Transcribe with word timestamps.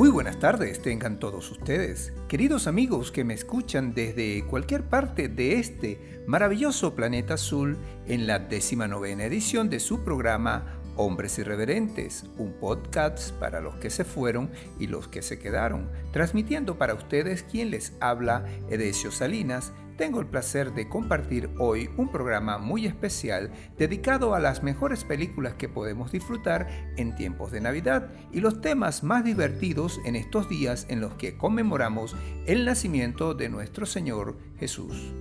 Muy 0.00 0.08
buenas 0.08 0.38
tardes, 0.38 0.80
tengan 0.80 1.18
todos 1.18 1.50
ustedes, 1.50 2.14
queridos 2.26 2.66
amigos 2.66 3.12
que 3.12 3.22
me 3.22 3.34
escuchan 3.34 3.92
desde 3.92 4.46
cualquier 4.46 4.84
parte 4.84 5.28
de 5.28 5.58
este 5.58 6.22
maravilloso 6.26 6.94
planeta 6.94 7.34
azul 7.34 7.76
en 8.06 8.26
la 8.26 8.38
décima 8.38 8.88
novena 8.88 9.26
edición 9.26 9.68
de 9.68 9.78
su 9.78 10.02
programa 10.02 10.80
Hombres 10.96 11.38
Irreverentes, 11.38 12.24
un 12.38 12.54
podcast 12.54 13.32
para 13.32 13.60
los 13.60 13.74
que 13.74 13.90
se 13.90 14.04
fueron 14.04 14.50
y 14.78 14.86
los 14.86 15.06
que 15.06 15.20
se 15.20 15.38
quedaron, 15.38 15.90
transmitiendo 16.12 16.78
para 16.78 16.94
ustedes 16.94 17.42
quien 17.42 17.70
les 17.70 17.92
habla, 18.00 18.46
Edesio 18.70 19.12
Salinas. 19.12 19.70
Tengo 20.00 20.18
el 20.18 20.26
placer 20.28 20.72
de 20.72 20.88
compartir 20.88 21.50
hoy 21.58 21.90
un 21.98 22.10
programa 22.10 22.56
muy 22.56 22.86
especial 22.86 23.52
dedicado 23.76 24.34
a 24.34 24.40
las 24.40 24.62
mejores 24.62 25.04
películas 25.04 25.56
que 25.56 25.68
podemos 25.68 26.10
disfrutar 26.10 26.68
en 26.96 27.14
tiempos 27.14 27.52
de 27.52 27.60
Navidad 27.60 28.08
y 28.32 28.40
los 28.40 28.62
temas 28.62 29.04
más 29.04 29.24
divertidos 29.24 30.00
en 30.06 30.16
estos 30.16 30.48
días 30.48 30.86
en 30.88 31.02
los 31.02 31.12
que 31.16 31.36
conmemoramos 31.36 32.16
el 32.46 32.64
nacimiento 32.64 33.34
de 33.34 33.50
nuestro 33.50 33.84
Señor 33.84 34.38
Jesús. 34.58 35.12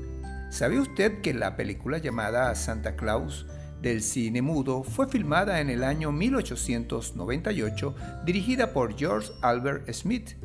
¿Sabe 0.50 0.80
usted 0.80 1.20
que 1.20 1.34
la 1.34 1.58
película 1.58 1.98
llamada 1.98 2.56
Santa 2.56 2.96
Claus 2.96 3.48
del 3.82 4.02
cine 4.02 4.42
mudo 4.42 4.84
fue 4.84 5.10
filmada 5.10 5.60
en 5.60 5.70
el 5.70 5.84
año 5.84 6.14
1898, 6.14 7.96
dirigida 8.26 8.72
por 8.72 8.98
George 8.98 9.30
Albert 9.42 9.92
Smith. 9.92 10.38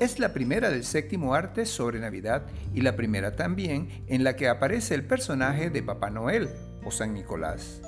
Es 0.00 0.20
la 0.20 0.32
primera 0.32 0.70
del 0.70 0.84
séptimo 0.84 1.34
arte 1.34 1.66
sobre 1.66 1.98
Navidad 1.98 2.46
y 2.72 2.82
la 2.82 2.94
primera 2.94 3.34
también 3.34 4.04
en 4.06 4.22
la 4.22 4.36
que 4.36 4.48
aparece 4.48 4.94
el 4.94 5.04
personaje 5.04 5.70
de 5.70 5.82
Papá 5.82 6.08
Noel 6.08 6.50
o 6.84 6.92
San 6.92 7.14
Nicolás. 7.14 7.82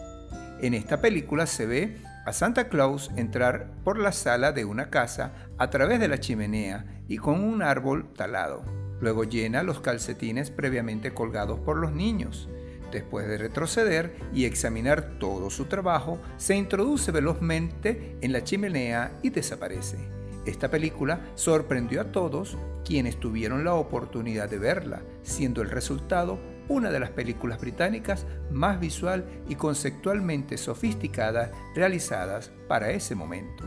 En 0.60 0.74
esta 0.74 1.01
película 1.01 1.46
se 1.46 1.66
ve 1.66 1.98
a 2.27 2.32
Santa 2.32 2.68
Claus 2.68 3.12
entrar 3.15 3.70
por 3.84 3.96
la 3.96 4.10
sala 4.10 4.51
de 4.51 4.65
una 4.65 4.91
casa 4.91 5.34
a 5.56 5.70
través 5.70 6.01
de 6.01 6.09
la 6.09 6.18
chimenea 6.18 6.84
y 7.07 7.18
con 7.18 7.45
un 7.45 7.62
árbol 7.62 8.12
talado. 8.12 8.65
Luego 9.01 9.23
llena 9.23 9.62
los 9.62 9.79
calcetines 9.79 10.51
previamente 10.51 11.15
colgados 11.15 11.60
por 11.60 11.77
los 11.77 11.93
niños. 11.93 12.49
Después 12.90 13.29
de 13.29 13.38
retroceder 13.38 14.16
y 14.34 14.46
examinar 14.46 15.12
todo 15.21 15.49
su 15.49 15.66
trabajo, 15.66 16.21
se 16.38 16.56
introduce 16.56 17.12
velozmente 17.12 18.18
en 18.21 18.32
la 18.32 18.43
chimenea 18.43 19.12
y 19.23 19.30
desaparece. 19.30 20.20
Esta 20.46 20.71
película 20.71 21.21
sorprendió 21.35 22.01
a 22.01 22.13
todos 22.13 22.57
quienes 22.85 23.21
tuvieron 23.21 23.65
la 23.65 23.74
oportunidad 23.74 24.49
de 24.49 24.59
verla, 24.59 25.02
siendo 25.23 25.63
el 25.63 25.71
resultado 25.71 26.38
una 26.69 26.91
de 26.91 27.01
las 27.01 27.10
películas 27.10 27.60
británicas 27.60 28.27
más 28.51 28.80
visual 28.80 29.27
y 29.49 29.57
conceptualmente 29.57 30.57
sofisticadas 30.57 31.51
realizadas 31.74 32.52
para 32.68 32.91
ese 32.91 33.15
momento. 33.15 33.65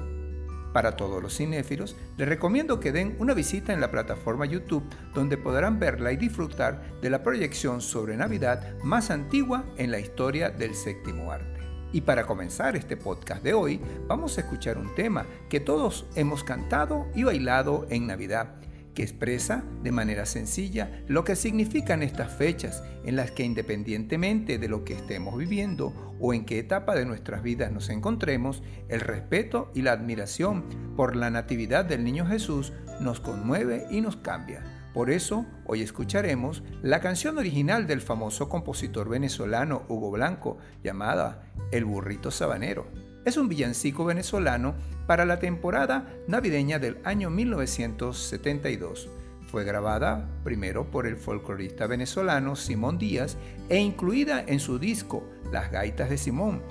Para 0.74 0.96
todos 0.98 1.22
los 1.22 1.38
cinéfilos, 1.38 1.96
les 2.18 2.28
recomiendo 2.28 2.80
que 2.80 2.92
den 2.92 3.16
una 3.20 3.36
visita 3.36 3.74
en 3.74 3.82
la 3.82 3.92
plataforma 3.92 4.48
YouTube 4.48 4.84
donde 5.14 5.38
podrán 5.38 5.80
verla 5.80 6.12
y 6.12 6.18
disfrutar 6.18 7.00
de 7.00 7.12
la 7.12 7.22
proyección 7.22 7.80
sobre 7.80 8.18
Navidad 8.18 8.80
más 8.84 9.12
antigua 9.12 9.66
en 9.78 9.92
la 9.92 10.00
historia 10.00 10.50
del 10.50 10.74
séptimo 10.74 11.32
arte. 11.32 11.53
Y 11.94 12.02
para 12.02 12.26
comenzar 12.26 12.76
este 12.76 12.98
podcast 12.98 13.44
de 13.44 13.54
hoy, 13.54 13.80
vamos 14.08 14.38
a 14.38 14.42
escuchar 14.42 14.78
un 14.78 14.94
tema 14.96 15.26
que 15.48 15.60
todos 15.60 16.06
hemos 16.16 16.44
cantado 16.44 17.08
y 17.16 17.24
bailado 17.24 17.86
en 17.90 18.08
Navidad 18.08 18.56
que 18.94 19.04
expresa 19.04 19.64
de 19.82 19.92
manera 19.92 20.26
sencilla 20.26 21.04
lo 21.08 21.24
que 21.24 21.36
significan 21.36 22.04
estas 22.04 22.32
fechas 22.32 22.84
en 23.06 23.16
las 23.16 23.32
que 23.32 23.44
independientemente 23.44 24.58
de 24.58 24.68
lo 24.68 24.84
que 24.84 24.94
estemos 24.94 25.38
viviendo 25.38 26.16
o 26.20 26.34
en 26.34 26.46
qué 26.46 26.60
etapa 26.60 26.96
de 26.96 27.06
nuestras 27.06 27.44
vidas 27.44 27.72
nos 27.72 27.90
encontremos, 27.90 28.62
el 28.90 29.02
respeto 29.02 29.72
y 29.74 29.82
la 29.82 29.94
admiración 29.94 30.64
por 30.96 31.16
la 31.16 31.30
natividad 31.30 31.86
del 31.86 32.04
niño 32.04 32.26
Jesús 32.26 32.72
nos 33.00 33.20
conmueve 33.20 33.88
y 33.90 34.02
nos 34.02 34.16
cambia. 34.18 34.64
Por 34.94 35.10
eso, 35.10 35.48
hoy 35.66 35.82
escucharemos 35.82 36.62
la 36.84 37.00
canción 37.00 37.40
original 37.40 37.88
del 37.88 38.00
famoso 38.00 38.48
compositor 38.48 39.10
venezolano 39.10 39.84
Hugo 39.88 40.12
Blanco, 40.12 40.60
llamada 40.84 41.52
El 41.72 41.84
burrito 41.84 42.30
sabanero. 42.30 42.86
Es 43.26 43.38
un 43.38 43.50
villancico 43.50 44.06
venezolano 44.06 44.76
para 45.08 45.26
la 45.26 45.40
temporada 45.40 46.14
navideña 46.28 46.78
del 46.78 47.00
año 47.06 47.32
1972. 47.32 49.10
Fue 49.50 49.64
grabada 49.64 50.30
primero 50.44 50.92
por 50.92 51.08
el 51.08 51.18
folclorista 51.18 51.88
venezolano 51.88 52.56
Simón 52.56 53.00
Díaz 53.00 53.36
e 53.70 53.80
incluida 53.80 54.44
en 54.46 54.60
su 54.60 54.78
disco 54.78 55.28
Las 55.52 55.72
Gaitas 55.72 56.12
de 56.12 56.20
Simón, 56.20 56.62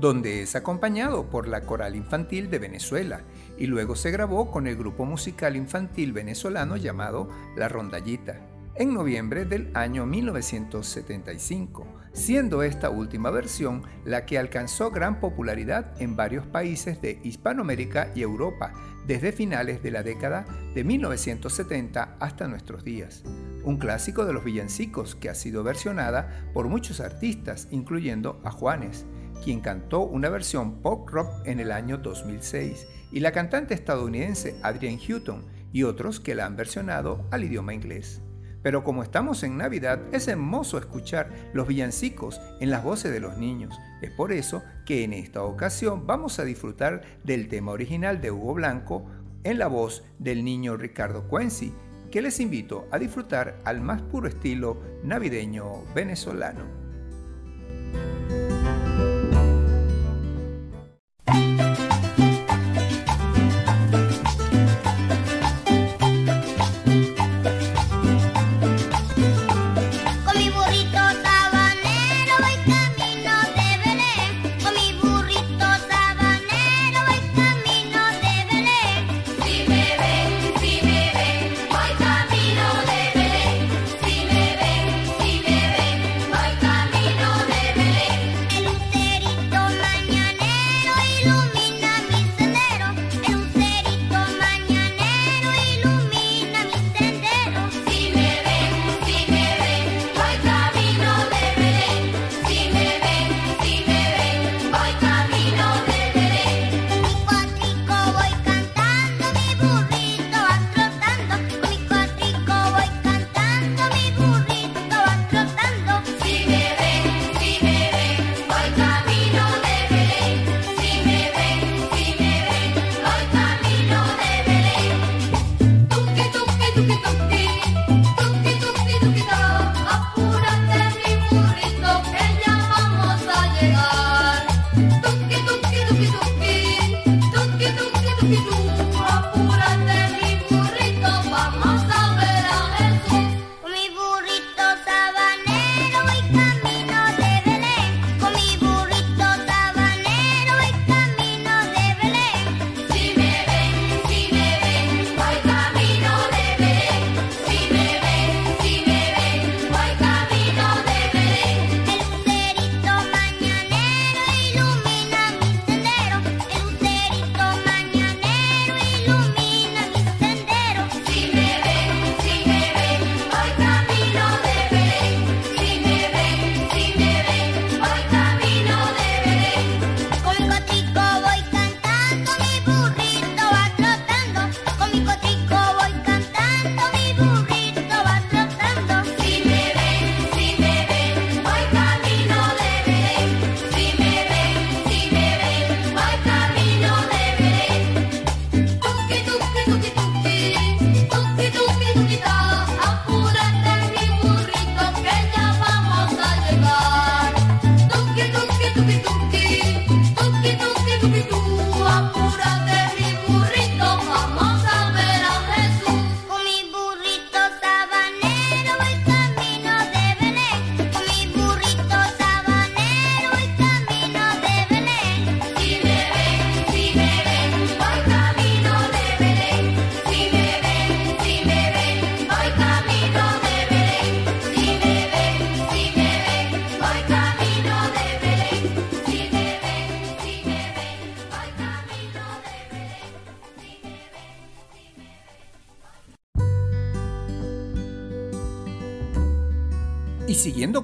donde 0.00 0.42
es 0.42 0.56
acompañado 0.56 1.30
por 1.30 1.46
la 1.46 1.60
Coral 1.60 1.94
Infantil 1.94 2.50
de 2.50 2.58
Venezuela 2.58 3.20
y 3.58 3.66
luego 3.66 3.96
se 3.96 4.10
grabó 4.10 4.50
con 4.50 4.66
el 4.66 4.76
grupo 4.76 5.04
musical 5.04 5.56
infantil 5.56 6.12
venezolano 6.12 6.76
llamado 6.76 7.28
La 7.56 7.68
Rondallita 7.68 8.48
en 8.78 8.94
noviembre 8.94 9.44
del 9.44 9.70
año 9.74 10.06
1975, 10.06 11.84
siendo 12.12 12.62
esta 12.62 12.90
última 12.90 13.30
versión 13.30 13.82
la 14.04 14.24
que 14.24 14.38
alcanzó 14.38 14.92
gran 14.92 15.18
popularidad 15.18 16.00
en 16.00 16.14
varios 16.14 16.46
países 16.46 17.02
de 17.02 17.20
Hispanoamérica 17.24 18.12
y 18.14 18.22
Europa 18.22 18.72
desde 19.06 19.32
finales 19.32 19.82
de 19.82 19.90
la 19.90 20.04
década 20.04 20.46
de 20.74 20.84
1970 20.84 22.16
hasta 22.20 22.46
nuestros 22.46 22.84
días. 22.84 23.24
Un 23.64 23.78
clásico 23.78 24.24
de 24.24 24.32
los 24.32 24.44
villancicos 24.44 25.16
que 25.16 25.28
ha 25.28 25.34
sido 25.34 25.64
versionada 25.64 26.48
por 26.54 26.68
muchos 26.68 27.00
artistas, 27.00 27.66
incluyendo 27.72 28.40
a 28.44 28.52
Juanes, 28.52 29.06
quien 29.42 29.60
cantó 29.60 30.02
una 30.02 30.28
versión 30.28 30.82
pop 30.82 31.08
rock 31.08 31.28
en 31.46 31.58
el 31.58 31.72
año 31.72 31.98
2006, 31.98 32.86
y 33.12 33.20
la 33.20 33.32
cantante 33.32 33.74
estadounidense 33.74 34.56
Adrienne 34.62 35.00
Hutton 35.00 35.44
y 35.72 35.82
otros 35.82 36.20
que 36.20 36.34
la 36.34 36.46
han 36.46 36.56
versionado 36.56 37.24
al 37.30 37.44
idioma 37.44 37.74
inglés. 37.74 38.20
Pero 38.62 38.82
como 38.82 39.02
estamos 39.02 39.42
en 39.44 39.56
Navidad, 39.56 40.00
es 40.12 40.26
hermoso 40.28 40.78
escuchar 40.78 41.30
los 41.52 41.68
villancicos 41.68 42.40
en 42.60 42.70
las 42.70 42.82
voces 42.82 43.12
de 43.12 43.20
los 43.20 43.38
niños. 43.38 43.78
Es 44.02 44.10
por 44.10 44.32
eso 44.32 44.62
que 44.84 45.04
en 45.04 45.12
esta 45.12 45.42
ocasión 45.42 46.06
vamos 46.06 46.38
a 46.38 46.44
disfrutar 46.44 47.02
del 47.24 47.48
tema 47.48 47.72
original 47.72 48.20
de 48.20 48.30
Hugo 48.30 48.54
Blanco 48.54 49.06
en 49.44 49.58
la 49.58 49.68
voz 49.68 50.04
del 50.18 50.44
niño 50.44 50.76
Ricardo 50.76 51.28
Cuenci, 51.28 51.72
que 52.10 52.22
les 52.22 52.40
invito 52.40 52.88
a 52.90 52.98
disfrutar 52.98 53.60
al 53.64 53.80
más 53.80 54.02
puro 54.02 54.28
estilo 54.28 54.78
navideño 55.04 55.84
venezolano. 55.94 56.64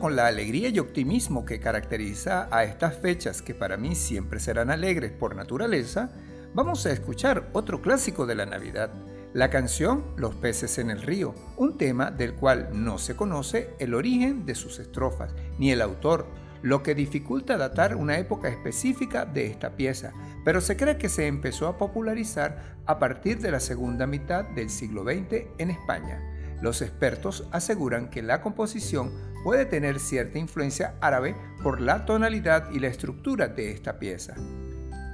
Con 0.04 0.16
la 0.16 0.26
alegría 0.26 0.68
y 0.68 0.78
optimismo 0.80 1.46
que 1.46 1.60
caracteriza 1.60 2.46
a 2.50 2.64
estas 2.64 2.98
fechas 2.98 3.40
que 3.40 3.54
para 3.54 3.78
mí 3.78 3.94
siempre 3.94 4.38
serán 4.38 4.70
alegres 4.70 5.12
por 5.12 5.34
naturaleza, 5.34 6.10
vamos 6.52 6.84
a 6.84 6.92
escuchar 6.92 7.48
otro 7.54 7.80
clásico 7.80 8.26
de 8.26 8.34
la 8.34 8.44
Navidad, 8.44 8.90
la 9.32 9.48
canción 9.48 10.04
Los 10.18 10.34
peces 10.34 10.76
en 10.76 10.90
el 10.90 11.00
río, 11.00 11.34
un 11.56 11.78
tema 11.78 12.10
del 12.10 12.34
cual 12.34 12.68
no 12.74 12.98
se 12.98 13.16
conoce 13.16 13.70
el 13.78 13.94
origen 13.94 14.44
de 14.44 14.54
sus 14.54 14.78
estrofas, 14.78 15.34
ni 15.58 15.70
el 15.70 15.80
autor, 15.80 16.26
lo 16.60 16.82
que 16.82 16.94
dificulta 16.94 17.56
datar 17.56 17.96
una 17.96 18.18
época 18.18 18.48
específica 18.48 19.24
de 19.24 19.46
esta 19.46 19.70
pieza, 19.70 20.12
pero 20.44 20.60
se 20.60 20.76
cree 20.76 20.98
que 20.98 21.08
se 21.08 21.26
empezó 21.28 21.66
a 21.66 21.78
popularizar 21.78 22.76
a 22.84 22.98
partir 22.98 23.38
de 23.38 23.50
la 23.50 23.60
segunda 23.60 24.06
mitad 24.06 24.44
del 24.50 24.68
siglo 24.68 25.02
XX 25.02 25.46
en 25.56 25.70
España. 25.70 26.20
Los 26.60 26.82
expertos 26.82 27.48
aseguran 27.52 28.10
que 28.10 28.22
la 28.22 28.42
composición 28.42 29.33
puede 29.44 29.66
tener 29.66 30.00
cierta 30.00 30.38
influencia 30.38 30.94
árabe 31.00 31.36
por 31.62 31.80
la 31.80 32.06
tonalidad 32.06 32.70
y 32.72 32.80
la 32.80 32.88
estructura 32.88 33.46
de 33.46 33.70
esta 33.70 34.00
pieza. 34.00 34.34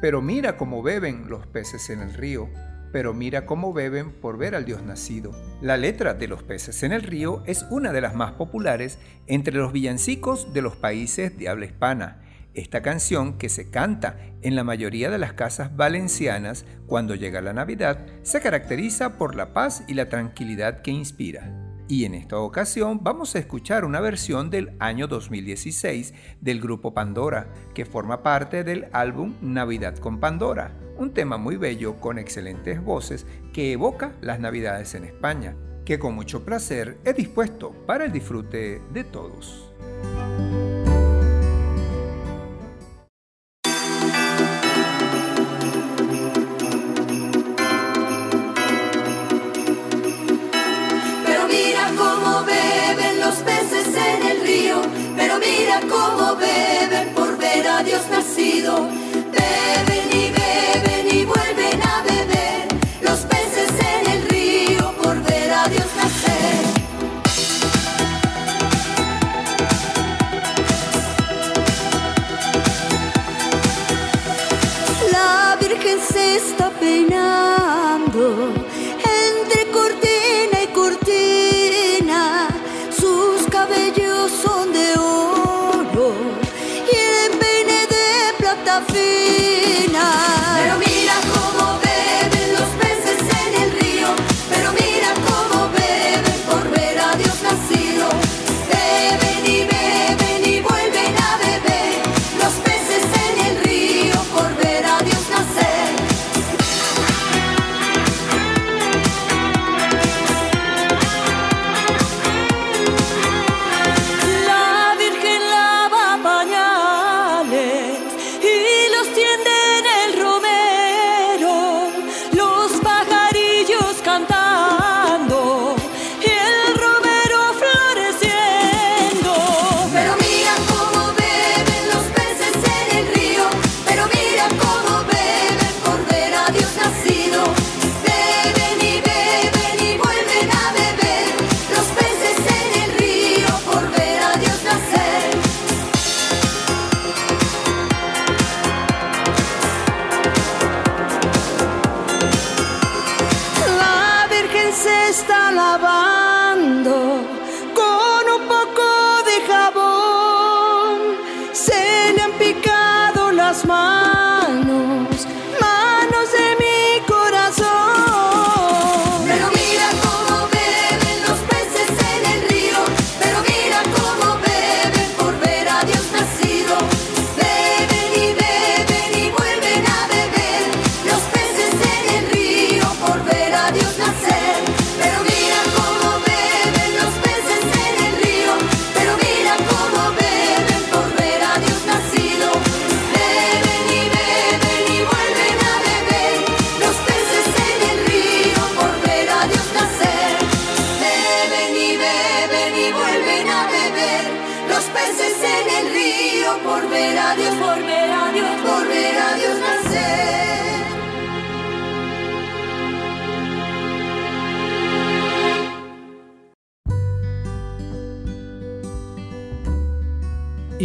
Pero 0.00 0.22
mira 0.22 0.56
cómo 0.56 0.82
beben 0.82 1.28
los 1.28 1.46
peces 1.46 1.90
en 1.90 2.00
el 2.00 2.14
río, 2.14 2.48
pero 2.92 3.12
mira 3.12 3.44
cómo 3.44 3.72
beben 3.72 4.12
por 4.12 4.38
ver 4.38 4.54
al 4.54 4.64
Dios 4.64 4.82
nacido. 4.82 5.32
La 5.60 5.76
letra 5.76 6.14
de 6.14 6.28
Los 6.28 6.42
peces 6.42 6.82
en 6.82 6.92
el 6.92 7.02
río 7.02 7.42
es 7.46 7.66
una 7.70 7.92
de 7.92 8.00
las 8.00 8.14
más 8.14 8.32
populares 8.32 8.98
entre 9.26 9.54
los 9.54 9.72
villancicos 9.72 10.54
de 10.54 10.62
los 10.62 10.76
países 10.76 11.36
de 11.36 11.48
habla 11.48 11.66
hispana. 11.66 12.22
Esta 12.54 12.82
canción, 12.82 13.38
que 13.38 13.48
se 13.48 13.70
canta 13.70 14.16
en 14.42 14.56
la 14.56 14.64
mayoría 14.64 15.10
de 15.10 15.18
las 15.18 15.34
casas 15.34 15.76
valencianas 15.76 16.64
cuando 16.86 17.14
llega 17.14 17.40
la 17.40 17.52
Navidad, 17.52 18.06
se 18.22 18.40
caracteriza 18.40 19.18
por 19.18 19.36
la 19.36 19.52
paz 19.52 19.84
y 19.86 19.94
la 19.94 20.08
tranquilidad 20.08 20.82
que 20.82 20.90
inspira. 20.90 21.59
Y 21.90 22.04
en 22.04 22.14
esta 22.14 22.38
ocasión 22.38 23.00
vamos 23.02 23.34
a 23.34 23.40
escuchar 23.40 23.84
una 23.84 23.98
versión 23.98 24.48
del 24.48 24.76
año 24.78 25.08
2016 25.08 26.14
del 26.40 26.60
grupo 26.60 26.94
Pandora, 26.94 27.52
que 27.74 27.84
forma 27.84 28.22
parte 28.22 28.62
del 28.62 28.86
álbum 28.92 29.34
Navidad 29.42 29.96
con 29.96 30.20
Pandora, 30.20 30.70
un 30.96 31.12
tema 31.12 31.36
muy 31.36 31.56
bello 31.56 31.96
con 31.96 32.20
excelentes 32.20 32.80
voces 32.80 33.26
que 33.52 33.72
evoca 33.72 34.12
las 34.20 34.38
Navidades 34.38 34.94
en 34.94 35.02
España, 35.02 35.56
que 35.84 35.98
con 35.98 36.14
mucho 36.14 36.44
placer 36.44 36.96
he 37.04 37.12
dispuesto 37.12 37.72
para 37.86 38.04
el 38.04 38.12
disfrute 38.12 38.80
de 38.92 39.02
todos. 39.02 39.72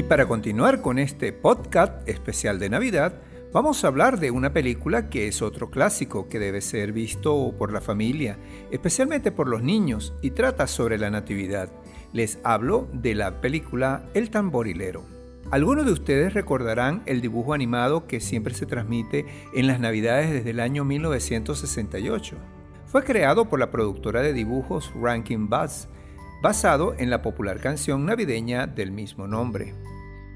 Para 0.08 0.28
continuar 0.28 0.82
con 0.82 1.00
este 1.00 1.34
podcast 1.34 2.08
especial 2.08 2.60
de 2.60 2.70
Navidad, 2.70 3.16
vamos 3.52 3.84
a 3.84 3.88
hablar 3.88 4.20
de 4.20 4.30
una 4.30 4.54
película 4.54 5.10
que 5.10 5.28
es 5.28 5.42
otro 5.42 5.72
clásico 5.72 6.30
que 6.30 6.38
debe 6.38 6.62
ser 6.62 6.92
visto 6.92 7.56
por 7.58 7.72
la 7.74 7.82
familia, 7.82 8.38
especialmente 8.70 9.32
por 9.32 9.48
los 9.48 9.64
niños, 9.64 10.14
y 10.22 10.32
trata 10.32 10.68
sobre 10.68 11.00
la 11.00 11.10
Natividad. 11.10 11.70
Les 12.14 12.38
hablo 12.44 12.88
de 12.94 13.16
la 13.16 13.42
película 13.42 14.06
El 14.14 14.30
tamborilero. 14.30 15.04
Algunos 15.50 15.88
de 15.88 15.94
ustedes 15.94 16.36
recordarán 16.36 17.02
el 17.08 17.22
dibujo 17.22 17.54
animado 17.54 18.06
que 18.06 18.20
siempre 18.20 18.54
se 18.54 18.68
transmite 18.68 19.26
en 19.56 19.66
las 19.66 19.80
Navidades 19.80 20.32
desde 20.32 20.52
el 20.52 20.60
año 20.60 20.86
1968. 20.86 22.36
Fue 22.86 23.04
creado 23.04 23.50
por 23.50 23.60
la 23.60 23.72
productora 23.72 24.22
de 24.22 24.34
dibujos 24.34 24.92
Rankin 25.02 25.50
Bass, 25.50 25.88
basado 26.44 26.94
en 27.00 27.10
la 27.10 27.24
popular 27.24 27.60
canción 27.60 28.06
navideña 28.06 28.68
del 28.68 28.92
mismo 28.92 29.28
nombre. 29.28 29.74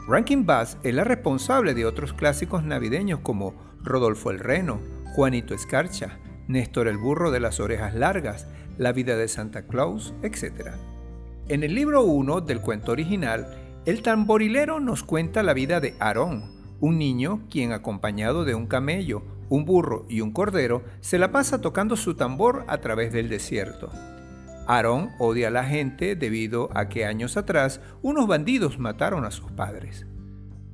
Rankin 0.07 0.45
Bass 0.45 0.77
es 0.83 0.93
la 0.93 1.03
responsable 1.03 1.73
de 1.73 1.85
otros 1.85 2.13
clásicos 2.13 2.63
navideños 2.63 3.19
como 3.19 3.53
Rodolfo 3.83 4.31
el 4.31 4.39
Reno, 4.39 4.79
Juanito 5.13 5.53
Escarcha, 5.53 6.19
Néstor 6.47 6.87
el 6.87 6.97
Burro 6.97 7.31
de 7.31 7.39
las 7.39 7.59
Orejas 7.59 7.93
Largas, 7.93 8.47
La 8.77 8.91
vida 8.91 9.15
de 9.17 9.27
Santa 9.27 9.67
Claus, 9.67 10.13
etc. 10.23 10.71
En 11.47 11.63
el 11.63 11.75
libro 11.75 12.03
1 12.03 12.41
del 12.41 12.61
cuento 12.61 12.91
original, 12.91 13.55
el 13.85 14.01
tamborilero 14.01 14.79
nos 14.79 15.03
cuenta 15.03 15.43
la 15.43 15.53
vida 15.53 15.79
de 15.79 15.95
Aarón, 15.99 16.59
un 16.79 16.97
niño 16.97 17.41
quien 17.49 17.71
acompañado 17.71 18.45
de 18.45 18.55
un 18.55 18.67
camello, 18.67 19.23
un 19.49 19.65
burro 19.65 20.05
y 20.09 20.21
un 20.21 20.31
cordero 20.31 20.83
se 21.01 21.19
la 21.19 21.31
pasa 21.31 21.61
tocando 21.61 21.95
su 21.95 22.15
tambor 22.15 22.65
a 22.67 22.79
través 22.79 23.11
del 23.11 23.29
desierto. 23.29 23.91
Aarón 24.69 25.09
odia 25.17 25.47
a 25.47 25.51
la 25.51 25.63
gente 25.63 26.15
debido 26.15 26.69
a 26.75 26.89
que 26.89 27.03
años 27.03 27.37
atrás 27.37 27.81
unos 28.03 28.27
bandidos 28.27 28.77
mataron 28.77 29.25
a 29.25 29.31
sus 29.31 29.51
padres. 29.51 30.05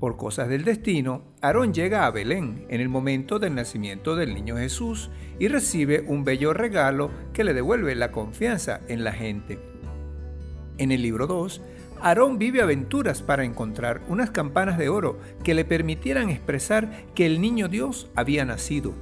Por 0.01 0.17
cosas 0.17 0.49
del 0.49 0.65
destino, 0.65 1.33
Aarón 1.41 1.73
llega 1.73 2.05
a 2.05 2.11
Belén 2.11 2.65
en 2.67 2.81
el 2.81 2.89
momento 2.89 3.39
del 3.39 3.55
nacimiento 3.55 4.17
del 4.17 4.35
niño 4.35 4.57
Jesús 4.57 5.11
y 5.39 5.47
recibe 5.47 6.03
un 6.05 6.25
bello 6.25 6.51
regalo 6.51 7.09
que 7.31 7.45
le 7.45 7.53
devuelve 7.53 7.95
la 7.95 8.11
confianza 8.11 8.81
en 8.89 9.05
la 9.05 9.13
gente. 9.13 9.59
En 10.77 10.91
el 10.91 11.01
libro 11.01 11.25
2, 11.25 11.61
Aarón 12.01 12.37
vive 12.37 12.61
aventuras 12.61 13.21
para 13.21 13.45
encontrar 13.45 14.01
unas 14.09 14.29
campanas 14.29 14.77
de 14.77 14.89
oro 14.89 15.21
que 15.41 15.53
le 15.53 15.63
permitieran 15.63 16.29
expresar 16.29 17.05
que 17.15 17.25
el 17.25 17.39
niño 17.39 17.69
Dios 17.69 18.11
había 18.13 18.43
nacido. 18.43 18.93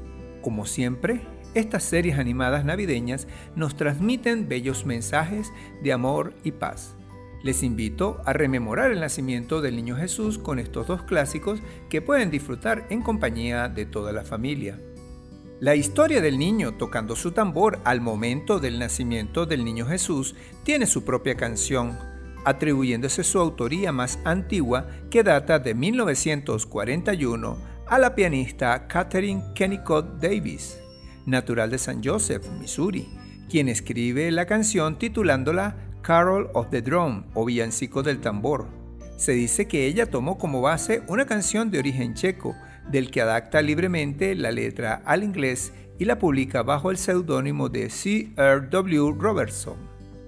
Como 0.43 0.67
siempre, 0.67 1.21
estas 1.53 1.83
series 1.83 2.17
animadas 2.17 2.65
navideñas 2.65 3.27
nos 3.55 3.75
transmiten 3.75 4.47
bellos 4.47 4.85
mensajes 4.85 5.51
de 5.81 5.93
amor 5.93 6.33
y 6.43 6.51
paz. 6.51 6.95
Les 7.43 7.61
invito 7.61 8.21
a 8.25 8.33
rememorar 8.33 8.91
el 8.91 9.01
nacimiento 9.01 9.61
del 9.61 9.75
niño 9.75 9.97
Jesús 9.97 10.37
con 10.37 10.59
estos 10.59 10.87
dos 10.87 11.03
clásicos 11.03 11.59
que 11.89 12.01
pueden 12.01 12.31
disfrutar 12.31 12.87
en 12.89 13.01
compañía 13.01 13.67
de 13.67 13.85
toda 13.85 14.13
la 14.13 14.23
familia. 14.23 14.79
La 15.59 15.75
historia 15.75 16.21
del 16.21 16.39
niño 16.39 16.75
tocando 16.75 17.15
su 17.15 17.31
tambor 17.31 17.79
al 17.83 18.01
momento 18.01 18.59
del 18.59 18.79
nacimiento 18.79 19.45
del 19.45 19.63
niño 19.65 19.85
Jesús 19.85 20.35
tiene 20.63 20.87
su 20.87 21.03
propia 21.03 21.35
canción, 21.35 21.97
atribuyéndose 22.45 23.23
su 23.23 23.39
autoría 23.39 23.91
más 23.91 24.19
antigua 24.25 24.87
que 25.09 25.23
data 25.23 25.59
de 25.59 25.73
1941 25.73 27.57
a 27.87 27.99
la 27.99 28.15
pianista 28.15 28.87
Catherine 28.87 29.43
Kennicott 29.53 30.21
Davis 30.21 30.82
natural 31.25 31.69
de 31.69 31.77
San 31.77 32.03
Joseph, 32.03 32.45
Missouri, 32.59 33.07
quien 33.49 33.69
escribe 33.69 34.31
la 34.31 34.45
canción 34.45 34.97
titulándola 34.97 35.75
Carol 36.01 36.49
of 36.53 36.69
the 36.69 36.81
Drum 36.81 37.23
o 37.33 37.45
Villancico 37.45 38.03
del 38.03 38.19
Tambor. 38.19 38.67
Se 39.17 39.31
dice 39.31 39.67
que 39.67 39.85
ella 39.85 40.09
tomó 40.09 40.37
como 40.37 40.61
base 40.61 41.03
una 41.07 41.25
canción 41.25 41.71
de 41.71 41.79
origen 41.79 42.13
checo, 42.13 42.55
del 42.89 43.11
que 43.11 43.21
adapta 43.21 43.61
libremente 43.61 44.35
la 44.35 44.51
letra 44.51 45.01
al 45.05 45.23
inglés 45.23 45.73
y 45.97 46.05
la 46.05 46.19
publica 46.19 46.63
bajo 46.63 46.91
el 46.91 46.97
seudónimo 46.97 47.69
de 47.69 47.89
C.R.W. 47.89 49.15
Robertson. 49.17 49.77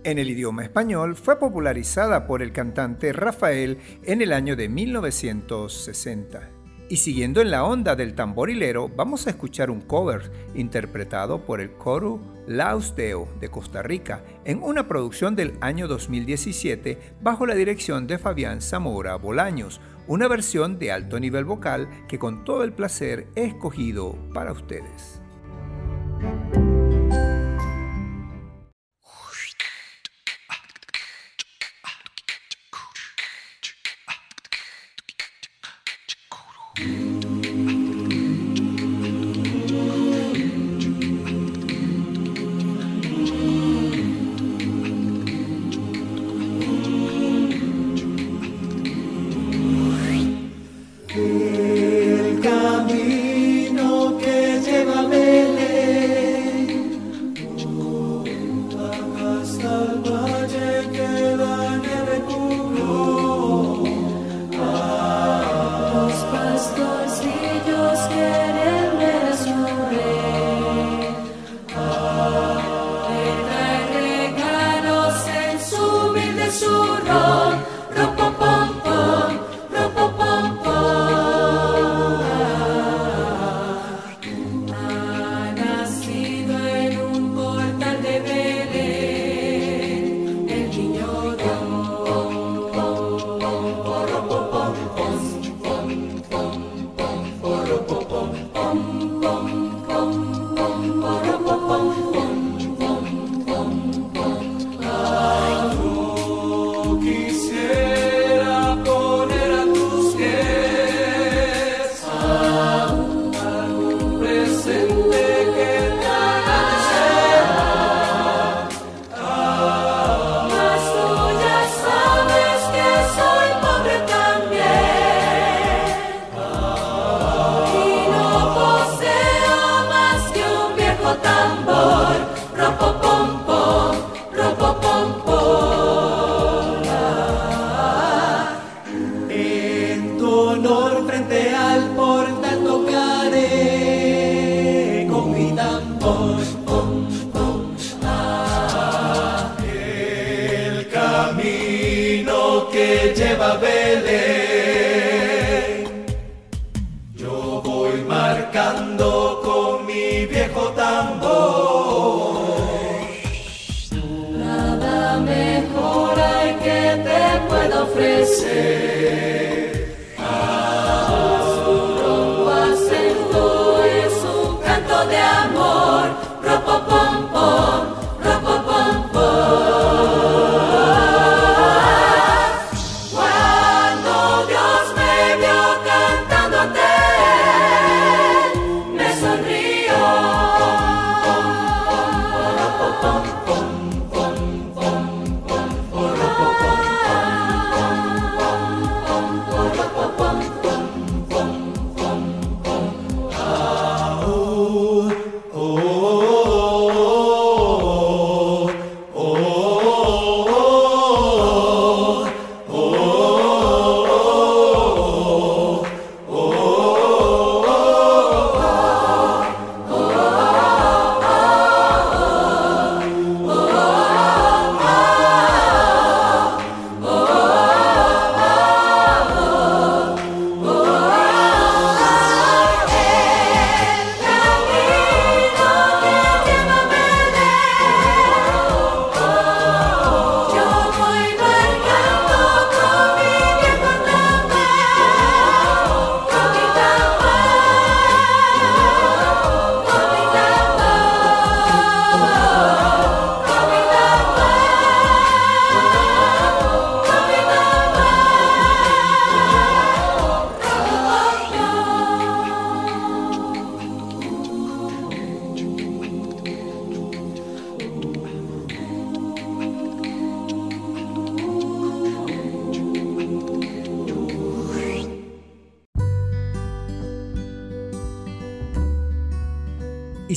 En 0.04 0.20
el 0.20 0.30
idioma 0.30 0.64
español 0.64 1.16
fue 1.16 1.40
popularizada 1.40 2.28
por 2.28 2.44
el 2.44 2.52
cantante 2.52 3.12
Rafael 3.12 3.80
en 4.04 4.22
el 4.22 4.34
año 4.34 4.56
de 4.56 4.70
1960. 4.70 6.55
Y 6.88 6.98
siguiendo 6.98 7.42
en 7.42 7.50
la 7.50 7.64
onda 7.64 7.96
del 7.96 8.14
tamborilero, 8.14 8.90
vamos 8.90 9.26
a 9.26 9.32
escuchar 9.32 9.72
un 9.72 9.82
cover 9.82 10.32
interpretado 10.54 11.44
por 11.44 11.60
el 11.60 11.72
coro 11.72 12.20
Laus 12.46 12.96
Deo 12.96 13.28
de 13.40 13.50
Costa 13.50 13.82
Rica 13.82 14.24
en 14.46 14.62
una 14.62 14.88
producción 14.88 15.36
del 15.36 15.58
año 15.62 15.88
2017 15.88 17.00
bajo 17.22 17.48
la 17.48 17.56
dirección 17.56 18.06
de 18.06 18.20
Fabián 18.20 18.62
Zamora 18.62 19.16
Bolaños, 19.16 19.82
una 20.08 20.28
versión 20.28 20.78
de 20.78 20.92
alto 20.92 21.20
nivel 21.20 21.46
vocal 21.46 21.90
que 22.08 22.20
con 22.20 22.46
todo 22.46 22.64
el 22.64 22.72
placer 22.72 23.28
he 23.36 23.46
escogido 23.46 24.16
para 24.32 24.52
ustedes. 24.52 25.15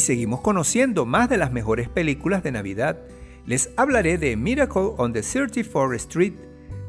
Seguimos 0.08 0.40
conociendo 0.40 1.04
más 1.04 1.28
de 1.28 1.36
las 1.36 1.52
mejores 1.52 1.90
películas 1.90 2.42
de 2.42 2.50
Navidad. 2.50 2.98
Les 3.44 3.68
hablaré 3.76 4.16
de 4.16 4.38
Miracle 4.38 4.92
on 4.96 5.12
the 5.12 5.20
34th 5.20 5.96
Street, 5.96 6.32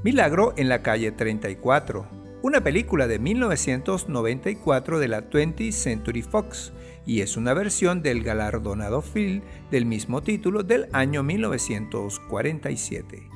Milagro 0.05 0.53
en 0.55 0.69
la 0.69 0.81
calle 0.81 1.11
34, 1.11 2.07
una 2.43 2.63
película 2.63 3.07
de 3.07 3.19
1994 3.19 4.99
de 4.99 5.07
la 5.09 5.29
20th 5.29 5.73
Century 5.73 6.21
Fox 6.21 6.71
y 7.05 7.19
es 7.19 7.35
una 7.35 7.53
versión 7.53 8.01
del 8.01 8.23
galardonado 8.23 9.01
film 9.01 9.41
del 9.69 9.85
mismo 9.85 10.23
título 10.23 10.63
del 10.63 10.87
año 10.93 11.21
1947. 11.21 13.29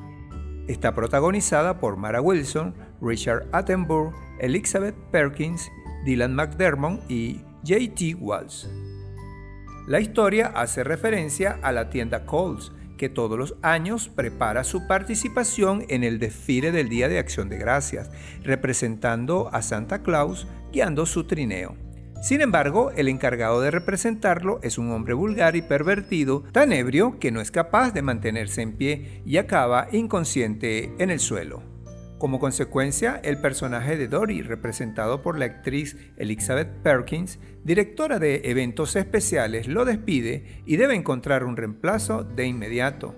Está 0.69 0.95
protagonizada 0.95 1.81
por 1.81 1.97
Mara 1.97 2.21
Wilson, 2.21 2.73
Richard 3.01 3.49
Attenborough, 3.51 4.13
Elizabeth 4.39 4.95
Perkins, 5.11 5.69
Dylan 6.05 6.33
McDermott 6.33 7.01
y 7.11 7.41
J.T. 7.65 8.15
Walsh. 8.21 8.65
La 9.85 9.99
historia 9.99 10.47
hace 10.55 10.81
referencia 10.85 11.59
a 11.61 11.73
la 11.73 11.89
tienda 11.89 12.25
Coles, 12.25 12.71
que 12.97 13.09
todos 13.09 13.37
los 13.37 13.55
años 13.61 14.07
prepara 14.07 14.63
su 14.63 14.87
participación 14.87 15.85
en 15.89 16.05
el 16.05 16.19
desfile 16.19 16.71
del 16.71 16.87
Día 16.87 17.09
de 17.09 17.19
Acción 17.19 17.49
de 17.49 17.57
Gracias, 17.57 18.09
representando 18.43 19.49
a 19.51 19.61
Santa 19.61 20.01
Claus 20.01 20.47
guiando 20.71 21.05
su 21.05 21.25
trineo. 21.25 21.75
Sin 22.21 22.39
embargo, 22.39 22.91
el 22.95 23.09
encargado 23.09 23.59
de 23.59 23.71
representarlo 23.71 24.61
es 24.63 24.77
un 24.77 24.89
hombre 24.91 25.13
vulgar 25.13 25.57
y 25.57 25.61
pervertido, 25.61 26.43
tan 26.53 26.71
ebrio 26.71 27.19
que 27.19 27.31
no 27.31 27.41
es 27.41 27.51
capaz 27.51 27.91
de 27.91 28.01
mantenerse 28.01 28.61
en 28.61 28.77
pie 28.77 29.21
y 29.25 29.35
acaba 29.35 29.89
inconsciente 29.91 30.93
en 30.97 31.09
el 31.09 31.19
suelo. 31.19 31.72
Como 32.17 32.39
consecuencia, 32.39 33.19
el 33.23 33.39
personaje 33.39 33.97
de 33.97 34.07
Dory, 34.07 34.43
representado 34.43 35.21
por 35.21 35.37
la 35.37 35.45
actriz 35.45 35.97
Elizabeth 36.17 36.69
Perkins, 36.81 37.39
directora 37.63 38.19
de 38.19 38.41
eventos 38.45 38.95
especiales, 38.95 39.67
lo 39.67 39.83
despide 39.83 40.61
y 40.65 40.77
debe 40.77 40.95
encontrar 40.95 41.43
un 41.43 41.57
reemplazo 41.57 42.23
de 42.23 42.45
inmediato. 42.45 43.15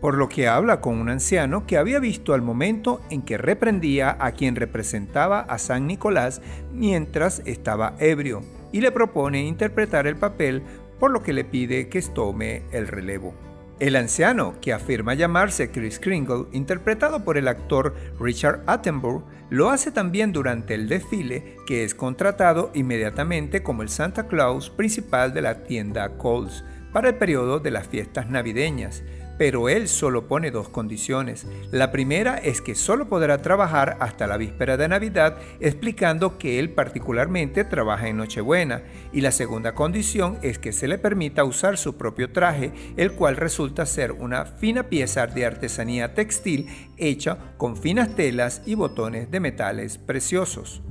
Por 0.00 0.16
lo 0.16 0.28
que 0.28 0.48
habla 0.48 0.82
con 0.82 0.98
un 0.98 1.08
anciano 1.08 1.66
que 1.66 1.78
había 1.78 1.98
visto 1.98 2.34
al 2.34 2.42
momento 2.42 3.00
en 3.08 3.22
que 3.22 3.38
reprendía 3.38 4.14
a 4.20 4.32
quien 4.32 4.56
representaba 4.56 5.40
a 5.40 5.56
San 5.56 5.86
Nicolás 5.86 6.42
mientras 6.72 7.40
estaba 7.46 7.94
ebrio 7.98 8.42
y 8.70 8.82
le 8.82 8.92
propone 8.92 9.46
interpretar 9.46 10.06
el 10.06 10.16
papel 10.16 10.62
por 10.98 11.10
lo 11.10 11.22
que 11.22 11.32
le 11.32 11.44
pide 11.44 11.88
que 11.88 12.02
tome 12.02 12.64
el 12.72 12.88
relevo. 12.88 13.34
El 13.80 13.96
anciano, 13.96 14.54
que 14.60 14.72
afirma 14.72 15.14
llamarse 15.14 15.72
Chris 15.72 15.98
Kringle, 15.98 16.46
interpretado 16.52 17.24
por 17.24 17.36
el 17.36 17.48
actor 17.48 17.96
Richard 18.20 18.62
Attenborough, 18.66 19.24
lo 19.50 19.70
hace 19.70 19.90
también 19.90 20.32
durante 20.32 20.74
el 20.74 20.88
desfile, 20.88 21.56
que 21.66 21.82
es 21.82 21.94
contratado 21.94 22.70
inmediatamente 22.74 23.64
como 23.64 23.82
el 23.82 23.88
Santa 23.88 24.28
Claus 24.28 24.70
principal 24.70 25.34
de 25.34 25.42
la 25.42 25.64
tienda 25.64 26.16
Coles 26.16 26.64
para 26.92 27.08
el 27.08 27.16
periodo 27.16 27.58
de 27.58 27.72
las 27.72 27.88
fiestas 27.88 28.30
navideñas, 28.30 29.02
pero 29.38 29.68
él 29.68 29.88
solo 29.88 30.28
pone 30.28 30.50
dos 30.50 30.68
condiciones. 30.68 31.46
La 31.70 31.90
primera 31.92 32.36
es 32.38 32.60
que 32.60 32.74
solo 32.74 33.08
podrá 33.08 33.42
trabajar 33.42 33.96
hasta 34.00 34.26
la 34.26 34.36
víspera 34.36 34.76
de 34.76 34.88
Navidad, 34.88 35.38
explicando 35.60 36.38
que 36.38 36.58
él 36.58 36.70
particularmente 36.70 37.64
trabaja 37.64 38.08
en 38.08 38.16
Nochebuena. 38.16 38.82
Y 39.12 39.20
la 39.20 39.32
segunda 39.32 39.74
condición 39.74 40.38
es 40.42 40.58
que 40.58 40.72
se 40.72 40.88
le 40.88 40.98
permita 40.98 41.44
usar 41.44 41.78
su 41.78 41.96
propio 41.96 42.32
traje, 42.32 42.72
el 42.96 43.12
cual 43.12 43.36
resulta 43.36 43.86
ser 43.86 44.12
una 44.12 44.44
fina 44.44 44.84
pieza 44.84 45.26
de 45.26 45.46
artesanía 45.46 46.14
textil 46.14 46.68
hecha 46.96 47.38
con 47.56 47.76
finas 47.76 48.14
telas 48.14 48.62
y 48.66 48.74
botones 48.74 49.30
de 49.30 49.40
metales 49.40 49.98
preciosos. 49.98 50.82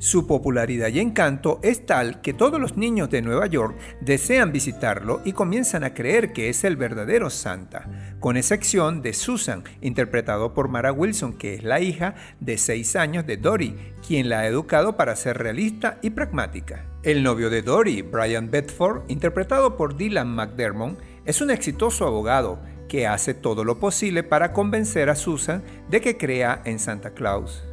Su 0.00 0.26
popularidad 0.26 0.88
y 0.88 0.98
encanto 0.98 1.60
es 1.62 1.84
tal 1.84 2.22
que 2.22 2.32
todos 2.32 2.58
los 2.58 2.78
niños 2.78 3.10
de 3.10 3.20
Nueva 3.20 3.46
York 3.46 3.76
desean 4.00 4.50
visitarlo 4.50 5.20
y 5.26 5.34
comienzan 5.34 5.84
a 5.84 5.92
creer 5.92 6.32
que 6.32 6.48
es 6.48 6.64
el 6.64 6.78
verdadero 6.78 7.28
Santa, 7.28 7.86
con 8.18 8.38
excepción 8.38 9.02
de 9.02 9.12
Susan, 9.12 9.62
interpretado 9.82 10.54
por 10.54 10.68
Mara 10.68 10.90
Wilson, 10.90 11.34
que 11.34 11.52
es 11.52 11.64
la 11.64 11.80
hija 11.80 12.14
de 12.40 12.56
6 12.56 12.96
años 12.96 13.26
de 13.26 13.36
Dory, 13.36 13.76
quien 14.08 14.30
la 14.30 14.40
ha 14.40 14.46
educado 14.46 14.96
para 14.96 15.14
ser 15.16 15.36
realista 15.36 15.98
y 16.00 16.08
pragmática. 16.08 16.86
El 17.02 17.22
novio 17.22 17.50
de 17.50 17.60
Dory, 17.60 18.00
Brian 18.00 18.50
Bedford, 18.50 19.02
interpretado 19.08 19.76
por 19.76 19.98
Dylan 19.98 20.34
McDermott, 20.34 20.98
es 21.26 21.42
un 21.42 21.50
exitoso 21.50 22.06
abogado 22.06 22.58
que 22.88 23.06
hace 23.06 23.34
todo 23.34 23.64
lo 23.64 23.78
posible 23.78 24.22
para 24.22 24.54
convencer 24.54 25.10
a 25.10 25.14
Susan 25.14 25.62
de 25.90 26.00
que 26.00 26.16
crea 26.16 26.62
en 26.64 26.78
Santa 26.78 27.10
Claus. 27.10 27.69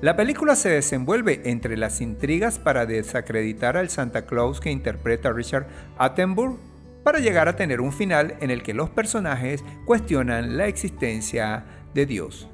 La 0.00 0.14
película 0.14 0.54
se 0.54 0.68
desenvuelve 0.68 1.42
entre 1.46 1.76
las 1.76 2.00
intrigas 2.00 2.60
para 2.60 2.86
desacreditar 2.86 3.76
al 3.76 3.90
Santa 3.90 4.26
Claus 4.26 4.60
que 4.60 4.70
interpreta 4.70 5.32
Richard 5.32 5.66
Attenborough 5.98 6.56
para 7.02 7.18
llegar 7.18 7.48
a 7.48 7.56
tener 7.56 7.80
un 7.80 7.92
final 7.92 8.36
en 8.40 8.52
el 8.52 8.62
que 8.62 8.74
los 8.74 8.90
personajes 8.90 9.64
cuestionan 9.86 10.56
la 10.56 10.68
existencia 10.68 11.64
de 11.94 12.06
Dios. 12.06 12.48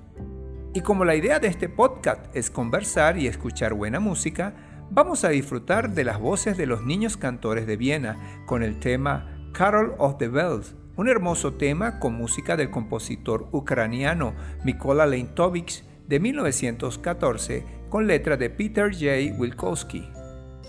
Y 0.73 0.81
como 0.81 1.05
la 1.05 1.17
idea 1.17 1.39
de 1.39 1.49
este 1.49 1.69
podcast 1.69 2.35
es 2.35 2.49
conversar 2.49 3.19
y 3.19 3.27
escuchar 3.27 3.75
buena 3.75 4.01
música, 4.01 4.55
vamos 4.91 5.23
a 5.25 5.29
disfrutar 5.29 5.91
de 5.91 6.05
las 6.05 6.19
voces 6.19 6.57
de 6.57 6.65
los 6.65 6.83
niños 6.83 7.19
cantores 7.19 7.67
de 7.67 7.77
Viena 7.77 8.17
con 8.47 8.63
el 8.63 8.81
tema 8.81 9.51
Carol 9.53 9.95
of 9.99 10.17
the 10.17 10.29
Bells, 10.29 10.77
un 10.97 11.09
hermoso 11.09 11.53
tema 11.53 12.01
con 12.01 12.15
música 12.15 12.57
del 12.57 12.71
compositor 12.71 13.49
ucraniano 13.53 14.33
Mikola 14.65 15.05
Leintovich 15.05 15.85
de 16.07 16.21
1914 16.21 17.65
con 17.89 18.07
letra 18.07 18.37
de 18.37 18.51
Peter 18.51 18.93
J. 18.93 19.39
Wilkowski. 19.39 20.09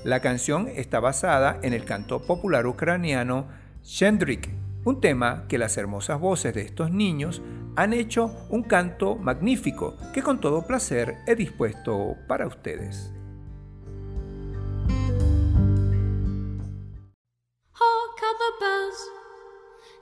La 0.04 0.20
canción 0.20 0.68
está 0.68 1.00
basada 1.00 1.60
en 1.64 1.74
el 1.74 1.86
canto 1.86 2.22
popular 2.22 2.68
ucraniano 2.68 3.48
Shendrik, 3.84 4.50
un 4.84 5.02
tema 5.02 5.46
que 5.48 5.58
las 5.58 5.78
hermosas 5.78 6.20
voces 6.20 6.54
de 6.54 6.62
estos 6.62 6.92
niños 6.92 7.42
han 7.76 7.94
hecho 7.94 8.32
un 8.50 8.64
canto 8.64 9.16
magnífico 9.16 9.98
que 10.14 10.22
con 10.22 10.40
todo 10.40 10.66
placer 10.66 11.16
he 11.28 11.36
dispuesto 11.36 12.16
para 12.28 12.48
ustedes. 12.48 13.12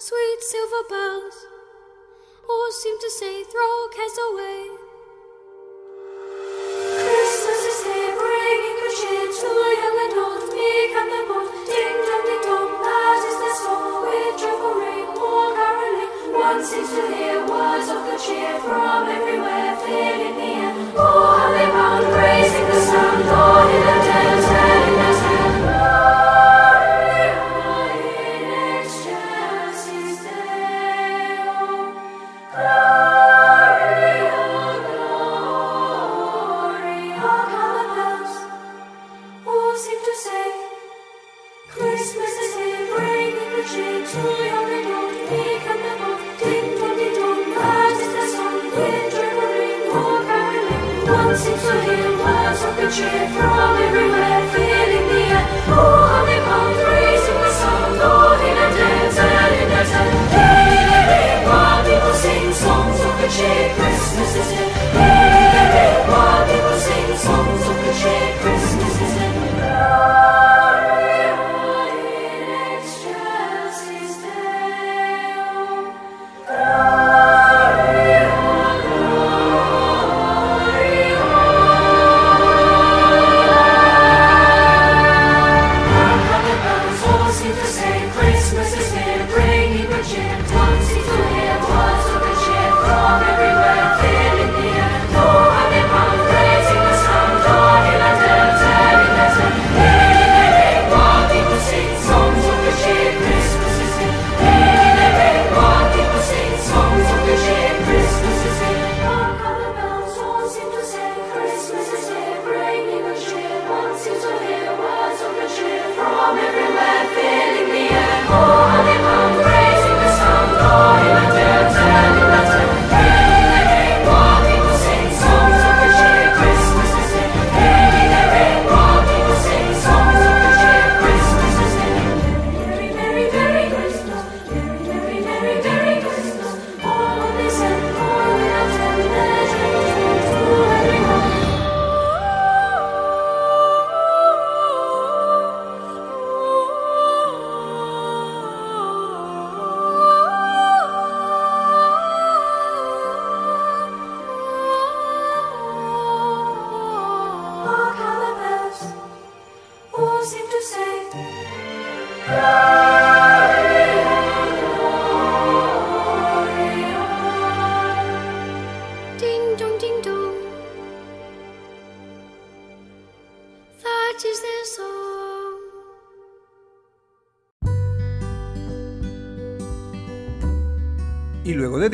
sweet 0.04 0.42
silver 0.42 0.84
bells, 0.90 1.48
seem 2.82 3.00
to 3.00 3.10
say, 3.10 3.44
throw 3.44 3.88
away. 4.34 4.83
Oh, 20.96 21.36
how 21.38 21.52
they 21.52 21.66
bound, 21.74 22.06
raising 22.16 22.68
the 22.70 22.80
sound, 22.86 23.26
Lord, 23.26 23.70
in 23.74 23.82
the 23.82 23.98
dance, 24.06 24.46
telling 24.46 25.00
us 25.00 25.13
Y 25.13 25.13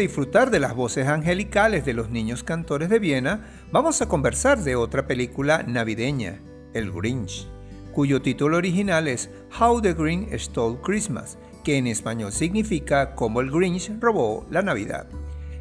disfrutar 0.09 0.49
de 0.49 0.59
las 0.59 0.73
voces 0.73 1.07
angelicales 1.07 1.85
de 1.85 1.93
los 1.93 2.09
niños 2.09 2.43
cantores 2.43 2.89
de 2.89 2.97
Viena, 2.97 3.45
vamos 3.71 4.01
a 4.01 4.07
conversar 4.07 4.57
de 4.63 4.75
otra 4.75 5.05
película 5.05 5.61
navideña, 5.61 6.41
El 6.73 6.91
Grinch, 6.91 7.47
cuyo 7.91 8.19
título 8.19 8.57
original 8.57 9.07
es 9.07 9.29
How 9.59 9.83
the 9.83 9.93
Grinch 9.93 10.33
Stole 10.33 10.79
Christmas, 10.81 11.37
que 11.63 11.77
en 11.77 11.85
español 11.85 12.31
significa 12.31 13.13
Cómo 13.13 13.39
el 13.39 13.51
Grinch 13.51 13.91
robó 13.99 14.47
la 14.49 14.63
Navidad. 14.63 15.05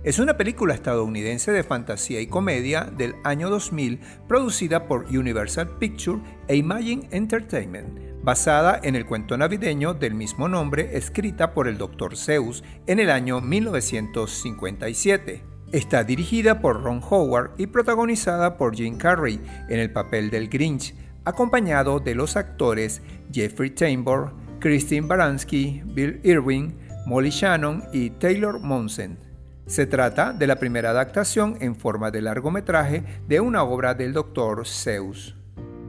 Es 0.03 0.19
una 0.19 0.39
película 0.39 0.73
estadounidense 0.73 1.53
de 1.53 1.63
fantasía 1.63 2.23
y 2.23 2.27
comedia 2.27 2.85
del 2.85 3.17
año 3.25 3.51
2000 3.51 4.01
producida 4.27 4.89
por 4.89 5.15
Universal 5.15 5.77
Pictures 5.79 6.23
e 6.47 6.57
Imagine 6.57 7.07
Entertainment 7.11 8.18
basada 8.23 8.79
en 8.83 8.97
el 8.97 9.07
cuento 9.07 9.37
navideño 9.37 9.95
del 9.95 10.15
mismo 10.15 10.49
nombre 10.49 10.97
escrita 10.97 11.55
por 11.55 11.69
el 11.69 11.79
Dr. 11.79 12.17
Zeus 12.17 12.65
en 12.87 13.01
el 13.01 13.11
año 13.11 13.41
1957. 13.41 15.43
Está 15.73 16.03
dirigida 16.03 16.61
por 16.61 16.83
Ron 16.83 17.03
Howard 17.09 17.53
y 17.59 17.67
protagonizada 17.67 18.57
por 18.57 18.75
Jim 18.75 18.97
Carrey 18.97 19.41
en 19.69 19.79
el 19.79 19.93
papel 19.93 20.31
del 20.31 20.49
Grinch, 20.49 20.95
acompañado 21.25 22.01
de 22.01 22.15
los 22.15 22.37
actores 22.37 23.03
Jeffrey 23.33 23.71
Tambor, 23.71 24.33
Christine 24.61 25.07
Baranski, 25.07 25.83
Bill 25.85 26.21
Irwin, 26.25 26.75
Molly 27.07 27.31
Shannon 27.31 27.85
y 27.93 28.11
Taylor 28.11 28.61
Monsen. 28.61 29.19
Se 29.67 29.87
trata 29.87 30.33
de 30.33 30.47
la 30.47 30.57
primera 30.57 30.91
adaptación 30.91 31.59
en 31.61 31.77
forma 31.77 32.11
de 32.11 32.23
largometraje 32.23 33.05
de 33.29 33.41
una 33.41 33.63
obra 33.63 33.95
del 33.95 34.15
Dr. 34.15 34.67
Zeus. 34.67 35.38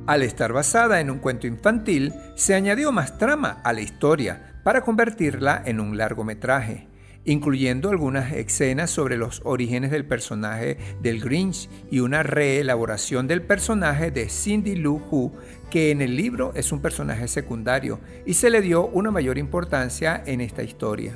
Al 0.09 0.23
estar 0.23 0.53
basada 0.53 1.01
en 1.01 1.11
un 1.11 1.19
cuento 1.19 1.45
infantil, 1.45 2.15
se 2.33 2.55
añadió 2.55 2.91
más 2.91 3.19
trama 3.19 3.61
a 3.63 3.73
la 3.73 3.81
historia 3.81 4.55
para 4.63 4.81
convertirla 4.81 5.61
en 5.63 5.79
un 5.79 5.99
largometraje, 5.99 6.87
incluyendo 7.25 7.91
algunas 7.91 8.31
escenas 8.31 8.89
sobre 8.89 9.17
los 9.17 9.43
orígenes 9.45 9.91
del 9.91 10.07
personaje 10.07 10.79
del 10.99 11.21
Grinch 11.21 11.69
y 11.91 11.99
una 11.99 12.23
reelaboración 12.23 13.27
del 13.27 13.43
personaje 13.43 14.09
de 14.09 14.29
Cindy 14.29 14.77
Lou 14.77 14.99
Who, 15.11 15.31
que 15.69 15.91
en 15.91 16.01
el 16.01 16.15
libro 16.15 16.53
es 16.55 16.71
un 16.71 16.81
personaje 16.81 17.27
secundario 17.27 17.99
y 18.25 18.33
se 18.33 18.49
le 18.49 18.61
dio 18.61 18.87
una 18.87 19.11
mayor 19.11 19.37
importancia 19.37 20.23
en 20.25 20.41
esta 20.41 20.63
historia. 20.63 21.13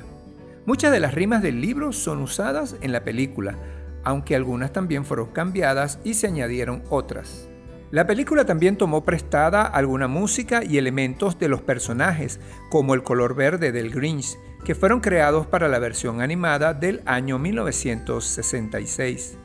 Muchas 0.66 0.92
de 0.92 1.00
las 1.00 1.14
rimas 1.14 1.42
del 1.42 1.60
libro 1.60 1.92
son 1.92 2.22
usadas 2.22 2.76
en 2.80 2.92
la 2.92 3.02
película, 3.02 3.58
aunque 4.04 4.36
algunas 4.36 4.72
también 4.72 5.04
fueron 5.04 5.32
cambiadas 5.32 5.98
y 6.04 6.14
se 6.14 6.28
añadieron 6.28 6.84
otras. 6.90 7.48
La 7.94 8.06
película 8.08 8.44
también 8.44 8.76
tomó 8.76 9.04
prestada 9.04 9.62
alguna 9.62 10.08
música 10.08 10.64
y 10.64 10.78
elementos 10.78 11.38
de 11.38 11.46
los 11.46 11.62
personajes, 11.62 12.40
como 12.68 12.94
el 12.94 13.04
color 13.04 13.36
verde 13.36 13.70
del 13.70 13.92
Grinch, 13.92 14.36
que 14.64 14.74
fueron 14.74 14.98
creados 14.98 15.46
para 15.46 15.68
la 15.68 15.78
versión 15.78 16.20
animada 16.20 16.74
del 16.74 17.02
año 17.06 17.38
1966. 17.38 19.38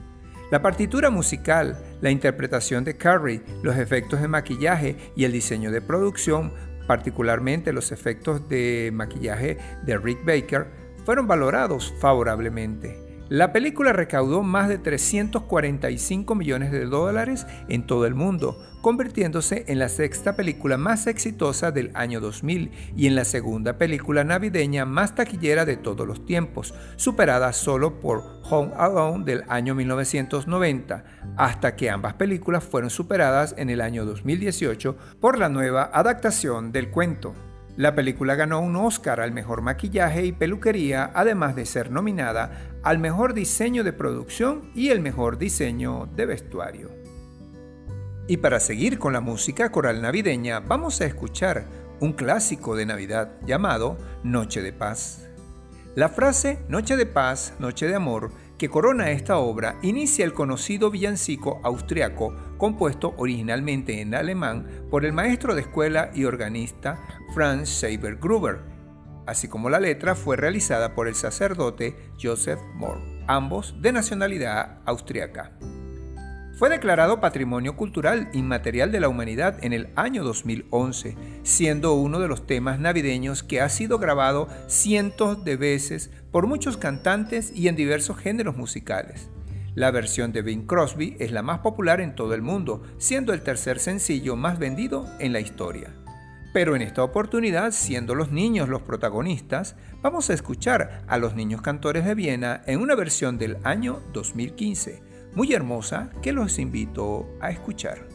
La 0.50 0.64
partitura 0.64 1.12
musical, 1.12 1.78
la 2.02 2.10
interpretación 2.10 2.84
de 2.84 2.98
Carrie, 2.98 3.44
los 3.62 3.78
efectos 3.78 4.20
de 4.20 4.28
maquillaje 4.28 4.96
y 5.16 5.26
el 5.26 5.32
diseño 5.32 5.70
de 5.70 5.84
producción, 5.84 6.52
particularmente 6.88 7.72
los 7.72 7.92
efectos 7.92 8.50
de 8.50 8.90
maquillaje 8.92 9.60
de 9.86 9.96
Rick 9.96 10.26
Baker, 10.26 10.72
fueron 11.06 11.28
valorados 11.28 11.94
favorablemente. 12.00 13.09
La 13.30 13.54
película 13.54 13.94
recaudó 13.94 14.42
más 14.42 14.70
de 14.70 14.80
345 14.80 16.34
millones 16.34 16.72
de 16.72 16.86
dólares 16.86 17.46
en 17.68 17.86
todo 17.86 18.08
el 18.08 18.16
mundo, 18.16 18.60
convirtiéndose 18.82 19.66
en 19.68 19.78
la 19.78 19.88
sexta 19.88 20.36
película 20.36 20.78
más 20.78 21.06
exitosa 21.06 21.70
del 21.70 21.92
año 21.94 22.22
2000 22.22 22.72
y 22.98 23.06
en 23.06 23.14
la 23.14 23.26
segunda 23.26 23.78
película 23.78 24.24
navideña 24.24 24.86
más 24.86 25.14
taquillera 25.14 25.66
de 25.66 25.78
todos 25.78 26.08
los 26.08 26.26
tiempos, 26.26 26.74
superada 26.96 27.54
solo 27.54 28.00
por 28.00 28.24
Home 28.50 28.72
Alone 28.76 29.26
del 29.26 29.44
año 29.48 29.76
1990, 29.76 31.04
hasta 31.38 31.76
que 31.76 31.92
ambas 31.92 32.16
películas 32.16 32.64
fueron 32.64 32.90
superadas 32.90 33.54
en 33.60 33.70
el 33.70 33.82
año 33.82 34.06
2018 34.06 34.98
por 35.20 35.38
la 35.38 35.50
nueva 35.50 35.92
adaptación 35.94 36.72
del 36.72 36.90
cuento. 36.90 37.36
La 37.80 37.96
película 37.96 38.36
ganó 38.36 38.60
un 38.60 38.76
Oscar 38.76 39.22
al 39.22 39.32
mejor 39.32 39.62
maquillaje 39.62 40.26
y 40.26 40.34
peluquería, 40.34 41.12
además 41.14 41.56
de 41.56 41.66
ser 41.66 41.92
nominada 41.92 42.74
al 42.84 43.00
mejor 43.00 43.34
diseño 43.34 43.86
de 43.86 43.94
producción 43.94 44.70
y 44.76 44.90
el 44.90 45.00
mejor 45.00 45.38
diseño 45.38 46.10
de 46.14 46.26
vestuario. 46.26 46.92
Y 48.28 48.36
para 48.36 48.60
seguir 48.60 49.00
con 49.00 49.14
la 49.14 49.22
música 49.22 49.72
coral 49.72 50.02
navideña, 50.02 50.60
vamos 50.60 51.00
a 51.00 51.06
escuchar 51.06 51.64
un 52.02 52.12
clásico 52.12 52.76
de 52.76 52.86
Navidad 52.86 53.40
llamado 53.46 53.98
Noche 54.26 54.62
de 54.62 54.74
Paz. 54.74 55.30
La 55.96 56.10
frase 56.10 56.60
Noche 56.68 56.98
de 56.98 57.06
Paz, 57.06 57.54
Noche 57.60 57.88
de 57.88 57.96
Amor 57.96 58.30
que 58.60 58.70
corona 58.70 59.10
esta 59.10 59.38
obra 59.38 59.78
inicia 59.82 60.26
el 60.26 60.34
conocido 60.34 60.92
villancico 60.92 61.62
austriaco 61.64 62.36
compuesto 62.58 63.14
originalmente 63.18 64.02
en 64.02 64.14
alemán 64.14 64.68
por 64.92 65.06
el 65.06 65.14
maestro 65.14 65.56
de 65.56 65.62
escuela 65.62 66.12
y 66.14 66.26
organista 66.26 67.00
Franz 67.34 67.70
Saber 67.70 68.18
Gruber, 68.18 68.60
así 69.26 69.48
como 69.48 69.70
la 69.70 69.80
letra 69.80 70.14
fue 70.14 70.36
realizada 70.36 70.94
por 70.94 71.08
el 71.08 71.16
sacerdote 71.16 71.96
Joseph 72.22 72.60
Mohr, 72.76 73.00
ambos 73.28 73.82
de 73.82 73.94
nacionalidad 73.94 74.80
austriaca. 74.86 75.54
Fue 76.60 76.68
declarado 76.68 77.22
Patrimonio 77.22 77.78
Cultural 77.78 78.28
Inmaterial 78.34 78.92
de 78.92 79.00
la 79.00 79.08
Humanidad 79.08 79.64
en 79.64 79.72
el 79.72 79.88
año 79.96 80.26
2011, 80.26 81.16
siendo 81.42 81.94
uno 81.94 82.20
de 82.20 82.28
los 82.28 82.46
temas 82.46 82.82
navideños 82.82 83.44
que 83.44 83.62
ha 83.62 83.70
sido 83.70 83.98
grabado 83.98 84.50
cientos 84.68 85.46
de 85.46 85.56
veces 85.56 86.12
por 86.34 86.48
muchos 86.48 86.76
cantantes 86.76 87.54
y 87.56 87.70
en 87.70 87.78
diversos 87.78 88.18
géneros 88.18 88.58
musicales. 88.58 89.30
La 89.74 89.90
versión 89.92 90.34
de 90.34 90.42
Bing 90.42 90.66
Crosby 90.66 91.16
es 91.22 91.32
la 91.32 91.44
más 91.44 91.60
popular 91.60 92.02
en 92.02 92.14
todo 92.14 92.34
el 92.34 92.42
mundo, 92.42 92.84
siendo 92.98 93.32
el 93.32 93.42
tercer 93.42 93.80
sencillo 93.80 94.36
más 94.36 94.60
vendido 94.60 95.08
en 95.20 95.32
la 95.32 95.40
historia. 95.40 95.96
Pero 96.52 96.76
en 96.76 96.82
esta 96.82 97.06
oportunidad, 97.06 97.72
siendo 97.72 98.16
los 98.16 98.34
niños 98.34 98.68
los 98.68 98.82
protagonistas, 98.82 99.78
vamos 100.02 100.30
a 100.30 100.34
escuchar 100.34 101.04
a 101.08 101.18
los 101.20 101.36
niños 101.36 101.62
cantores 101.62 102.04
de 102.04 102.16
Viena 102.16 102.64
en 102.66 102.82
una 102.82 102.96
versión 102.96 103.38
del 103.38 103.60
año 103.64 104.02
2015 104.12 105.08
muy 105.36 105.54
hermosa 105.54 106.12
que 106.22 106.34
los 106.34 106.60
invito 106.60 107.28
a 107.40 107.50
escuchar. 107.50 108.08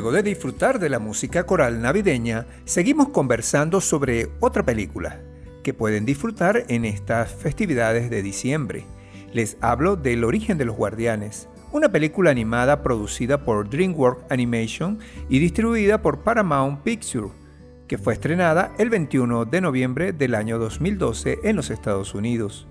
Luego 0.00 0.16
de 0.16 0.22
disfrutar 0.22 0.78
de 0.78 0.88
la 0.88 0.98
música 0.98 1.44
coral 1.44 1.82
navideña, 1.82 2.46
seguimos 2.64 3.10
conversando 3.10 3.82
sobre 3.82 4.30
otra 4.40 4.64
película 4.64 5.20
que 5.62 5.74
pueden 5.74 6.06
disfrutar 6.06 6.64
en 6.68 6.86
estas 6.86 7.30
festividades 7.30 8.08
de 8.08 8.22
diciembre. 8.22 8.86
Les 9.34 9.58
hablo 9.60 9.96
del 9.96 10.24
origen 10.24 10.56
de 10.56 10.64
los 10.64 10.74
guardianes, 10.74 11.50
una 11.70 11.92
película 11.92 12.30
animada 12.30 12.82
producida 12.82 13.44
por 13.44 13.68
DreamWorks 13.68 14.24
Animation 14.30 15.00
y 15.28 15.38
distribuida 15.38 16.00
por 16.00 16.20
Paramount 16.20 16.80
Pictures, 16.82 17.34
que 17.86 17.98
fue 17.98 18.14
estrenada 18.14 18.72
el 18.78 18.88
21 18.88 19.44
de 19.44 19.60
noviembre 19.60 20.12
del 20.14 20.34
año 20.34 20.58
2012 20.58 21.40
en 21.44 21.56
los 21.56 21.68
Estados 21.68 22.14
Unidos. 22.14 22.66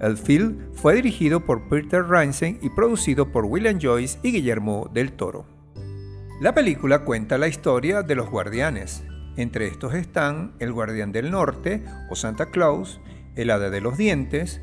El 0.00 0.16
film 0.16 0.58
fue 0.72 0.96
dirigido 0.96 1.38
por 1.38 1.68
Peter 1.68 2.04
Reinsen 2.04 2.58
y 2.62 2.70
producido 2.70 3.30
por 3.30 3.44
William 3.44 3.78
Joyce 3.80 4.18
y 4.24 4.32
Guillermo 4.32 4.90
del 4.92 5.12
Toro. 5.12 5.53
La 6.40 6.52
película 6.52 7.04
cuenta 7.04 7.38
la 7.38 7.46
historia 7.46 8.02
de 8.02 8.16
los 8.16 8.28
guardianes. 8.28 9.04
Entre 9.36 9.68
estos 9.68 9.94
están 9.94 10.54
el 10.58 10.72
Guardián 10.72 11.12
del 11.12 11.30
Norte 11.30 11.84
o 12.10 12.16
Santa 12.16 12.50
Claus, 12.50 13.00
el 13.36 13.50
Hada 13.50 13.70
de 13.70 13.80
los 13.80 13.96
Dientes, 13.96 14.60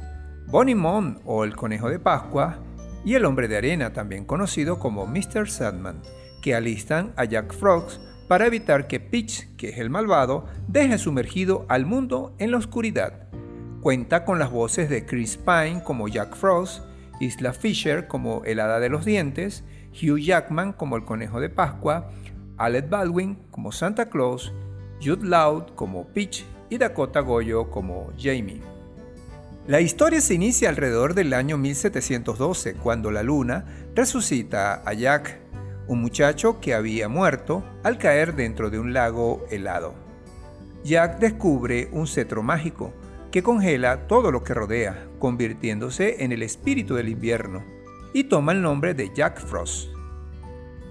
Bonnie 0.47 0.75
Mon 0.75 1.21
o 1.23 1.45
el 1.45 1.55
Conejo 1.55 1.89
de 1.89 1.97
Pascua 1.97 2.59
y 3.05 3.13
el 3.13 3.23
Hombre 3.23 3.47
de 3.47 3.55
Arena, 3.55 3.93
también 3.93 4.25
conocido 4.25 4.79
como 4.79 5.07
Mr. 5.07 5.49
Sadman, 5.49 6.01
que 6.41 6.55
alistan 6.55 7.13
a 7.15 7.23
Jack 7.23 7.53
Frost 7.53 8.01
para 8.27 8.47
evitar 8.47 8.87
que 8.87 8.99
Peach, 8.99 9.55
que 9.55 9.69
es 9.69 9.77
el 9.77 9.89
malvado, 9.89 10.47
deje 10.67 10.97
sumergido 10.97 11.65
al 11.69 11.85
mundo 11.85 12.35
en 12.37 12.51
la 12.51 12.57
oscuridad. 12.57 13.29
Cuenta 13.79 14.25
con 14.25 14.39
las 14.39 14.51
voces 14.51 14.89
de 14.89 15.05
Chris 15.05 15.37
Pine 15.37 15.83
como 15.85 16.09
Jack 16.09 16.35
Frost, 16.35 16.83
Isla 17.21 17.53
Fisher 17.53 18.07
como 18.07 18.43
el 18.43 18.59
Hada 18.59 18.81
de 18.81 18.89
los 18.89 19.05
Dientes, 19.05 19.63
Hugh 19.93 20.19
Jackman 20.19 20.73
como 20.73 20.95
el 20.95 21.05
Conejo 21.05 21.39
de 21.39 21.49
Pascua, 21.49 22.09
Alec 22.57 22.89
Baldwin 22.89 23.37
como 23.51 23.71
Santa 23.71 24.09
Claus, 24.09 24.53
Jude 25.03 25.27
Law 25.27 25.75
como 25.75 26.07
Peach 26.07 26.45
y 26.69 26.77
Dakota 26.77 27.19
Goyo 27.21 27.69
como 27.69 28.11
Jamie. 28.17 28.61
La 29.67 29.81
historia 29.81 30.21
se 30.21 30.33
inicia 30.33 30.69
alrededor 30.69 31.13
del 31.13 31.33
año 31.33 31.57
1712, 31.57 32.75
cuando 32.75 33.11
la 33.11 33.23
luna 33.23 33.65
resucita 33.95 34.81
a 34.85 34.93
Jack, 34.93 35.39
un 35.87 36.01
muchacho 36.01 36.59
que 36.59 36.73
había 36.73 37.09
muerto 37.09 37.63
al 37.83 37.97
caer 37.97 38.35
dentro 38.35 38.69
de 38.69 38.79
un 38.79 38.93
lago 38.93 39.45
helado. 39.51 39.93
Jack 40.83 41.19
descubre 41.19 41.89
un 41.91 42.07
cetro 42.07 42.41
mágico 42.41 42.93
que 43.31 43.43
congela 43.43 44.07
todo 44.07 44.31
lo 44.31 44.43
que 44.43 44.53
rodea, 44.53 45.07
convirtiéndose 45.19 46.23
en 46.23 46.31
el 46.31 46.41
espíritu 46.41 46.95
del 46.95 47.09
invierno 47.09 47.80
y 48.13 48.25
toma 48.25 48.51
el 48.51 48.61
nombre 48.61 48.93
de 48.93 49.11
Jack 49.13 49.39
Frost. 49.45 49.89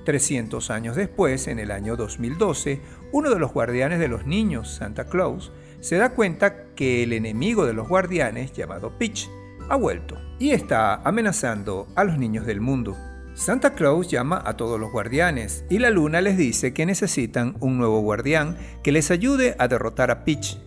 300 0.04 0.70
años 0.70 0.96
después, 0.96 1.46
en 1.46 1.58
el 1.58 1.70
año 1.70 1.96
2012, 1.96 2.80
uno 3.12 3.30
de 3.30 3.38
los 3.38 3.52
guardianes 3.52 3.98
de 3.98 4.08
los 4.08 4.26
niños, 4.26 4.70
Santa 4.70 5.04
Claus, 5.04 5.52
se 5.80 5.96
da 5.96 6.10
cuenta 6.10 6.74
que 6.74 7.02
el 7.02 7.12
enemigo 7.12 7.66
de 7.66 7.74
los 7.74 7.88
guardianes, 7.88 8.52
llamado 8.52 8.98
Peach, 8.98 9.28
ha 9.68 9.76
vuelto 9.76 10.18
y 10.38 10.50
está 10.50 10.96
amenazando 11.02 11.86
a 11.94 12.04
los 12.04 12.18
niños 12.18 12.46
del 12.46 12.60
mundo. 12.60 12.96
Santa 13.34 13.74
Claus 13.74 14.08
llama 14.08 14.42
a 14.44 14.56
todos 14.56 14.78
los 14.78 14.90
guardianes 14.90 15.64
y 15.70 15.78
la 15.78 15.90
luna 15.90 16.20
les 16.20 16.36
dice 16.36 16.74
que 16.74 16.84
necesitan 16.84 17.56
un 17.60 17.78
nuevo 17.78 18.00
guardián 18.00 18.56
que 18.82 18.92
les 18.92 19.10
ayude 19.10 19.54
a 19.58 19.68
derrotar 19.68 20.10
a 20.10 20.24
Peach. 20.24 20.58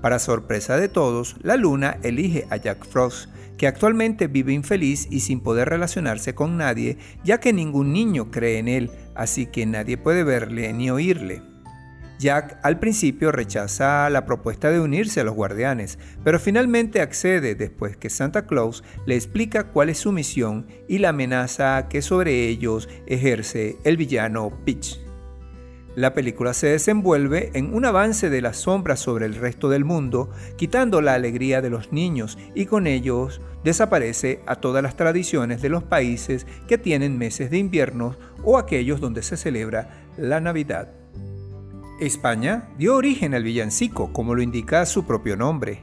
Para 0.00 0.18
sorpresa 0.18 0.76
de 0.76 0.88
todos, 0.88 1.36
la 1.42 1.56
luna 1.56 1.98
elige 2.02 2.46
a 2.50 2.56
Jack 2.56 2.86
Frost, 2.86 3.28
que 3.56 3.66
actualmente 3.66 4.26
vive 4.26 4.52
infeliz 4.52 5.06
y 5.10 5.20
sin 5.20 5.40
poder 5.40 5.68
relacionarse 5.68 6.34
con 6.34 6.56
nadie, 6.56 6.98
ya 7.24 7.40
que 7.40 7.52
ningún 7.52 7.92
niño 7.92 8.30
cree 8.30 8.58
en 8.58 8.68
él, 8.68 8.90
así 9.14 9.46
que 9.46 9.66
nadie 9.66 9.96
puede 9.96 10.24
verle 10.24 10.72
ni 10.72 10.90
oírle. 10.90 11.42
Jack 12.18 12.58
al 12.62 12.78
principio 12.78 13.32
rechaza 13.32 14.08
la 14.08 14.24
propuesta 14.24 14.70
de 14.70 14.80
unirse 14.80 15.20
a 15.20 15.24
los 15.24 15.34
guardianes, 15.34 15.98
pero 16.22 16.38
finalmente 16.38 17.00
accede 17.00 17.54
después 17.54 17.96
que 17.96 18.08
Santa 18.08 18.46
Claus 18.46 18.84
le 19.04 19.16
explica 19.16 19.64
cuál 19.64 19.90
es 19.90 19.98
su 19.98 20.12
misión 20.12 20.66
y 20.88 20.98
la 20.98 21.10
amenaza 21.10 21.88
que 21.88 22.02
sobre 22.02 22.48
ellos 22.48 22.88
ejerce 23.06 23.76
el 23.84 23.96
villano 23.96 24.50
Peach. 24.64 25.03
La 25.96 26.12
película 26.12 26.54
se 26.54 26.66
desenvuelve 26.66 27.50
en 27.54 27.72
un 27.72 27.84
avance 27.84 28.28
de 28.28 28.42
las 28.42 28.56
sombras 28.56 28.98
sobre 28.98 29.26
el 29.26 29.36
resto 29.36 29.68
del 29.68 29.84
mundo, 29.84 30.28
quitando 30.56 31.00
la 31.00 31.14
alegría 31.14 31.62
de 31.62 31.70
los 31.70 31.92
niños 31.92 32.36
y 32.54 32.66
con 32.66 32.88
ellos 32.88 33.40
desaparece 33.62 34.40
a 34.46 34.56
todas 34.56 34.82
las 34.82 34.96
tradiciones 34.96 35.62
de 35.62 35.68
los 35.68 35.84
países 35.84 36.46
que 36.66 36.78
tienen 36.78 37.16
meses 37.16 37.48
de 37.50 37.58
invierno 37.58 38.16
o 38.42 38.58
aquellos 38.58 39.00
donde 39.00 39.22
se 39.22 39.36
celebra 39.36 40.04
la 40.16 40.40
Navidad. 40.40 40.92
España 42.00 42.68
dio 42.76 42.96
origen 42.96 43.34
al 43.34 43.44
villancico, 43.44 44.12
como 44.12 44.34
lo 44.34 44.42
indica 44.42 44.84
su 44.86 45.06
propio 45.06 45.36
nombre. 45.36 45.82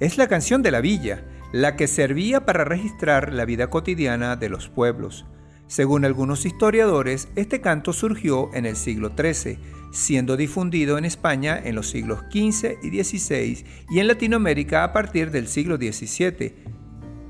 Es 0.00 0.18
la 0.18 0.26
canción 0.26 0.62
de 0.62 0.72
la 0.72 0.80
villa, 0.80 1.24
la 1.52 1.76
que 1.76 1.86
servía 1.86 2.44
para 2.44 2.64
registrar 2.64 3.32
la 3.32 3.44
vida 3.44 3.70
cotidiana 3.70 4.34
de 4.34 4.48
los 4.48 4.68
pueblos. 4.68 5.24
Según 5.66 6.04
algunos 6.04 6.44
historiadores, 6.44 7.28
este 7.34 7.60
canto 7.60 7.92
surgió 7.92 8.50
en 8.54 8.66
el 8.66 8.76
siglo 8.76 9.12
XIII, 9.16 9.58
siendo 9.92 10.36
difundido 10.36 10.98
en 10.98 11.04
España 11.04 11.60
en 11.62 11.74
los 11.74 11.88
siglos 11.88 12.20
XV 12.30 12.78
y 12.82 13.02
XVI 13.02 13.64
y 13.90 14.00
en 14.00 14.08
Latinoamérica 14.08 14.84
a 14.84 14.92
partir 14.92 15.30
del 15.30 15.48
siglo 15.48 15.76
XVII. 15.76 16.54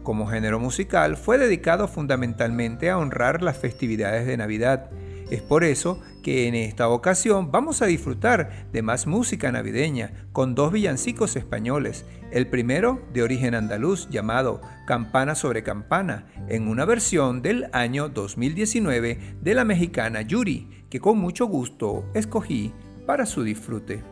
Como 0.02 0.26
género 0.26 0.58
musical, 0.58 1.16
fue 1.16 1.38
dedicado 1.38 1.86
fundamentalmente 1.86 2.90
a 2.90 2.98
honrar 2.98 3.42
las 3.42 3.56
festividades 3.56 4.26
de 4.26 4.36
Navidad. 4.36 4.90
Es 5.30 5.42
por 5.42 5.62
eso 5.64 6.00
que 6.22 6.48
en 6.48 6.54
esta 6.54 6.88
ocasión 6.88 7.50
vamos 7.50 7.82
a 7.82 7.86
disfrutar 7.86 8.68
de 8.72 8.82
más 8.82 9.06
música 9.06 9.52
navideña 9.52 10.26
con 10.32 10.54
dos 10.54 10.72
villancicos 10.72 11.36
españoles. 11.36 12.04
El 12.32 12.46
primero 12.46 13.06
de 13.12 13.22
origen 13.22 13.54
andaluz 13.54 14.08
llamado 14.08 14.62
Campana 14.86 15.34
sobre 15.34 15.62
Campana, 15.62 16.24
en 16.48 16.66
una 16.66 16.86
versión 16.86 17.42
del 17.42 17.66
año 17.74 18.08
2019 18.08 19.36
de 19.42 19.54
la 19.54 19.66
mexicana 19.66 20.22
Yuri, 20.22 20.86
que 20.88 20.98
con 20.98 21.18
mucho 21.18 21.44
gusto 21.44 22.10
escogí 22.14 22.72
para 23.06 23.26
su 23.26 23.42
disfrute. 23.42 24.02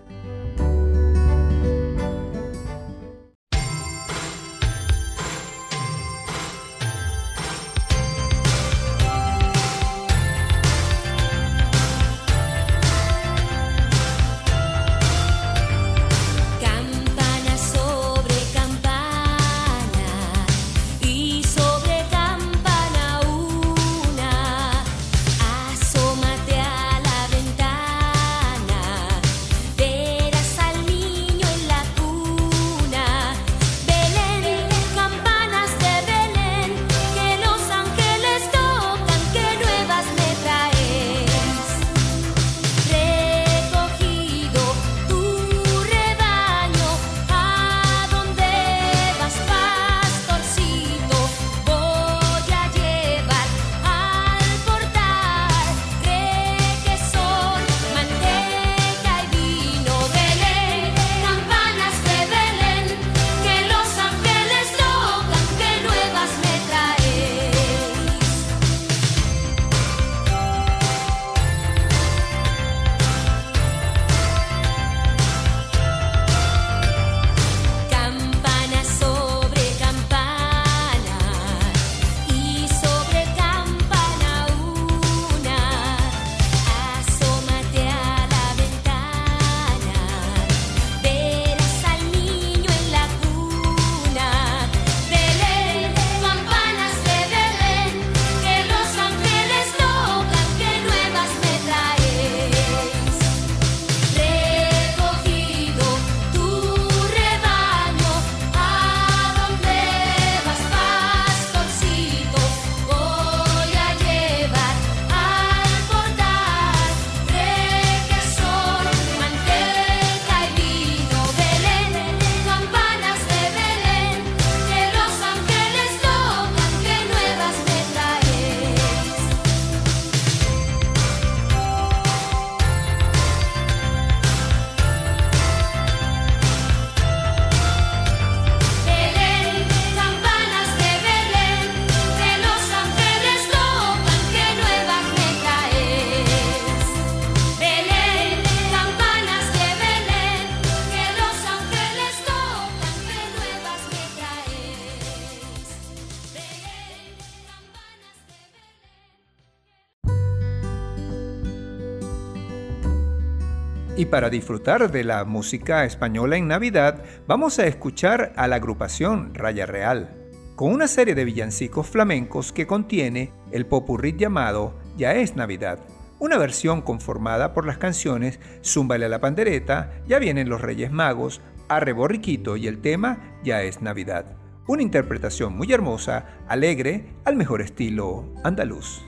para 164.10 164.28
disfrutar 164.28 164.90
de 164.90 165.04
la 165.04 165.24
música 165.24 165.84
española 165.84 166.36
en 166.36 166.48
Navidad, 166.48 167.04
vamos 167.28 167.60
a 167.60 167.66
escuchar 167.66 168.32
a 168.36 168.48
la 168.48 168.56
agrupación 168.56 169.32
Raya 169.34 169.66
Real, 169.66 170.10
con 170.56 170.72
una 170.72 170.88
serie 170.88 171.14
de 171.14 171.24
villancicos 171.24 171.86
flamencos 171.86 172.52
que 172.52 172.66
contiene 172.66 173.32
el 173.52 173.66
popurrí 173.66 174.16
llamado 174.16 174.74
Ya 174.96 175.14
es 175.14 175.36
Navidad, 175.36 175.78
una 176.18 176.38
versión 176.38 176.82
conformada 176.82 177.54
por 177.54 177.64
las 177.64 177.78
canciones 177.78 178.40
Zúmbale 178.64 179.06
a 179.06 179.08
la 179.08 179.20
pandereta, 179.20 179.92
Ya 180.08 180.18
vienen 180.18 180.48
los 180.48 180.60
Reyes 180.60 180.90
Magos, 180.90 181.40
Arreborriquito 181.68 182.56
y 182.56 182.66
el 182.66 182.80
tema 182.80 183.38
Ya 183.44 183.62
es 183.62 183.80
Navidad. 183.80 184.36
Una 184.66 184.82
interpretación 184.82 185.56
muy 185.56 185.72
hermosa, 185.72 186.26
alegre, 186.48 187.14
al 187.24 187.36
mejor 187.36 187.62
estilo 187.62 188.28
andaluz. 188.42 189.02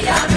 Fire! 0.00 0.29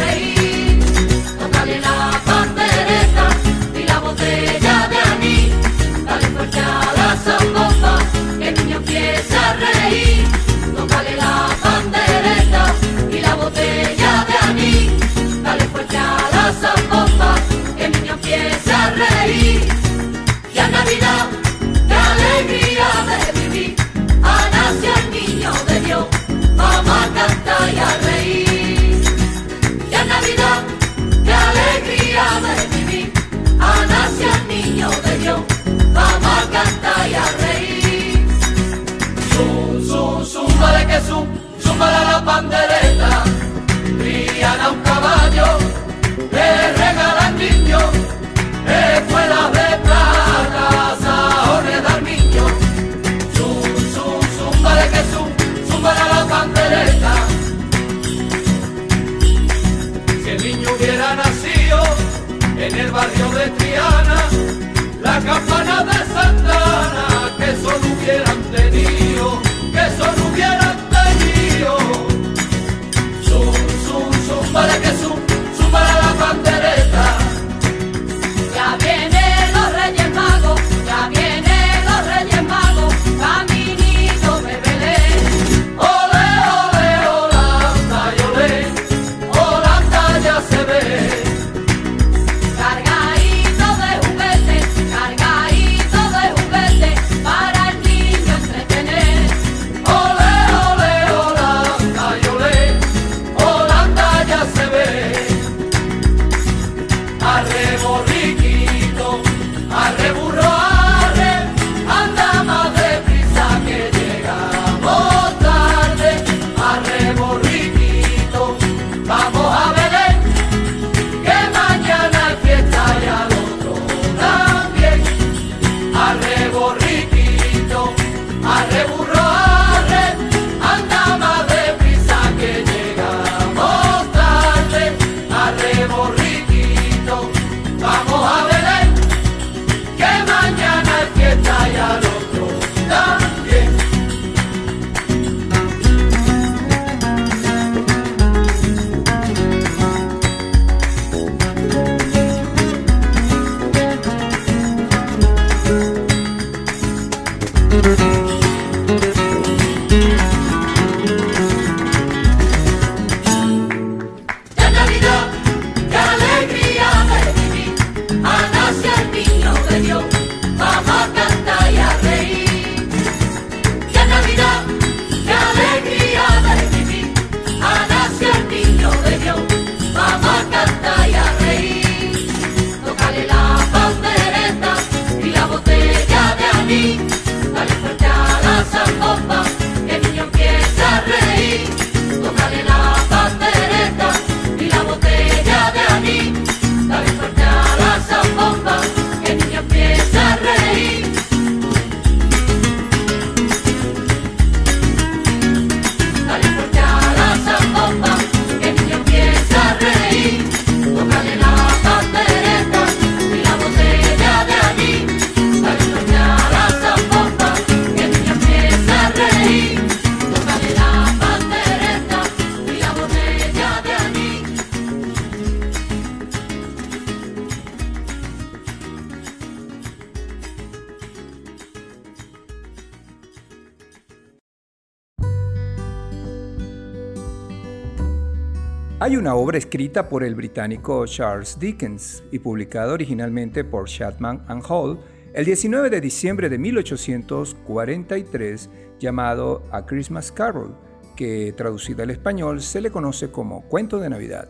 una 239.24 239.36
obra 239.36 239.58
escrita 239.58 240.10
por 240.10 240.22
el 240.22 240.36
británico 240.36 241.06
Charles 241.06 241.58
Dickens 241.58 242.26
y 242.30 242.40
publicada 242.40 242.92
originalmente 242.92 243.64
por 243.64 243.88
Chapman 243.88 244.44
and 244.50 244.62
Hall 244.68 245.00
el 245.34 245.46
19 245.46 245.90
de 245.90 246.02
diciembre 246.02 246.50
de 246.50 246.58
1843 246.58 248.70
llamado 249.00 249.64
A 249.72 249.86
Christmas 249.86 250.30
Carol, 250.30 250.76
que 251.16 251.54
traducida 251.56 252.04
al 252.04 252.10
español 252.10 252.60
se 252.60 252.82
le 252.82 252.92
conoce 252.92 253.32
como 253.32 253.62
Cuento 253.70 253.98
de 253.98 254.10
Navidad. 254.10 254.50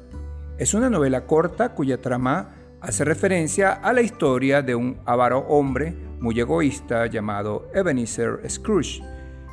Es 0.57 0.73
una 0.73 0.89
novela 0.89 1.27
corta 1.27 1.75
cuya 1.75 2.01
trama 2.01 2.55
hace 2.81 3.05
referencia 3.05 3.73
a 3.73 3.93
la 3.93 4.01
historia 4.01 4.63
de 4.63 4.73
un 4.73 4.97
avaro 5.05 5.45
hombre 5.49 5.95
muy 6.19 6.39
egoísta 6.39 7.05
llamado 7.05 7.69
Ebenezer 7.75 8.39
Scrooge 8.49 9.03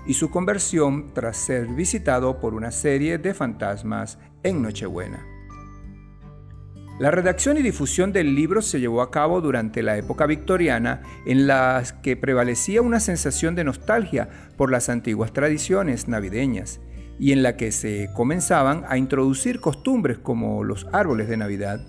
y 0.06 0.14
su 0.14 0.30
conversión 0.30 1.12
tras 1.12 1.36
ser 1.36 1.66
visitado 1.66 2.40
por 2.40 2.54
una 2.54 2.70
serie 2.70 3.18
de 3.18 3.34
fantasmas 3.34 4.18
en 4.42 4.62
Nochebuena. 4.62 5.26
La 7.00 7.10
redacción 7.10 7.56
y 7.56 7.62
difusión 7.62 8.12
del 8.12 8.34
libro 8.34 8.60
se 8.60 8.78
llevó 8.78 9.00
a 9.00 9.10
cabo 9.10 9.40
durante 9.40 9.82
la 9.82 9.96
época 9.96 10.26
victoriana 10.26 11.00
en 11.24 11.46
la 11.46 11.82
que 12.02 12.14
prevalecía 12.14 12.82
una 12.82 13.00
sensación 13.00 13.54
de 13.54 13.64
nostalgia 13.64 14.28
por 14.58 14.70
las 14.70 14.90
antiguas 14.90 15.32
tradiciones 15.32 16.08
navideñas 16.08 16.78
y 17.18 17.32
en 17.32 17.42
la 17.42 17.56
que 17.56 17.72
se 17.72 18.10
comenzaban 18.14 18.84
a 18.86 18.98
introducir 18.98 19.60
costumbres 19.60 20.18
como 20.18 20.62
los 20.62 20.88
árboles 20.92 21.26
de 21.30 21.38
Navidad. 21.38 21.80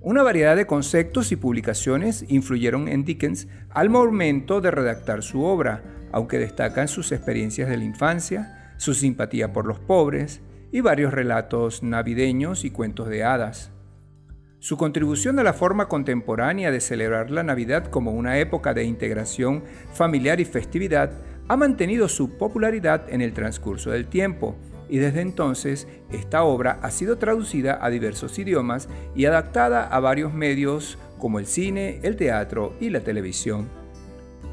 Una 0.00 0.22
variedad 0.22 0.56
de 0.56 0.66
conceptos 0.66 1.30
y 1.30 1.36
publicaciones 1.36 2.24
influyeron 2.28 2.88
en 2.88 3.04
Dickens 3.04 3.46
al 3.68 3.90
momento 3.90 4.62
de 4.62 4.70
redactar 4.70 5.22
su 5.22 5.44
obra, 5.44 5.82
aunque 6.12 6.38
destacan 6.38 6.88
sus 6.88 7.12
experiencias 7.12 7.68
de 7.68 7.76
la 7.76 7.84
infancia, 7.84 8.72
su 8.78 8.94
simpatía 8.94 9.52
por 9.52 9.66
los 9.66 9.80
pobres 9.80 10.40
y 10.74 10.80
varios 10.80 11.14
relatos 11.14 11.84
navideños 11.84 12.64
y 12.64 12.70
cuentos 12.70 13.08
de 13.08 13.22
hadas. 13.22 13.70
Su 14.58 14.76
contribución 14.76 15.38
a 15.38 15.44
la 15.44 15.52
forma 15.52 15.86
contemporánea 15.86 16.72
de 16.72 16.80
celebrar 16.80 17.30
la 17.30 17.44
Navidad 17.44 17.86
como 17.86 18.10
una 18.10 18.40
época 18.40 18.74
de 18.74 18.82
integración 18.82 19.62
familiar 19.92 20.40
y 20.40 20.44
festividad 20.44 21.12
ha 21.46 21.56
mantenido 21.56 22.08
su 22.08 22.36
popularidad 22.38 23.06
en 23.08 23.20
el 23.20 23.32
transcurso 23.34 23.92
del 23.92 24.08
tiempo 24.08 24.56
y 24.88 24.98
desde 24.98 25.20
entonces 25.20 25.86
esta 26.10 26.42
obra 26.42 26.80
ha 26.82 26.90
sido 26.90 27.18
traducida 27.18 27.78
a 27.80 27.88
diversos 27.88 28.36
idiomas 28.40 28.88
y 29.14 29.26
adaptada 29.26 29.86
a 29.86 30.00
varios 30.00 30.34
medios 30.34 30.98
como 31.20 31.38
el 31.38 31.46
cine, 31.46 32.00
el 32.02 32.16
teatro 32.16 32.74
y 32.80 32.90
la 32.90 32.98
televisión. 32.98 33.83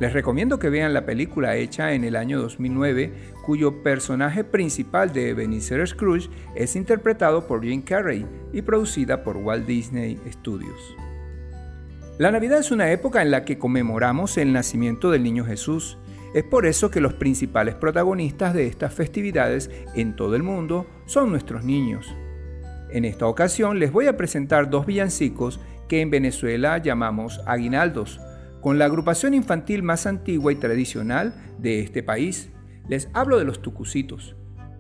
Les 0.02 0.14
recomiendo 0.14 0.58
que 0.58 0.72
vean 0.72 0.96
la 0.96 1.06
película 1.06 1.56
hecha 1.58 1.94
en 1.94 2.04
el 2.04 2.16
año 2.16 2.42
2009, 2.42 3.14
cuyo 3.46 3.84
personaje 3.84 4.44
principal 4.44 5.14
de 5.14 5.30
Ebenezer 5.30 5.88
Scrooge 5.88 6.28
es 6.56 6.76
interpretado 6.76 7.46
por 7.46 7.64
Jim 7.64 7.84
Carrey 7.84 8.26
y 8.52 8.64
producida 8.64 9.24
por 9.24 9.38
Walt 9.38 9.68
Disney 9.68 10.20
Studios. 10.32 10.98
La 12.18 12.32
Navidad 12.32 12.58
es 12.58 12.72
una 12.72 12.92
época 12.92 13.22
en 13.22 13.30
la 13.30 13.46
que 13.46 13.60
conmemoramos 13.60 14.40
el 14.40 14.52
nacimiento 14.52 15.12
del 15.12 15.22
niño 15.22 15.46
Jesús. 15.46 16.00
Es 16.34 16.46
por 16.46 16.66
eso 16.66 16.90
que 16.90 17.00
los 17.00 17.14
principales 17.14 17.76
protagonistas 17.76 18.56
de 18.56 18.66
estas 18.66 18.96
festividades 18.96 19.70
en 19.94 20.16
todo 20.16 20.36
el 20.36 20.42
mundo 20.42 20.88
son 21.06 21.30
nuestros 21.30 21.64
niños. 21.64 22.12
En 22.90 23.06
esta 23.06 23.28
ocasión 23.28 23.78
les 23.78 23.92
voy 23.92 24.08
a 24.08 24.18
presentar 24.18 24.68
dos 24.68 24.88
villancicos 24.88 25.60
que 25.88 26.02
en 26.02 26.10
Venezuela 26.10 26.80
llamamos 26.80 27.40
aguinaldos, 27.46 28.20
con 28.62 28.78
la 28.78 28.86
agrupación 28.86 29.34
infantil 29.34 29.84
más 29.84 30.06
antigua 30.06 30.52
y 30.54 30.56
tradicional 30.56 31.34
de 31.58 31.82
este 31.82 32.04
país. 32.04 32.50
Les 32.88 33.10
hablo 33.14 33.38
de 33.38 33.46
los 33.46 33.62
tucucitos, 33.62 34.36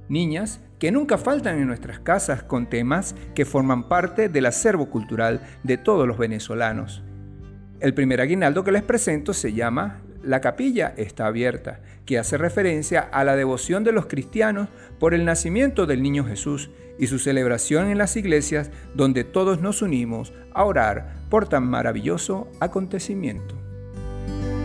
niñas 0.07 0.61
que 0.79 0.91
nunca 0.91 1.17
faltan 1.17 1.59
en 1.59 1.67
nuestras 1.67 1.99
casas 1.99 2.43
con 2.43 2.67
temas 2.67 3.15
que 3.35 3.45
forman 3.45 3.87
parte 3.87 4.29
del 4.29 4.45
acervo 4.45 4.89
cultural 4.89 5.41
de 5.63 5.77
todos 5.77 6.07
los 6.07 6.17
venezolanos. 6.17 7.03
El 7.79 7.93
primer 7.93 8.21
aguinaldo 8.21 8.63
que 8.63 8.71
les 8.71 8.83
presento 8.83 9.33
se 9.33 9.53
llama 9.53 10.01
La 10.23 10.41
capilla 10.41 10.93
está 10.97 11.25
abierta, 11.25 11.81
que 12.05 12.19
hace 12.19 12.37
referencia 12.37 12.99
a 12.99 13.23
la 13.23 13.35
devoción 13.35 13.83
de 13.83 13.91
los 13.91 14.07
cristianos 14.07 14.69
por 14.99 15.13
el 15.13 15.25
nacimiento 15.25 15.85
del 15.85 16.01
niño 16.03 16.25
Jesús 16.25 16.69
y 16.99 17.07
su 17.07 17.19
celebración 17.19 17.89
en 17.89 17.97
las 17.97 18.15
iglesias 18.17 18.69
donde 18.93 19.23
todos 19.23 19.61
nos 19.61 19.81
unimos 19.81 20.33
a 20.53 20.63
orar 20.65 21.15
por 21.29 21.47
tan 21.47 21.67
maravilloso 21.67 22.51
acontecimiento. 22.59 23.60
Y 24.27 24.60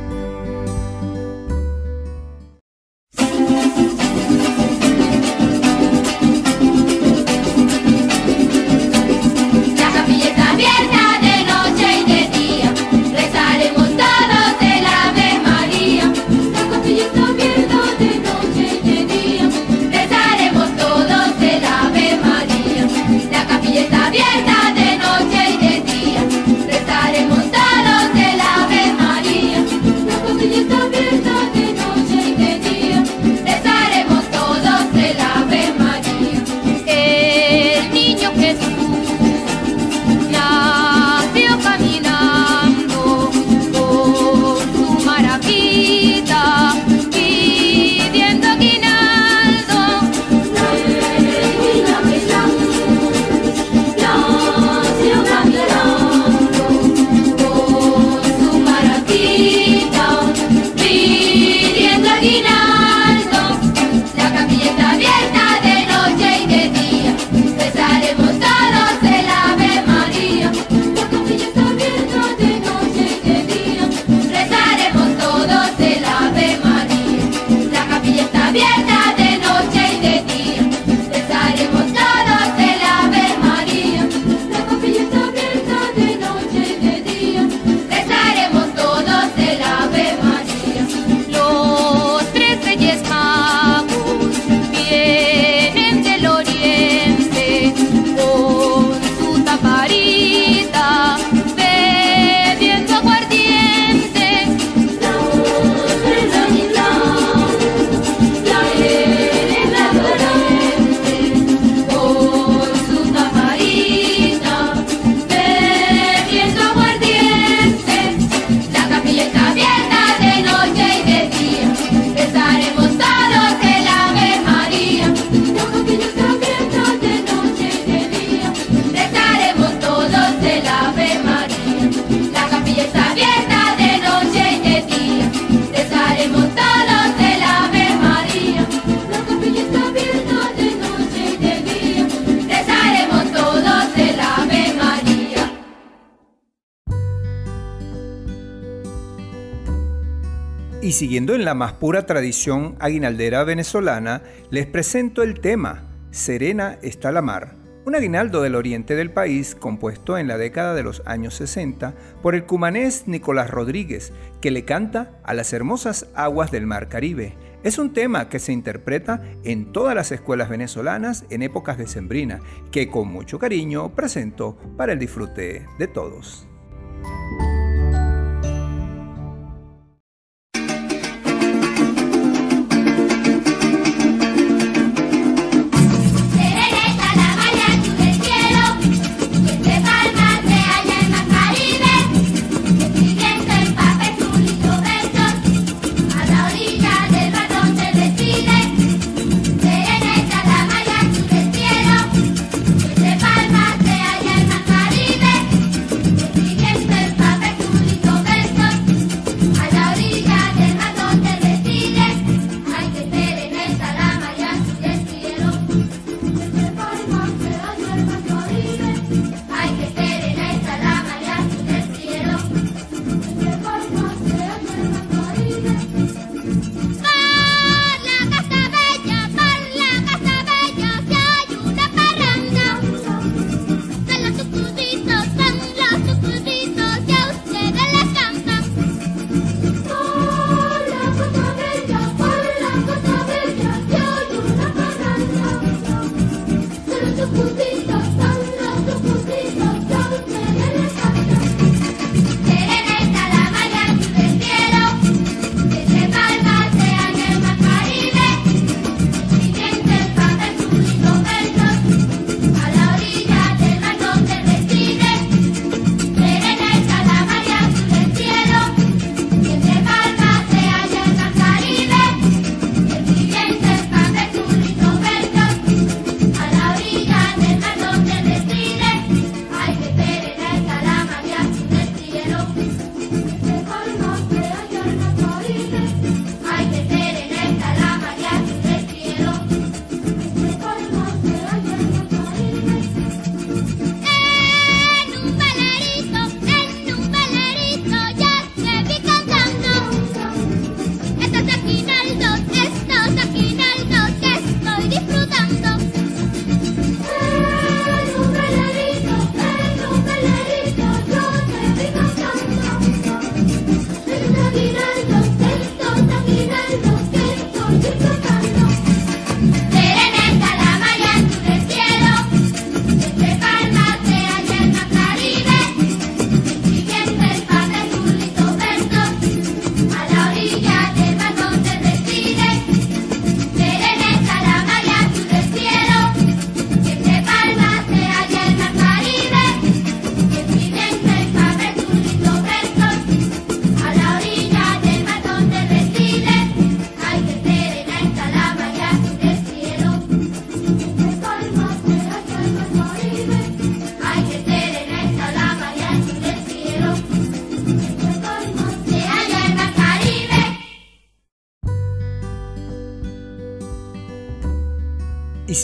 siguiendo 150.96 151.34
en 151.34 151.44
la 151.44 151.52
más 151.52 151.74
pura 151.74 152.06
tradición 152.06 152.74
aguinaldera 152.80 153.44
venezolana, 153.44 154.22
les 154.50 154.64
presento 154.64 155.22
el 155.22 155.40
tema 155.40 155.84
Serena 156.10 156.78
está 156.80 157.12
la 157.12 157.20
mar, 157.20 157.54
un 157.84 157.94
aguinaldo 157.94 158.40
del 158.40 158.54
oriente 158.54 158.96
del 158.96 159.10
país 159.10 159.54
compuesto 159.54 160.16
en 160.16 160.26
la 160.26 160.38
década 160.38 160.72
de 160.72 160.82
los 160.82 161.02
años 161.04 161.34
60 161.34 161.94
por 162.22 162.34
el 162.34 162.44
cumanés 162.44 163.08
Nicolás 163.08 163.50
Rodríguez, 163.50 164.10
que 164.40 164.50
le 164.50 164.64
canta 164.64 165.20
a 165.22 165.34
las 165.34 165.52
hermosas 165.52 166.06
aguas 166.14 166.50
del 166.50 166.66
mar 166.66 166.88
Caribe. 166.88 167.34
Es 167.62 167.78
un 167.78 167.92
tema 167.92 168.30
que 168.30 168.38
se 168.38 168.52
interpreta 168.52 169.22
en 169.44 169.72
todas 169.72 169.94
las 169.94 170.12
escuelas 170.12 170.48
venezolanas 170.48 171.26
en 171.28 171.42
épocas 171.42 171.76
de 171.76 171.88
sembrina, 171.88 172.40
que 172.70 172.88
con 172.88 173.08
mucho 173.08 173.38
cariño 173.38 173.94
presento 173.94 174.56
para 174.78 174.94
el 174.94 174.98
disfrute 174.98 175.66
de 175.78 175.88
todos. 175.88 176.48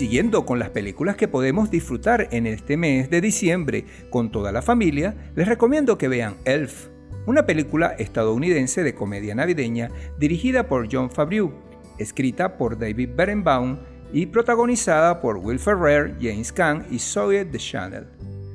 Siguiendo 0.02 0.44
con 0.44 0.58
las 0.58 0.70
películas 0.70 1.14
que 1.14 1.28
podemos 1.28 1.70
disfrutar 1.70 2.26
en 2.32 2.48
este 2.48 2.76
mes 2.76 3.08
de 3.08 3.20
diciembre 3.20 3.84
con 4.10 4.32
toda 4.32 4.50
la 4.50 4.60
familia, 4.60 5.14
les 5.36 5.46
recomiendo 5.46 5.96
que 5.96 6.08
vean 6.08 6.34
Elf, 6.44 6.88
una 7.24 7.46
película 7.46 7.94
estadounidense 7.96 8.82
de 8.82 8.96
comedia 8.96 9.36
navideña 9.36 9.90
dirigida 10.18 10.66
por 10.66 10.92
John 10.92 11.08
Favreau, 11.08 11.52
escrita 12.00 12.58
por 12.58 12.80
David 12.80 13.10
Berenbaum 13.14 13.78
y 14.12 14.26
protagonizada 14.26 15.20
por 15.20 15.36
Will 15.36 15.60
Ferrer, 15.60 16.16
James 16.20 16.52
Caan 16.52 16.84
y 16.90 16.98
Zoe 16.98 17.44
Deschanel. 17.44 18.08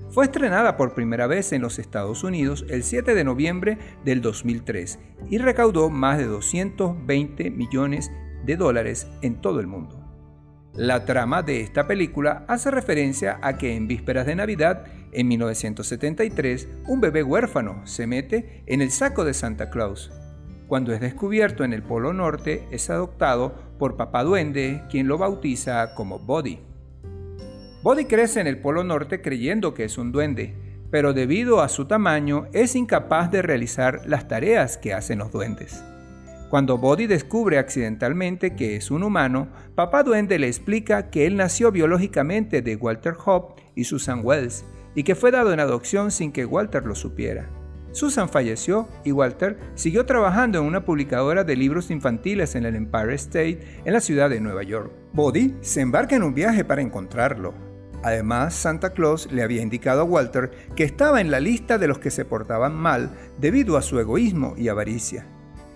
Fue 0.10 0.26
estrenada 0.26 0.76
por 0.76 0.96
primera 0.96 1.28
vez 1.28 1.54
en 1.54 1.62
los 1.62 1.80
Estados 1.80 2.26
Unidos 2.26 2.66
el 2.68 2.84
7 2.84 3.16
de 3.16 3.24
noviembre 3.24 3.78
del 4.04 4.20
2003 4.20 5.00
y 5.30 5.38
recaudó 5.38 5.90
más 5.90 6.18
de 6.18 6.26
220 6.26 7.52
millones 7.52 8.12
de 8.46 8.58
dólares 8.58 9.08
en 9.22 9.40
todo 9.40 9.62
el 9.62 9.68
mundo. 9.68 9.97
La 10.78 11.06
trama 11.06 11.42
de 11.42 11.62
esta 11.62 11.88
película 11.88 12.46
hace 12.48 12.70
referencia 12.70 13.40
a 13.42 13.58
que 13.58 13.76
en 13.76 13.88
vísperas 13.88 14.28
de 14.28 14.36
Navidad, 14.36 14.86
en 15.12 15.28
1973, 15.28 16.70
un 16.86 17.02
bebé 17.02 17.24
huérfano 17.24 17.82
se 17.88 18.06
mete 18.06 18.62
en 18.68 18.84
el 18.84 18.92
saco 18.92 19.26
de 19.26 19.34
Santa 19.34 19.72
Claus. 19.72 20.12
Cuando 20.68 20.94
es 20.94 21.02
descubierto 21.02 21.64
en 21.64 21.74
el 21.74 21.82
Polo 21.82 22.14
Norte, 22.14 22.68
es 22.70 22.92
adoptado 22.92 23.56
por 23.80 23.98
Papá 23.98 24.24
Duende, 24.24 24.84
quien 24.88 25.08
lo 25.08 25.18
bautiza 25.18 25.96
como 25.96 26.20
Buddy. 26.20 26.60
Buddy 27.82 28.06
crece 28.06 28.40
en 28.40 28.46
el 28.46 28.60
Polo 28.60 28.84
Norte 28.84 29.20
creyendo 29.24 29.74
que 29.74 29.86
es 29.86 29.98
un 29.98 30.12
duende, 30.12 30.54
pero 30.92 31.14
debido 31.14 31.62
a 31.62 31.70
su 31.70 31.86
tamaño 31.86 32.46
es 32.54 32.76
incapaz 32.76 33.32
de 33.32 33.42
realizar 33.42 34.02
las 34.06 34.28
tareas 34.28 34.78
que 34.78 34.94
hacen 34.94 35.18
los 35.18 35.32
duendes. 35.32 35.84
Cuando 36.50 36.78
Bodhi 36.78 37.08
descubre 37.08 37.58
accidentalmente 37.58 38.56
que 38.56 38.78
es 38.78 38.90
un 38.90 39.04
humano, 39.04 39.50
Papá 39.76 40.04
Duende 40.04 40.40
le 40.40 40.48
explica 40.48 41.10
que 41.10 41.28
él 41.28 41.36
nació 41.36 41.74
biológicamente 41.74 42.62
de 42.62 42.78
Walter 42.78 43.16
Hope 43.26 43.62
y 43.76 43.84
Susan 43.84 44.22
Wells 44.24 44.64
y 44.96 45.04
que 45.04 45.16
fue 45.16 45.32
dado 45.32 45.52
en 45.52 45.60
adopción 45.60 46.10
sin 46.10 46.32
que 46.32 46.46
Walter 46.46 46.86
lo 46.86 46.96
supiera. 46.96 47.50
Susan 47.92 48.30
falleció 48.30 48.88
y 49.04 49.12
Walter 49.12 49.58
siguió 49.76 50.06
trabajando 50.06 50.60
en 50.60 50.66
una 50.66 50.86
publicadora 50.86 51.44
de 51.44 51.58
libros 51.58 51.92
infantiles 51.92 52.56
en 52.56 52.66
el 52.66 52.76
Empire 52.76 53.16
State 53.16 53.82
en 53.84 53.94
la 53.94 54.00
ciudad 54.00 54.30
de 54.30 54.40
Nueva 54.40 54.64
York. 54.64 54.92
Bodhi 55.12 55.56
se 55.62 55.82
embarca 55.82 56.16
en 56.16 56.24
un 56.24 56.34
viaje 56.34 56.64
para 56.64 56.82
encontrarlo. 56.82 57.54
Además, 58.04 58.54
Santa 58.54 58.92
Claus 58.94 59.30
le 59.34 59.44
había 59.44 59.62
indicado 59.62 60.02
a 60.02 60.06
Walter 60.06 60.52
que 60.76 60.84
estaba 60.84 61.20
en 61.20 61.30
la 61.30 61.42
lista 61.42 61.78
de 61.78 61.88
los 61.88 62.00
que 62.00 62.12
se 62.12 62.24
portaban 62.24 62.74
mal 62.74 63.12
debido 63.38 63.76
a 63.76 63.82
su 63.82 64.00
egoísmo 64.00 64.54
y 64.58 64.70
avaricia. 64.70 65.26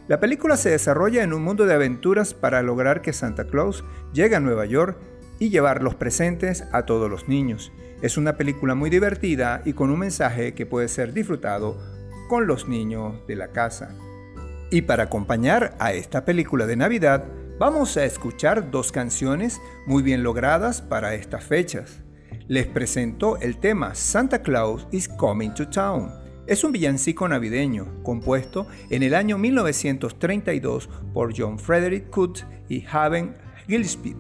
La 0.08 0.20
película 0.20 0.58
se 0.58 0.72
desarrolla 0.72 1.24
en 1.24 1.34
un 1.34 1.44
mundo 1.44 1.66
de 1.66 1.74
aventuras 1.74 2.34
para 2.34 2.62
lograr 2.62 3.02
que 3.02 3.14
Santa 3.14 3.46
Claus 3.46 3.84
llegue 4.14 4.36
a 4.36 4.40
Nueva 4.40 4.66
York 4.66 4.98
y 5.40 5.50
llevar 5.50 5.82
los 5.82 5.96
presentes 5.96 6.66
a 6.72 6.86
todos 6.86 7.10
los 7.10 7.28
niños. 7.28 7.72
Es 8.02 8.18
una 8.18 8.36
película 8.36 8.76
muy 8.76 8.90
divertida 8.90 9.62
y 9.64 9.74
con 9.74 9.90
un 9.90 10.00
mensaje 10.00 10.54
que 10.54 10.66
puede 10.66 10.88
ser 10.88 11.14
disfrutado 11.14 11.78
con 12.30 12.48
los 12.48 12.68
niños 12.68 13.26
de 13.28 13.36
la 13.36 13.50
casa. 13.50 13.96
Y 14.70 14.84
para 14.84 15.04
acompañar 15.04 15.76
a 15.80 15.94
esta 15.94 16.26
película 16.26 16.66
de 16.66 16.78
Navidad, 16.78 17.26
vamos 17.60 17.98
a 17.98 18.06
escuchar 18.06 18.72
dos 18.72 18.92
canciones 18.92 19.62
muy 19.86 20.02
bien 20.02 20.24
logradas 20.24 20.82
para 20.82 21.14
estas 21.14 21.44
fechas. 21.44 22.02
Les 22.48 22.68
presento 22.68 23.38
el 23.38 23.58
tema 23.58 23.96
Santa 23.96 24.42
Claus 24.42 24.88
is 24.92 25.08
Coming 25.08 25.54
to 25.54 25.68
Town. 25.70 26.21
Es 26.52 26.66
un 26.66 26.74
villancico 26.74 27.30
navideño 27.30 28.04
compuesto 28.04 28.68
en 28.90 29.04
el 29.04 29.16
año 29.16 29.38
1932 29.38 30.90
por 31.14 31.34
John 31.34 31.58
Frederick 31.58 32.10
Coote 32.10 32.42
y 32.68 32.84
Haven 32.92 33.38
Gillespie. 33.68 34.18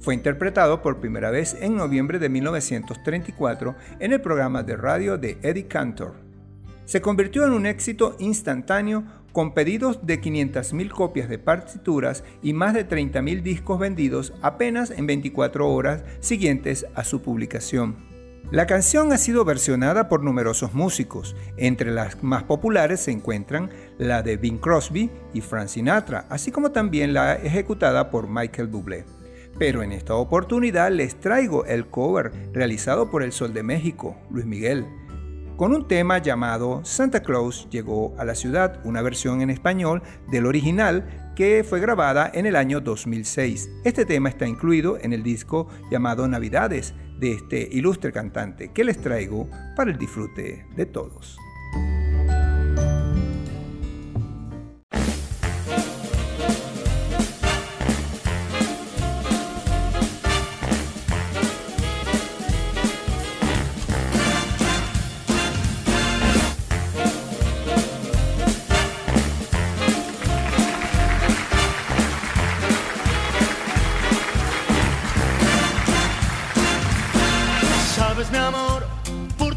Fue 0.00 0.14
interpretado 0.14 0.80
por 0.80 1.00
primera 1.00 1.30
vez 1.30 1.54
en 1.60 1.76
noviembre 1.76 2.18
de 2.18 2.30
1934 2.30 3.76
en 4.00 4.14
el 4.14 4.22
programa 4.22 4.62
de 4.62 4.74
radio 4.74 5.18
de 5.18 5.36
Eddie 5.42 5.66
Cantor 5.66 6.26
se 6.86 7.02
convirtió 7.02 7.44
en 7.44 7.52
un 7.52 7.66
éxito 7.66 8.16
instantáneo 8.20 9.04
con 9.32 9.52
pedidos 9.52 10.06
de 10.06 10.20
500.000 10.20 10.88
copias 10.90 11.28
de 11.28 11.38
partituras 11.38 12.24
y 12.42 12.52
más 12.52 12.74
de 12.74 12.88
30.000 12.88 13.42
discos 13.42 13.78
vendidos 13.78 14.32
apenas 14.40 14.90
en 14.90 15.06
24 15.06 15.68
horas 15.68 16.04
siguientes 16.20 16.86
a 16.94 17.04
su 17.04 17.20
publicación. 17.20 18.05
La 18.52 18.66
canción 18.66 19.12
ha 19.12 19.18
sido 19.18 19.44
versionada 19.44 20.08
por 20.08 20.22
numerosos 20.22 20.72
músicos. 20.72 21.34
Entre 21.56 21.90
las 21.90 22.22
más 22.22 22.44
populares 22.44 23.00
se 23.00 23.10
encuentran 23.10 23.70
la 23.98 24.22
de 24.22 24.36
Bing 24.36 24.58
Crosby 24.58 25.10
y 25.34 25.40
Frank 25.40 25.66
Sinatra, 25.66 26.26
así 26.28 26.52
como 26.52 26.70
también 26.70 27.12
la 27.12 27.34
ejecutada 27.34 28.08
por 28.08 28.28
Michael 28.28 28.68
Bublé. 28.68 29.04
Pero 29.58 29.82
en 29.82 29.90
esta 29.90 30.14
oportunidad 30.14 30.92
les 30.92 31.18
traigo 31.18 31.64
el 31.64 31.88
cover 31.88 32.30
realizado 32.52 33.10
por 33.10 33.24
el 33.24 33.32
Sol 33.32 33.52
de 33.52 33.64
México, 33.64 34.16
Luis 34.30 34.46
Miguel 34.46 34.86
con 35.56 35.74
un 35.74 35.88
tema 35.88 36.18
llamado 36.18 36.84
Santa 36.84 37.22
Claus 37.22 37.66
llegó 37.70 38.14
a 38.18 38.24
la 38.24 38.34
ciudad, 38.34 38.80
una 38.84 39.02
versión 39.02 39.40
en 39.40 39.50
español 39.50 40.02
del 40.30 40.46
original 40.46 41.32
que 41.34 41.64
fue 41.68 41.80
grabada 41.80 42.30
en 42.32 42.46
el 42.46 42.56
año 42.56 42.80
2006. 42.80 43.70
Este 43.84 44.04
tema 44.04 44.28
está 44.28 44.46
incluido 44.46 44.98
en 45.00 45.12
el 45.12 45.22
disco 45.22 45.68
llamado 45.90 46.28
Navidades 46.28 46.94
de 47.18 47.32
este 47.32 47.68
ilustre 47.72 48.12
cantante 48.12 48.72
que 48.72 48.84
les 48.84 49.00
traigo 49.00 49.48
para 49.74 49.90
el 49.90 49.98
disfrute 49.98 50.66
de 50.76 50.86
todos. 50.86 51.38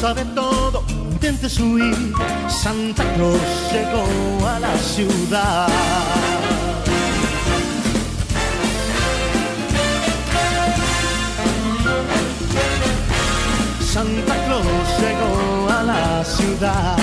Sabe 0.00 0.24
todo, 0.26 0.84
intentes 0.88 1.58
huir. 1.58 2.12
Santa 2.48 3.02
Claus 3.14 3.40
llegó 3.72 4.46
a 4.46 4.58
la 4.60 4.76
ciudad. 4.76 5.68
Santa 13.80 14.34
Claus 14.46 14.88
llegó 15.00 15.70
a 15.70 15.82
la 15.82 16.24
ciudad. 16.24 16.96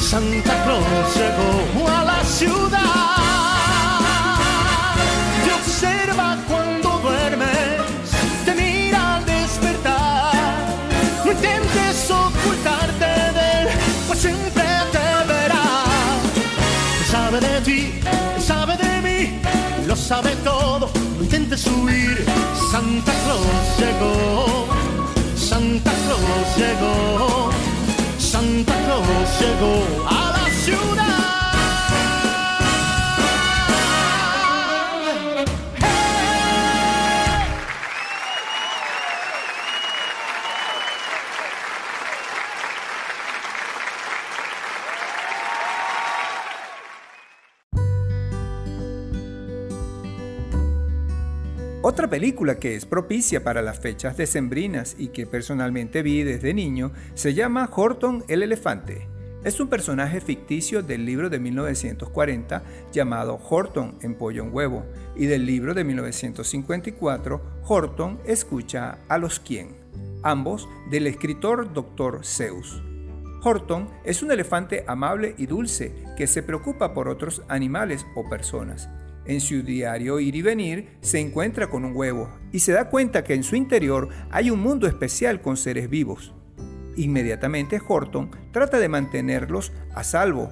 Santa 0.00 0.64
Claus 0.64 1.16
llegó 1.16 1.88
a 1.88 2.04
la 2.04 2.24
ciudad. 2.24 3.37
Sabe 17.38 17.54
de 17.54 17.60
ti, 17.60 17.92
sabe 18.40 18.76
de 18.76 19.00
mí, 19.00 19.40
lo 19.86 19.94
sabe 19.94 20.34
todo. 20.42 20.90
No 21.16 21.22
intentes 21.22 21.64
huir. 21.68 22.24
Santa 22.72 23.12
Claus 23.12 23.78
llegó, 23.78 24.66
Santa 25.36 25.92
Claus 26.04 26.56
llegó. 26.56 27.50
Santa 28.18 28.74
Claus 28.84 29.40
llegó 29.40 30.08
a 30.08 30.32
la 30.32 30.50
ciudad. 30.64 31.27
Película 52.10 52.58
que 52.58 52.74
es 52.74 52.86
propicia 52.86 53.44
para 53.44 53.62
las 53.62 53.80
fechas 53.80 54.16
decembrinas 54.16 54.96
y 54.98 55.08
que 55.08 55.26
personalmente 55.26 56.02
vi 56.02 56.22
desde 56.22 56.54
niño 56.54 56.92
se 57.14 57.34
llama 57.34 57.68
Horton 57.74 58.24
el 58.28 58.42
Elefante. 58.42 59.08
Es 59.44 59.60
un 59.60 59.68
personaje 59.68 60.20
ficticio 60.20 60.82
del 60.82 61.04
libro 61.04 61.30
de 61.30 61.38
1940 61.38 62.62
llamado 62.92 63.38
Horton 63.48 63.96
en 64.02 64.14
Pollo 64.14 64.44
en 64.44 64.54
Huevo 64.54 64.86
y 65.16 65.26
del 65.26 65.46
libro 65.46 65.74
de 65.74 65.84
1954 65.84 67.42
Horton 67.66 68.20
escucha 68.24 68.98
a 69.08 69.18
los 69.18 69.38
quién, 69.38 69.76
ambos 70.22 70.68
del 70.90 71.06
escritor 71.06 71.72
Dr. 71.72 72.24
Zeus. 72.24 72.82
Horton 73.42 73.88
es 74.04 74.22
un 74.22 74.32
elefante 74.32 74.84
amable 74.86 75.34
y 75.38 75.46
dulce 75.46 75.94
que 76.16 76.26
se 76.26 76.42
preocupa 76.42 76.92
por 76.92 77.08
otros 77.08 77.42
animales 77.48 78.04
o 78.16 78.28
personas 78.28 78.88
en 79.28 79.40
su 79.40 79.62
diario 79.62 80.18
ir 80.18 80.34
y 80.34 80.42
venir 80.42 80.88
se 81.00 81.20
encuentra 81.20 81.68
con 81.68 81.84
un 81.84 81.94
huevo 81.94 82.28
y 82.50 82.58
se 82.58 82.72
da 82.72 82.88
cuenta 82.88 83.22
que 83.22 83.34
en 83.34 83.44
su 83.44 83.54
interior 83.54 84.08
hay 84.30 84.50
un 84.50 84.58
mundo 84.58 84.88
especial 84.88 85.40
con 85.40 85.56
seres 85.56 85.88
vivos. 85.88 86.34
Inmediatamente 86.96 87.80
Horton 87.86 88.30
trata 88.50 88.80
de 88.80 88.88
mantenerlos 88.88 89.72
a 89.94 90.02
salvo. 90.02 90.50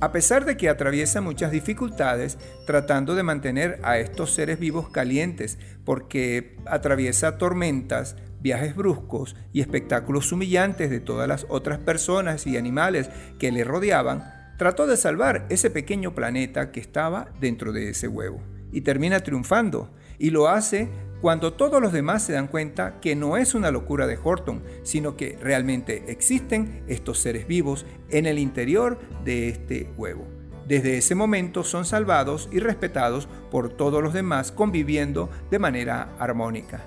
A 0.00 0.12
pesar 0.12 0.44
de 0.44 0.56
que 0.56 0.68
atraviesa 0.68 1.20
muchas 1.20 1.50
dificultades 1.50 2.38
tratando 2.66 3.14
de 3.14 3.22
mantener 3.22 3.80
a 3.82 3.98
estos 3.98 4.34
seres 4.34 4.58
vivos 4.58 4.90
calientes 4.90 5.58
porque 5.84 6.56
atraviesa 6.66 7.38
tormentas, 7.38 8.16
viajes 8.40 8.76
bruscos 8.76 9.34
y 9.52 9.60
espectáculos 9.62 10.30
humillantes 10.30 10.90
de 10.90 11.00
todas 11.00 11.26
las 11.26 11.46
otras 11.48 11.78
personas 11.78 12.46
y 12.46 12.58
animales 12.58 13.08
que 13.38 13.50
le 13.50 13.64
rodeaban, 13.64 14.43
trató 14.56 14.86
de 14.86 14.96
salvar 14.96 15.46
ese 15.48 15.70
pequeño 15.70 16.14
planeta 16.14 16.70
que 16.70 16.80
estaba 16.80 17.28
dentro 17.40 17.72
de 17.72 17.90
ese 17.90 18.08
huevo 18.08 18.40
y 18.72 18.80
termina 18.82 19.20
triunfando 19.20 19.90
y 20.18 20.30
lo 20.30 20.48
hace 20.48 20.88
cuando 21.20 21.54
todos 21.54 21.80
los 21.80 21.92
demás 21.92 22.22
se 22.22 22.34
dan 22.34 22.48
cuenta 22.48 23.00
que 23.00 23.16
no 23.16 23.36
es 23.36 23.54
una 23.54 23.70
locura 23.70 24.06
de 24.06 24.18
Horton, 24.22 24.62
sino 24.82 25.16
que 25.16 25.38
realmente 25.40 26.04
existen 26.08 26.84
estos 26.86 27.18
seres 27.18 27.46
vivos 27.46 27.86
en 28.10 28.26
el 28.26 28.38
interior 28.38 28.98
de 29.24 29.48
este 29.48 29.90
huevo. 29.96 30.26
Desde 30.68 30.98
ese 30.98 31.14
momento 31.14 31.64
son 31.64 31.84
salvados 31.84 32.48
y 32.52 32.58
respetados 32.58 33.28
por 33.50 33.70
todos 33.70 34.02
los 34.02 34.12
demás 34.12 34.52
conviviendo 34.52 35.30
de 35.50 35.58
manera 35.58 36.14
armónica. 36.18 36.84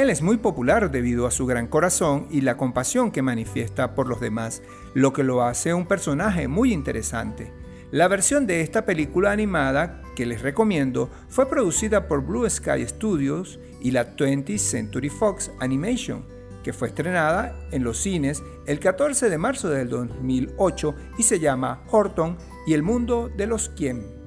Él 0.00 0.08
es 0.08 0.22
muy 0.22 0.38
popular 0.38 0.90
debido 0.90 1.26
a 1.26 1.30
su 1.30 1.44
gran 1.44 1.66
corazón 1.66 2.26
y 2.30 2.40
la 2.40 2.56
compasión 2.56 3.10
que 3.10 3.20
manifiesta 3.20 3.94
por 3.94 4.08
los 4.08 4.18
demás, 4.18 4.62
lo 4.94 5.12
que 5.12 5.22
lo 5.22 5.42
hace 5.42 5.74
un 5.74 5.84
personaje 5.84 6.48
muy 6.48 6.72
interesante. 6.72 7.52
La 7.90 8.08
versión 8.08 8.46
de 8.46 8.62
esta 8.62 8.86
película 8.86 9.30
animada 9.30 10.00
que 10.16 10.24
les 10.24 10.40
recomiendo 10.40 11.10
fue 11.28 11.50
producida 11.50 12.08
por 12.08 12.24
Blue 12.24 12.48
Sky 12.48 12.88
Studios 12.88 13.60
y 13.82 13.90
la 13.90 14.16
20th 14.16 14.56
Century 14.56 15.10
Fox 15.10 15.50
Animation, 15.60 16.24
que 16.64 16.72
fue 16.72 16.88
estrenada 16.88 17.54
en 17.70 17.84
los 17.84 17.98
cines 17.98 18.42
el 18.66 18.80
14 18.80 19.28
de 19.28 19.36
marzo 19.36 19.68
del 19.68 19.90
2008 19.90 20.94
y 21.18 21.24
se 21.24 21.40
llama 21.40 21.82
Horton 21.90 22.38
y 22.66 22.72
el 22.72 22.82
mundo 22.82 23.28
de 23.36 23.46
los 23.46 23.68
quién. 23.68 24.19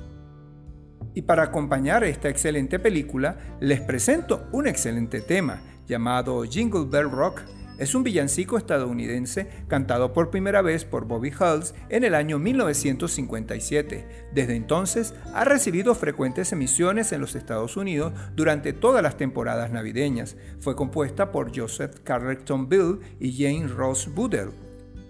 Y 1.13 1.23
para 1.23 1.43
acompañar 1.43 2.03
esta 2.03 2.29
excelente 2.29 2.79
película, 2.79 3.37
les 3.59 3.81
presento 3.81 4.47
un 4.51 4.67
excelente 4.67 5.21
tema 5.21 5.61
llamado 5.87 6.43
Jingle 6.43 6.85
Bell 6.89 7.11
Rock 7.11 7.41
es 7.79 7.95
un 7.95 8.03
villancico 8.03 8.57
estadounidense 8.57 9.47
cantado 9.67 10.13
por 10.13 10.29
primera 10.29 10.61
vez 10.61 10.85
por 10.85 11.05
Bobby 11.05 11.33
Hulls 11.37 11.73
en 11.89 12.03
el 12.03 12.13
año 12.13 12.37
1957. 12.37 14.27
Desde 14.31 14.55
entonces 14.55 15.15
ha 15.33 15.43
recibido 15.43 15.95
frecuentes 15.95 16.51
emisiones 16.51 17.11
en 17.11 17.21
los 17.21 17.35
Estados 17.35 17.75
Unidos 17.75 18.13
durante 18.35 18.73
todas 18.73 19.01
las 19.01 19.17
temporadas 19.17 19.71
navideñas. 19.71 20.37
Fue 20.59 20.75
compuesta 20.75 21.31
por 21.31 21.57
Joseph 21.57 21.99
Carleton 22.03 22.69
Bill 22.69 22.99
y 23.19 23.33
Jane 23.33 23.67
Ross 23.67 24.07
Budell. 24.13 24.51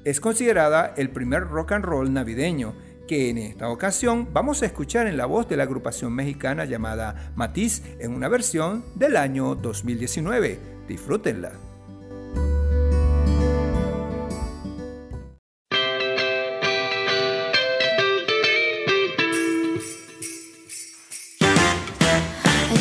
Es 0.05 0.19
considerada 0.21 0.93
el 0.97 1.09
primer 1.09 1.43
rock 1.43 1.73
and 1.73 1.85
roll 1.85 2.11
navideño 2.11 2.73
que 3.07 3.29
en 3.29 3.37
esta 3.37 3.69
ocasión 3.69 4.29
vamos 4.33 4.61
a 4.61 4.65
escuchar 4.65 5.07
en 5.07 5.17
la 5.17 5.25
voz 5.25 5.47
de 5.47 5.57
la 5.57 5.63
agrupación 5.63 6.13
mexicana 6.13 6.65
llamada 6.65 7.31
Matiz 7.35 7.83
en 7.99 8.13
una 8.13 8.29
versión 8.29 8.83
del 8.95 9.17
año 9.17 9.55
2019. 9.55 10.59
Disfrútenla. 10.87 11.51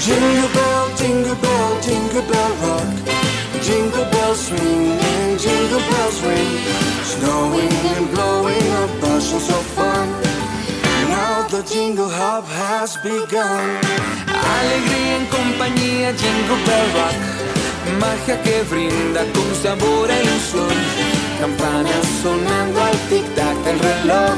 Jingle 0.05 0.49
bell, 0.53 0.97
jingle 0.97 1.35
bell, 1.37 1.81
jingle 1.81 2.23
bell 2.23 2.53
rock. 2.61 3.13
Jingle 3.63 4.05
bells 4.11 4.49
swing 4.49 5.13
jingle 5.39 5.79
bells 5.79 6.23
ring. 6.23 6.53
Snowing 7.05 7.73
and 7.95 8.11
blowing 8.11 8.42
Now 11.09 11.47
the 11.49 11.63
jingle 11.63 12.11
hop 12.11 12.45
has 12.45 12.97
begun. 12.99 13.81
Alegría 14.29 15.17
en 15.17 15.27
compañía, 15.27 16.13
jingle 16.13 16.59
bell 16.67 16.89
rock. 16.97 17.17
Magia 17.99 18.43
que 18.43 18.63
brinda 18.71 19.25
con 19.33 19.49
sabor 19.63 20.11
e 20.11 20.23
ilusión. 20.23 20.77
Campanas 21.41 22.07
sonando 22.23 22.79
al 22.83 22.97
tic-tac 23.09 23.57
del 23.65 23.79
reloj. 23.79 24.37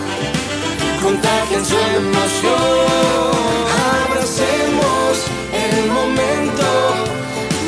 Contagian 1.03 1.65
su 1.65 1.77
emoción. 2.01 3.35
Abracemos 3.99 5.15
el 5.65 5.91
momento. 5.91 6.69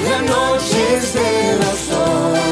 La 0.09 0.19
noche 0.23 0.97
es 0.97 1.13
de 1.15 1.59
los. 1.59 2.46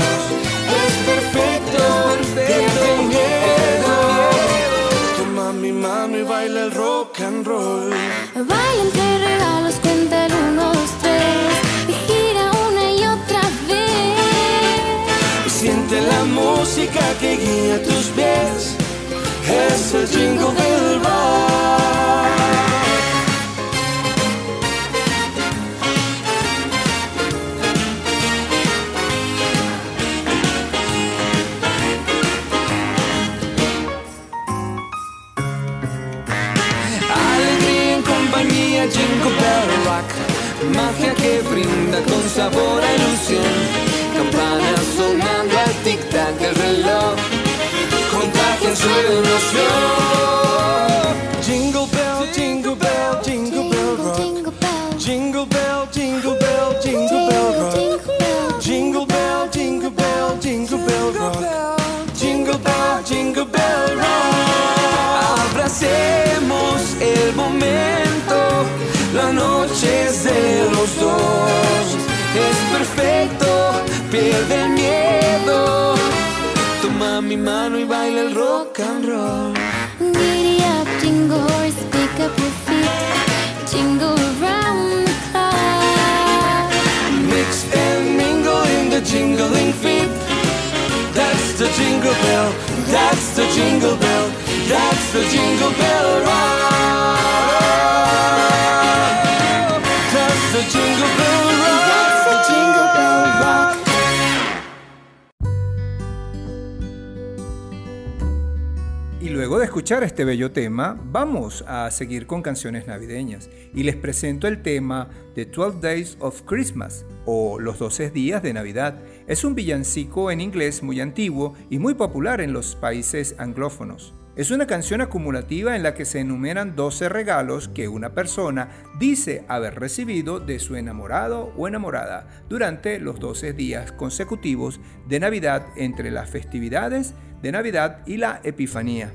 Bello 110.35 110.51
tema, 110.51 111.01
vamos 111.13 111.65
a 111.69 111.89
seguir 111.93 112.27
con 112.27 112.43
canciones 112.43 112.89
navideñas. 112.89 113.49
Y 113.73 113.85
les 113.85 113.95
presento 113.95 114.49
el 114.49 114.63
tema 114.63 115.09
The 115.37 115.45
12 115.45 115.79
Days 115.81 116.17
of 116.19 116.43
Christmas 116.43 117.07
o 117.25 117.61
Los 117.61 117.79
12 117.79 118.11
días 118.11 118.43
de 118.43 118.53
Navidad. 118.53 118.99
Es 119.29 119.45
un 119.45 119.55
villancico 119.55 120.33
en 120.33 120.41
inglés 120.41 120.83
muy 120.83 121.01
antiguo 121.01 121.55
y 121.71 121.79
muy 121.79 121.95
popular 121.95 122.41
en 122.41 122.53
los 122.53 122.75
países 122.75 123.37
anglófonos. 123.39 124.13
Es 124.35 124.51
una 124.51 124.67
canción 124.67 125.03
acumulativa 125.03 125.77
en 125.77 125.85
la 125.85 125.95
que 125.95 126.05
se 126.05 126.19
enumeran 126.19 126.75
12 126.75 127.09
regalos 127.09 127.69
que 127.69 127.87
una 127.87 128.13
persona 128.13 128.71
dice 128.99 129.45
haber 129.47 129.79
recibido 129.79 130.41
de 130.41 130.59
su 130.59 130.75
enamorado 130.75 131.53
o 131.57 131.69
enamorada 131.69 132.43
durante 132.49 132.99
los 132.99 133.21
12 133.21 133.53
días 133.53 133.93
consecutivos 133.93 134.81
de 135.07 135.21
Navidad 135.21 135.65
entre 135.77 136.11
las 136.11 136.29
festividades 136.29 137.15
de 137.41 137.53
Navidad 137.53 138.01
y 138.05 138.17
la 138.17 138.41
Epifanía. 138.43 139.13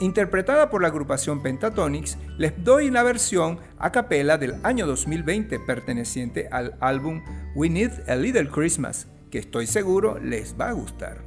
Interpretada 0.00 0.70
por 0.70 0.82
la 0.82 0.88
agrupación 0.88 1.42
Pentatonix, 1.42 2.18
les 2.36 2.52
doy 2.62 2.90
la 2.90 3.02
versión 3.02 3.58
a 3.78 3.90
capela 3.90 4.38
del 4.38 4.54
año 4.62 4.86
2020 4.86 5.58
perteneciente 5.58 6.48
al 6.52 6.76
álbum 6.80 7.22
We 7.56 7.68
Need 7.68 8.08
a 8.08 8.14
Little 8.14 8.48
Christmas, 8.48 9.08
que 9.30 9.38
estoy 9.38 9.66
seguro 9.66 10.20
les 10.20 10.54
va 10.58 10.68
a 10.68 10.72
gustar. 10.72 11.26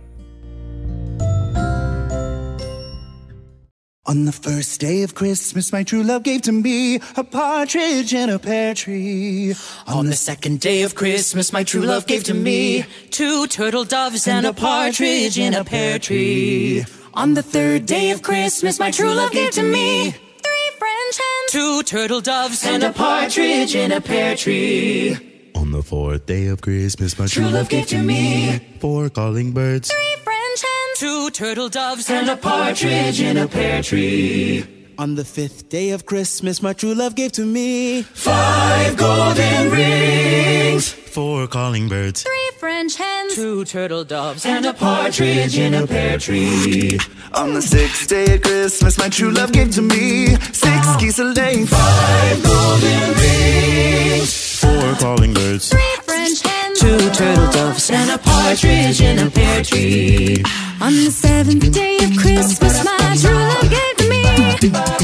On 4.08 4.26
the 4.26 4.32
first 4.32 4.82
day 4.82 5.04
of 5.04 5.16
Christmas, 5.16 5.72
my 5.72 5.84
true 5.84 6.04
love 6.04 6.24
gave 6.24 6.42
to 6.42 6.52
me 6.52 6.96
a 7.16 7.24
partridge 7.24 8.14
in 8.14 8.30
a 8.30 8.40
pear 8.40 8.74
tree. 8.74 9.54
On 9.88 10.06
the 10.06 10.16
second 10.16 10.60
day 10.60 10.84
of 10.84 10.96
Christmas, 10.96 11.54
my 11.54 11.64
true 11.64 11.82
love 11.82 12.08
gave 12.08 12.24
to 12.24 12.34
me 12.34 12.86
two 13.10 13.48
turtle 13.48 13.86
doves 13.86 14.28
and 14.28 14.46
a 14.46 14.54
partridge 14.54 15.38
in 15.38 15.54
a 15.54 15.64
pear 15.64 16.00
tree. 16.00 16.84
On 17.14 17.34
the 17.34 17.44
third 17.44 17.86
day 17.86 18.12
of 18.12 18.22
Christmas, 18.22 18.80
my 18.80 18.90
true 18.92 19.12
love 19.14 19.32
gave 19.32 19.52
to 19.52 19.64
me 19.64 20.12
three 20.12 20.70
French 20.80 21.16
hens, 21.18 21.50
two 21.52 21.84
turtle 21.84 22.22
doves 22.22 22.66
and 22.66 22.84
a 22.84 22.92
partridge 22.94 23.76
in 23.76 23.92
a 23.92 24.00
pear 24.02 24.36
tree. 24.36 25.18
On 25.56 25.72
the 25.72 25.84
fourth 25.84 26.26
day 26.26 26.48
of 26.48 26.62
Christmas, 26.62 27.20
my 27.20 27.28
True 27.28 27.48
love 27.50 27.70
gave 27.70 27.88
to 27.88 27.98
me 28.02 28.60
four 28.80 29.10
calling 29.10 29.52
birds. 29.52 29.90
three 29.92 30.16
French 30.24 30.62
hens, 30.62 31.00
two 31.00 31.30
turtle 31.32 31.70
doves 31.70 32.10
and 32.10 32.30
a 32.30 32.38
partridge 32.38 33.20
in 33.22 33.38
a 33.38 33.48
pear 33.48 33.84
tree. 33.84 34.66
On 34.98 35.16
the 35.16 35.26
fifth 35.26 35.70
day 35.70 35.92
of 35.92 36.06
Christmas, 36.06 36.62
my 36.62 36.74
true 36.74 36.94
love 36.96 37.16
gave 37.16 37.32
to 37.34 37.46
me 37.46 38.04
Five 38.04 38.96
golden 38.98 39.72
rings, 39.72 40.90
Four 40.90 41.48
calling 41.48 41.90
birds. 41.90 42.24
Three 42.24 42.41
French 42.62 42.96
hens. 42.96 43.34
Two 43.34 43.66
turtle 43.66 44.04
doves 44.04 44.46
and 44.46 44.68
a 44.68 44.72
partridge 44.74 45.58
in 45.58 45.74
a 45.74 45.88
pear 45.88 46.20
tree. 46.20 47.00
On 47.34 47.56
the 47.56 47.62
sixth 47.62 48.08
day 48.08 48.36
of 48.36 48.44
Christmas, 48.44 49.00
my 49.00 49.10
true 49.10 49.32
love 49.32 49.52
gave 49.52 49.72
to 49.72 49.82
me 49.82 50.28
six 50.54 50.96
geese 51.00 51.18
a 51.18 51.24
laying, 51.24 51.66
Five 51.66 52.44
golden 52.44 53.14
rings. 53.18 54.60
Four 54.62 54.94
calling 55.00 55.34
birds. 55.34 55.70
Three 55.72 55.96
French 56.04 56.40
hens. 56.44 56.80
Two 56.80 57.00
turtle 57.10 57.52
doves 57.52 57.90
and 57.90 58.12
a 58.12 58.20
partridge 58.20 59.02
in 59.02 59.18
a 59.26 59.32
pear 59.32 59.64
tree. 59.64 60.44
On 60.82 60.94
the 60.94 61.10
seventh 61.10 61.74
day 61.74 61.98
of 62.06 62.16
Christmas, 62.16 62.86
my 62.86 63.18
true 63.20 63.34
love 63.34 63.70
gave 63.76 63.96
to 64.02 64.08
me 64.08 64.22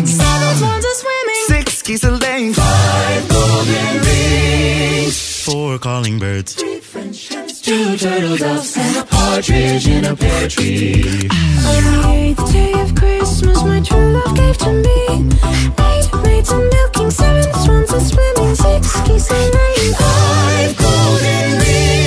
seven 0.05 0.53
swans 0.61 0.85
a 0.85 0.93
swimming. 1.01 1.43
six 1.47 1.81
geese 1.81 2.03
a 2.03 2.11
laying, 2.11 2.53
Five 2.53 3.29
golden 3.29 3.93
rings. 4.05 5.43
Four 5.43 5.79
calling 5.79 6.19
birds. 6.19 6.53
Three 6.53 6.79
French 6.81 7.29
hens. 7.29 7.46
Two 7.67 7.97
turtle 7.97 8.37
doves 8.37 8.77
and 8.77 8.95
a 8.95 9.03
partridge 9.03 9.89
in 9.89 10.05
a 10.05 10.15
pear 10.15 10.47
tree. 10.47 11.03
On 11.03 11.83
the 11.83 12.01
eighth 12.13 12.53
day 12.53 12.71
of 12.79 12.95
Christmas, 12.95 13.61
my 13.61 13.81
true 13.81 14.13
love 14.13 14.33
gave 14.37 14.57
to 14.59 14.71
me 14.71 15.27
eight 15.91 16.09
maids 16.23 16.49
a 16.49 16.59
milking, 16.59 17.11
seven 17.11 17.53
swans 17.65 17.91
a 17.91 17.99
swimming, 17.99 18.55
six 18.55 19.01
geese 19.01 19.29
a 19.29 19.33
laying, 19.33 19.93
Five 19.95 20.77
golden 20.77 21.59
rings. 21.59 22.06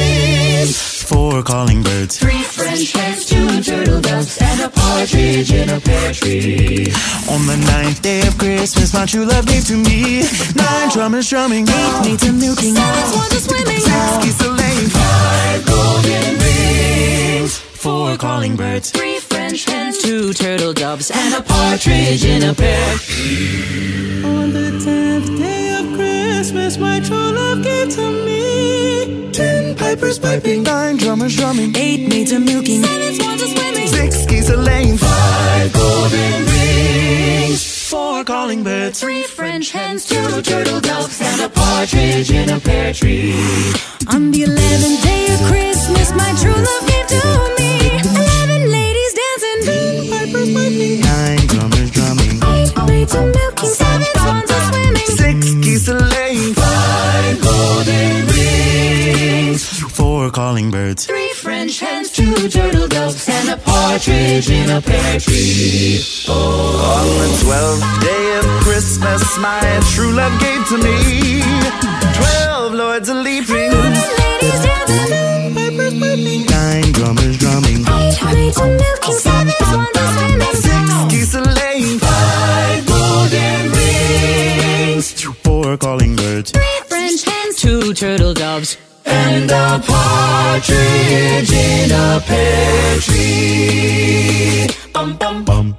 Four 1.11 1.43
calling 1.43 1.83
birds. 1.83 2.19
Three 2.19 2.41
French 2.45 2.93
hens, 2.93 3.27
two 3.27 3.61
turtle 3.63 4.01
doves, 4.01 4.39
and 4.41 4.61
a 4.61 4.69
partridge 4.69 5.51
in 5.53 5.69
a 5.69 5.81
pear 5.81 6.13
tree. 6.13 6.87
On 7.29 7.47
the 7.51 7.57
ninth 7.67 8.01
day 8.01 8.21
of 8.29 8.39
Christmas, 8.39 8.95
my 8.95 9.07
true 9.07 9.25
love 9.25 9.45
gave 9.45 9.67
to 9.67 9.77
me 9.77 10.23
nine 10.55 10.89
drummers 10.91 11.29
drumming, 11.29 11.67
eight 11.69 12.01
maids 12.05 12.23
a 12.29 12.33
milking, 12.33 12.77
seven 12.77 13.07
swans 13.11 13.33
a 13.33 13.41
swimming. 13.41 13.81
six 13.81 14.25
geese 14.25 14.41
a 14.47 14.51
laying, 14.51 14.89
Five 14.89 15.67
golden 15.67 16.39
rings. 16.39 17.70
Four 17.81 18.19
calling 18.19 18.57
birds. 18.57 18.91
Three 18.91 19.19
French 19.21 19.65
hens, 19.65 20.03
two 20.03 20.35
turtle 20.35 20.75
doves, 20.75 21.11
and 21.11 21.35
a 21.35 21.41
partridge 21.41 22.27
in 22.27 22.43
a 22.43 22.53
pear 22.53 22.95
tree. 22.99 24.23
On 24.23 24.53
the 24.53 24.71
tenth 24.85 25.39
day 25.39 25.77
of 25.79 25.87
Christmas, 25.97 26.77
my 26.77 27.01
true 27.01 27.33
love 27.33 27.63
gave 27.63 27.89
to 27.95 28.07
me 28.27 29.31
ten 29.33 29.75
pipers 29.77 30.19
piping, 30.19 30.63
nine 30.63 30.99
drummers 30.99 31.35
drumming, 31.35 31.75
eight 31.75 32.07
maids 32.07 32.33
a 32.33 32.39
milking, 32.39 32.83
Seven 32.83 33.15
swans 33.15 33.43
a 33.43 33.49
swimming. 33.49 33.89
six 33.89 34.27
geese 34.27 34.51
a 34.51 34.57
laying, 34.59 34.99
Five 34.99 35.73
golden 35.73 36.45
rings. 36.53 37.89
Four 37.89 38.25
calling 38.25 38.63
birds. 38.63 39.01
Three 39.01 39.23
French 39.23 39.73
hens, 39.73 40.05
Two 40.05 40.43
turtle 40.43 40.81
doves, 40.81 41.19
and 41.23 41.41
a 41.41 41.49
partridge 41.49 42.31
in 42.31 42.51
a 42.51 42.61
pear 42.61 42.93
tree. 42.93 43.33
On 44.13 44.31
the 44.33 44.43
eleventh 44.43 45.03
day 45.03 45.33
of 45.33 45.41
Christmas, 45.51 46.13
my 46.13 46.31
true 46.43 46.53
love 46.53 46.87
gave 46.87 47.07
to 47.07 47.55
me 47.57 47.60
eight 53.01 53.15
maids 53.15 53.15
a 53.15 53.27
milking, 53.27 53.69
seven 53.69 54.07
swans 54.17 54.51
a 54.51 54.61
swimming. 54.69 55.07
six 55.07 55.55
geese 55.65 55.89
a 55.89 55.95
laying, 55.95 56.55
Five 56.55 57.41
golden 57.43 58.27
rings. 58.27 59.65
Four 59.97 60.31
calling 60.31 60.71
birds. 60.71 61.07
Three 61.07 61.33
French 61.35 61.81
hens, 61.81 62.11
two 62.11 62.49
turtle 62.49 62.89
doves, 62.89 63.29
and 63.29 63.49
a 63.51 63.57
partridge 63.57 64.51
in 64.51 64.71
a 64.71 64.81
pear 64.81 65.21
tree. 65.21 66.01
On 66.29 67.07
the 67.23 67.39
twelfth 67.43 68.01
day 68.03 68.39
of 68.39 68.45
Christmas, 68.65 69.39
my 69.39 69.81
true 69.95 70.13
love 70.13 70.39
gave 70.41 70.67
to 70.69 70.77
me 70.79 71.43
twelve 72.19 72.75
lords 72.75 73.09
a 73.09 73.15
leaping, 73.15 73.73
Ladies 73.73 74.63
dancing, 74.65 75.07
ten 75.09 75.55
pipers 75.55 75.95
piping, 76.01 76.47
nine 76.47 76.93
drummers 76.93 77.39
drumming, 77.39 77.81
eight 77.81 78.23
maids 78.35 78.59
a 78.59 78.67
milking, 78.67 79.30
turtle 88.01 88.33
doves, 88.33 88.79
and 89.05 89.51
a 89.51 89.79
partridge 89.87 91.53
in 91.53 91.93
a 91.93 92.19
pear 92.27 92.99
tree. 92.99 94.67
Bum, 94.95 95.19
bum, 95.19 95.45
Bum. 95.45 95.75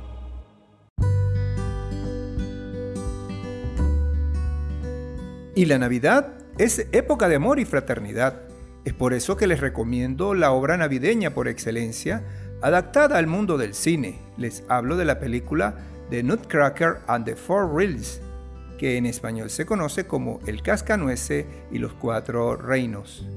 Y 5.55 5.65
la 5.65 5.79
Navidad 5.79 6.27
es 6.59 6.85
época 6.91 7.27
de 7.27 7.37
amor 7.37 7.59
y 7.59 7.65
fraternidad. 7.65 8.43
Es 8.85 8.93
por 8.93 9.13
eso 9.13 9.35
que 9.35 9.47
les 9.47 9.59
recomiendo 9.59 10.35
la 10.35 10.51
obra 10.51 10.77
navideña 10.77 11.31
por 11.31 11.47
excelencia, 11.47 12.23
adaptada 12.61 13.17
al 13.17 13.25
mundo 13.25 13.57
del 13.57 13.73
cine. 13.73 14.19
Les 14.37 14.63
hablo 14.69 14.95
de 14.95 15.05
la 15.05 15.19
película 15.19 15.73
The 16.11 16.21
Nutcracker 16.21 16.99
and 17.07 17.25
the 17.25 17.35
Four 17.35 17.73
Reels, 17.73 18.21
que 18.81 18.97
en 18.97 19.05
español 19.05 19.51
se 19.51 19.67
conoce 19.67 20.07
como 20.07 20.39
El 20.47 20.63
Cascanuece 20.63 21.45
y 21.71 21.77
los 21.77 21.93
Cuatro 21.93 22.55
Reinos. 22.55 23.27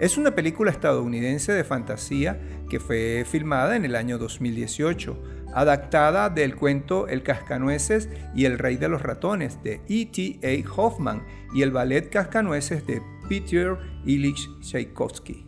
Es 0.00 0.18
una 0.18 0.34
película 0.34 0.72
estadounidense 0.72 1.52
de 1.52 1.62
fantasía 1.62 2.40
que 2.68 2.80
fue 2.80 3.24
filmada 3.24 3.76
en 3.76 3.84
el 3.84 3.94
año 3.94 4.18
2018, 4.18 5.16
adaptada 5.54 6.30
del 6.30 6.56
cuento 6.56 7.06
El 7.06 7.22
Cascanueces 7.22 8.08
y 8.34 8.46
el 8.46 8.58
Rey 8.58 8.76
de 8.76 8.88
los 8.88 9.00
Ratones 9.00 9.62
de 9.62 9.80
E.T.A. 9.88 10.68
Hoffman 10.76 11.22
y 11.54 11.62
el 11.62 11.70
ballet 11.70 12.10
Cascanueces 12.10 12.84
de 12.84 13.00
Peter 13.28 13.78
Ilich 14.04 14.48
Tchaikovsky. 14.62 15.46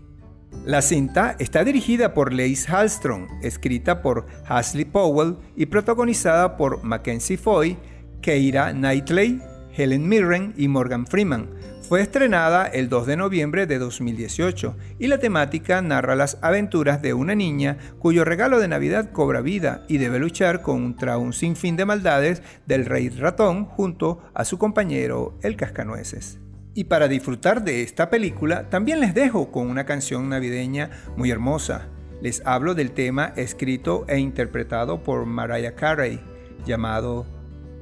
La 0.65 0.81
cinta 0.81 1.35
está 1.41 1.65
dirigida 1.65 2.15
por 2.15 2.33
Lace 2.33 2.69
Hallström, 2.69 3.27
escrita 3.43 4.01
por 4.01 4.27
Hasley 4.47 4.85
Powell 4.85 5.39
y 5.57 5.67
protagonizada 5.67 6.57
por 6.57 6.85
Mackenzie 6.85 7.37
Foy, 7.37 7.79
Keira 8.21 8.73
Knightley, 8.73 9.41
Helen 9.73 10.09
Mirren 10.09 10.55
y 10.57 10.69
Morgan 10.69 11.07
Freeman. 11.07 11.49
Fue 11.91 12.03
estrenada 12.03 12.67
el 12.67 12.89
2 12.89 13.07
de 13.07 13.17
noviembre 13.17 13.67
de 13.67 13.79
2018 13.79 14.77
y 14.99 15.09
la 15.09 15.19
temática 15.19 15.83
narra 15.83 16.15
las 16.15 16.39
aventuras 16.41 17.03
de 17.03 17.15
una 17.15 17.35
niña 17.35 17.79
cuyo 17.99 18.25
regalo 18.25 18.61
de 18.61 18.69
Navidad 18.69 19.11
cobra 19.11 19.41
vida 19.41 19.85
y 19.89 19.99
debe 19.99 20.19
luchar 20.19 20.63
contra 20.63 21.19
un 21.19 21.33
sinfín 21.33 21.77
de 21.77 21.87
maldades 21.87 22.43
del 22.67 22.87
rey 22.87 23.09
ratón 23.09 23.65
junto 23.65 24.23
a 24.35 24.45
su 24.45 24.57
compañero 24.57 25.37
el 25.43 25.57
cascanueces. 25.57 26.39
Y 26.75 26.85
para 26.85 27.09
disfrutar 27.09 27.65
de 27.65 27.83
esta 27.83 28.11
película 28.11 28.69
también 28.71 29.01
les 29.01 29.15
dejo 29.15 29.51
con 29.51 29.69
una 29.69 29.85
canción 29.85 30.29
navideña 30.29 30.91
muy 31.17 31.31
hermosa. 31.31 31.89
Les 32.23 32.41
hablo 32.47 32.75
del 32.75 32.93
tema 32.93 33.33
escrito 33.35 34.05
e 34.07 34.19
interpretado 34.19 35.03
por 35.03 35.27
Mariah 35.27 35.75
Carey 35.75 36.21
llamado 36.65 37.40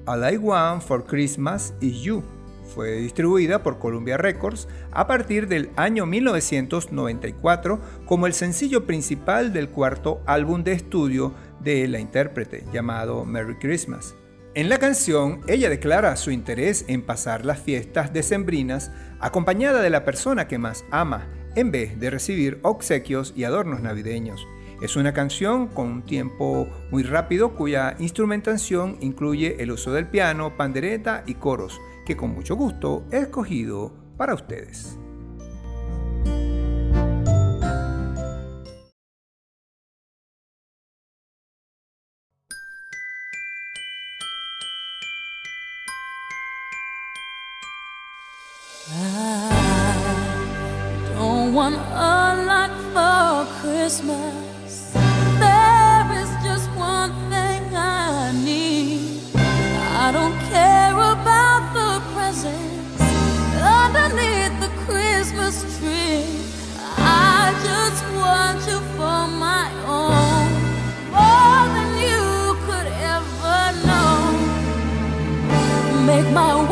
All 0.08 0.24
I 0.24 0.38
Want 0.38 0.82
for 0.82 1.04
Christmas 1.04 1.74
is 1.82 2.00
You 2.00 2.22
fue 2.74 2.92
distribuida 2.92 3.62
por 3.62 3.78
Columbia 3.78 4.16
Records 4.16 4.66
a 4.90 5.06
partir 5.06 5.48
del 5.48 5.68
año 5.76 6.06
1994 6.06 7.78
como 8.06 8.26
el 8.26 8.32
sencillo 8.32 8.86
principal 8.86 9.52
del 9.52 9.68
cuarto 9.68 10.22
álbum 10.24 10.64
de 10.64 10.72
estudio 10.72 11.34
de 11.60 11.86
la 11.88 11.98
intérprete 11.98 12.64
llamado 12.72 13.26
Merry 13.26 13.58
Christmas. 13.58 14.14
En 14.54 14.70
la 14.70 14.78
canción, 14.78 15.42
ella 15.46 15.68
declara 15.68 16.16
su 16.16 16.30
interés 16.30 16.86
en 16.88 17.02
pasar 17.02 17.44
las 17.44 17.58
fiestas 17.58 18.10
decembrinas 18.10 18.90
acompañada 19.20 19.82
de 19.82 19.90
la 19.90 20.06
persona 20.06 20.48
que 20.48 20.56
más 20.56 20.86
ama, 20.90 21.28
en 21.54 21.70
vez 21.70 22.00
de 22.00 22.08
recibir 22.08 22.60
obsequios 22.62 23.34
y 23.36 23.44
adornos 23.44 23.82
navideños. 23.82 24.46
Es 24.80 24.94
una 24.94 25.12
canción 25.12 25.66
con 25.66 25.88
un 25.88 26.02
tiempo 26.02 26.68
muy 26.92 27.02
rápido 27.02 27.56
cuya 27.56 27.96
instrumentación 27.98 28.96
incluye 29.00 29.56
el 29.60 29.72
uso 29.72 29.92
del 29.92 30.06
piano, 30.06 30.56
pandereta 30.56 31.24
y 31.26 31.34
coros, 31.34 31.80
que 32.06 32.16
con 32.16 32.30
mucho 32.30 32.54
gusto 32.54 33.04
he 33.10 33.18
escogido 33.18 33.92
para 34.16 34.34
ustedes. 34.34 34.96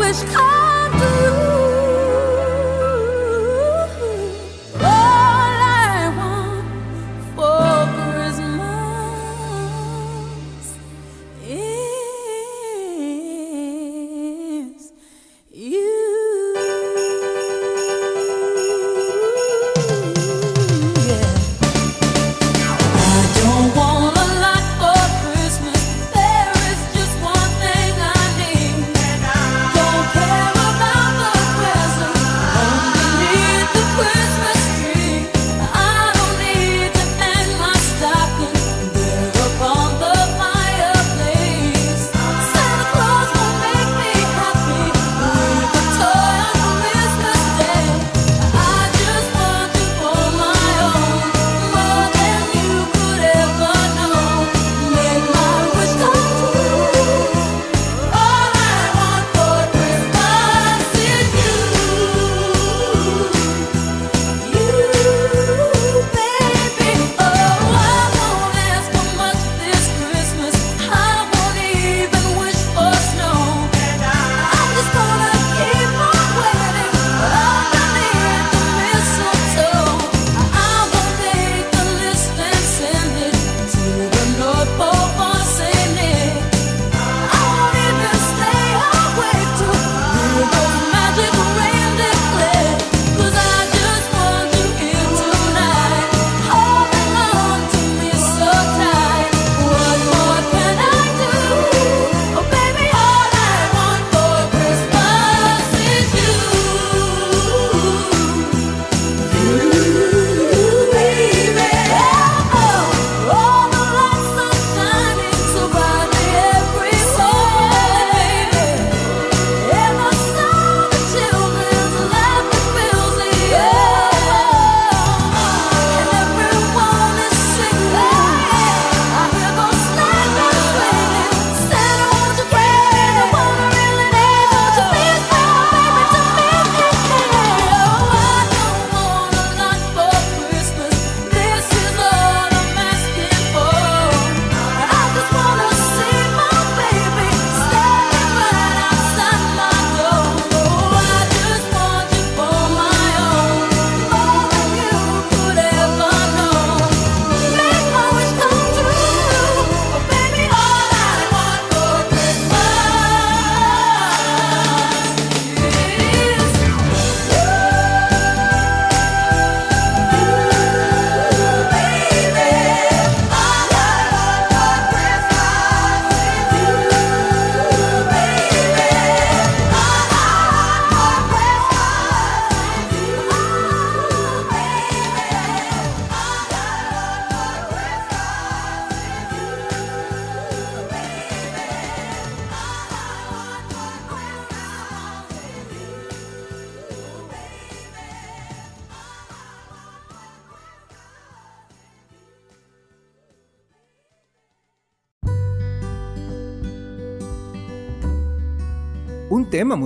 wish 0.07 0.22
I 0.36 0.55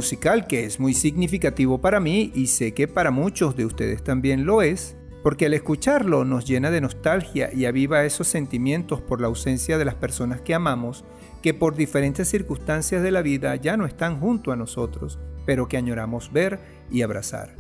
musical 0.01 0.47
que 0.47 0.65
es 0.65 0.81
muy 0.81 0.95
significativo 0.95 1.83
para 1.83 2.01
mí 2.01 2.33
y 2.35 2.47
sé 2.47 2.73
que 2.73 2.89
para 2.89 3.11
muchos 3.11 3.55
de 3.55 3.67
ustedes 3.67 4.03
también 4.03 4.47
lo 4.47 4.63
es, 4.63 4.97
porque 5.23 5.45
al 5.45 5.53
escucharlo 5.53 6.25
nos 6.25 6.47
llena 6.47 6.71
de 6.71 6.81
nostalgia 6.81 7.51
y 7.53 7.67
aviva 7.67 8.07
esos 8.07 8.27
sentimientos 8.27 9.03
por 9.03 9.21
la 9.21 9.27
ausencia 9.27 9.77
de 9.77 9.85
las 9.85 9.97
personas 9.97 10.41
que 10.41 10.55
amamos, 10.55 11.05
que 11.43 11.53
por 11.53 11.77
diferentes 11.77 12.29
circunstancias 12.29 13.03
de 13.03 13.11
la 13.11 13.21
vida 13.21 13.55
ya 13.57 13.77
no 13.77 13.85
están 13.85 14.19
junto 14.19 14.53
a 14.53 14.57
nosotros, 14.57 15.19
pero 15.45 15.69
que 15.69 15.77
añoramos 15.77 16.33
ver 16.33 16.61
y 16.91 17.03
abrazar. 17.03 17.55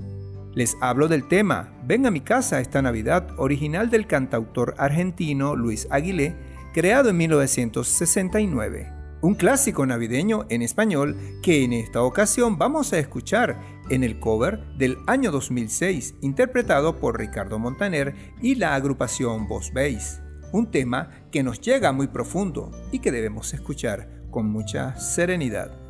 Les 0.54 0.78
hablo 0.80 1.08
del 1.08 1.28
tema 1.28 1.74
Ven 1.84 2.06
a 2.06 2.10
mi 2.10 2.22
casa 2.22 2.62
esta 2.62 2.80
Navidad, 2.80 3.28
original 3.36 3.90
del 3.90 4.06
cantautor 4.06 4.76
argentino 4.78 5.56
Luis 5.56 5.86
Aguilé, 5.90 6.34
creado 6.72 7.10
en 7.10 7.18
1969. 7.18 8.99
Un 9.22 9.34
clásico 9.34 9.84
navideño 9.84 10.46
en 10.48 10.62
español 10.62 11.14
que 11.42 11.62
en 11.62 11.74
esta 11.74 12.02
ocasión 12.02 12.56
vamos 12.56 12.94
a 12.94 12.98
escuchar 12.98 13.60
en 13.90 14.02
el 14.02 14.18
cover 14.18 14.64
del 14.78 14.96
año 15.06 15.30
2006, 15.30 16.14
interpretado 16.22 16.98
por 16.98 17.18
Ricardo 17.18 17.58
Montaner 17.58 18.14
y 18.40 18.54
la 18.54 18.74
agrupación 18.74 19.46
Voz 19.46 19.72
Bass. 19.74 20.22
Un 20.52 20.70
tema 20.70 21.10
que 21.30 21.42
nos 21.42 21.60
llega 21.60 21.92
muy 21.92 22.08
profundo 22.08 22.70
y 22.92 23.00
que 23.00 23.12
debemos 23.12 23.52
escuchar 23.52 24.08
con 24.30 24.50
mucha 24.50 24.96
serenidad. 24.96 25.89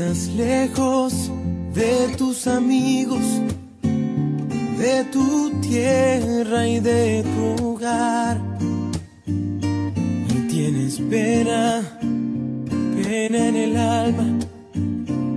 Estás 0.00 0.28
lejos 0.28 1.30
de 1.74 2.08
tus 2.16 2.46
amigos, 2.46 3.20
de 3.82 5.04
tu 5.12 5.50
tierra 5.60 6.66
y 6.66 6.80
de 6.80 7.22
tu 7.22 7.66
hogar. 7.66 8.40
Y 9.26 10.48
tienes 10.48 10.98
pena, 11.00 11.82
pena 12.96 13.48
en 13.48 13.56
el 13.56 13.76
alma, 13.76 14.38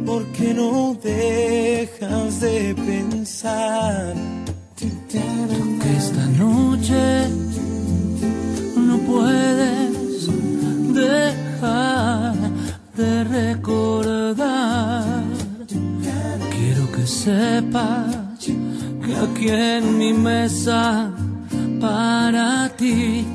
porque 0.05 0.53
no 0.53 0.97
dejas 1.03 2.39
de 2.39 2.73
pensar. 2.73 4.15
que 4.79 5.97
esta 5.97 6.25
noche 6.37 7.42
sepas 17.43 18.39
que 19.03 19.13
aquí 19.25 19.49
en 19.49 19.97
mi 19.97 20.11
mesa 20.13 21.11
para 21.85 22.69
ti 22.79 23.25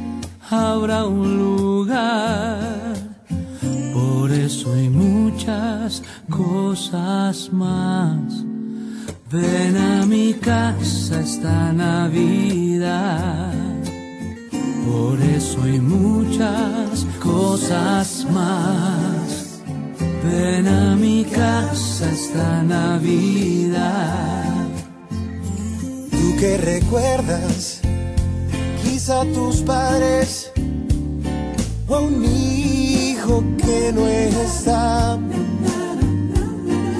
habrá 0.50 1.00
un 1.06 1.28
lugar. 1.44 2.94
Por 3.98 4.26
eso 4.32 4.72
hay 4.76 4.88
muchas 4.88 6.02
cosas 6.30 7.34
más. 7.52 8.44
Ven 9.30 9.76
a 9.76 10.06
mi 10.06 10.28
casa 10.34 11.20
esta 11.20 11.72
Navidad. 11.72 13.52
Por 14.88 15.16
eso 15.36 15.56
hay 15.64 15.80
muchas 15.80 17.06
cosas 17.20 18.26
más. 18.32 19.37
Ven 20.24 20.66
a 20.66 20.96
mi 20.96 21.24
casa 21.24 22.10
esta 22.10 22.62
Navidad. 22.62 24.66
Tú 26.10 26.36
que 26.38 26.56
recuerdas 26.58 27.80
quizá 28.82 29.24
tus 29.32 29.62
padres 29.62 30.50
o 31.88 32.00
un 32.00 32.24
hijo 32.24 33.44
que 33.56 33.92
no 33.92 34.08
está. 34.08 35.18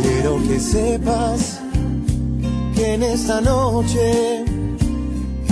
Quiero 0.02 0.40
que 0.46 0.60
sepas 0.60 1.60
que 2.74 2.94
en 2.94 3.02
esta 3.02 3.40
noche 3.40 4.44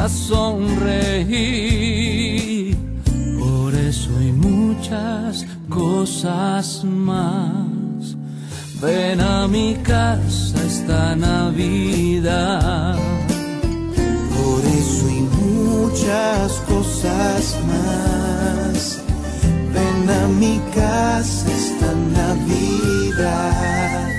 sonreír. 0.08 1.26
Por 3.40 3.74
eso 3.74 4.10
hay 4.20 4.30
muchas 4.30 5.44
cosas 5.68 6.84
más. 6.84 8.14
Ven 8.80 9.20
a 9.20 9.48
mi 9.48 9.74
casa 9.82 10.62
esta 10.64 11.16
Navidad. 11.16 12.96
Muchas 15.98 16.52
cosas 16.68 17.56
más. 17.66 19.00
Ven 19.72 20.10
a 20.10 20.28
mi 20.28 20.60
casa 20.74 21.50
esta 21.50 21.94
Navidad. 22.12 24.15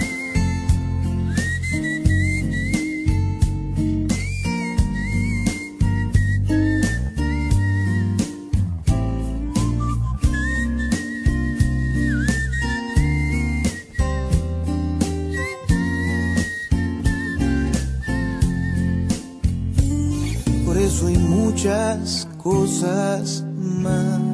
Muchas 21.57 22.27
cosas 22.37 23.43
más. 23.57 24.26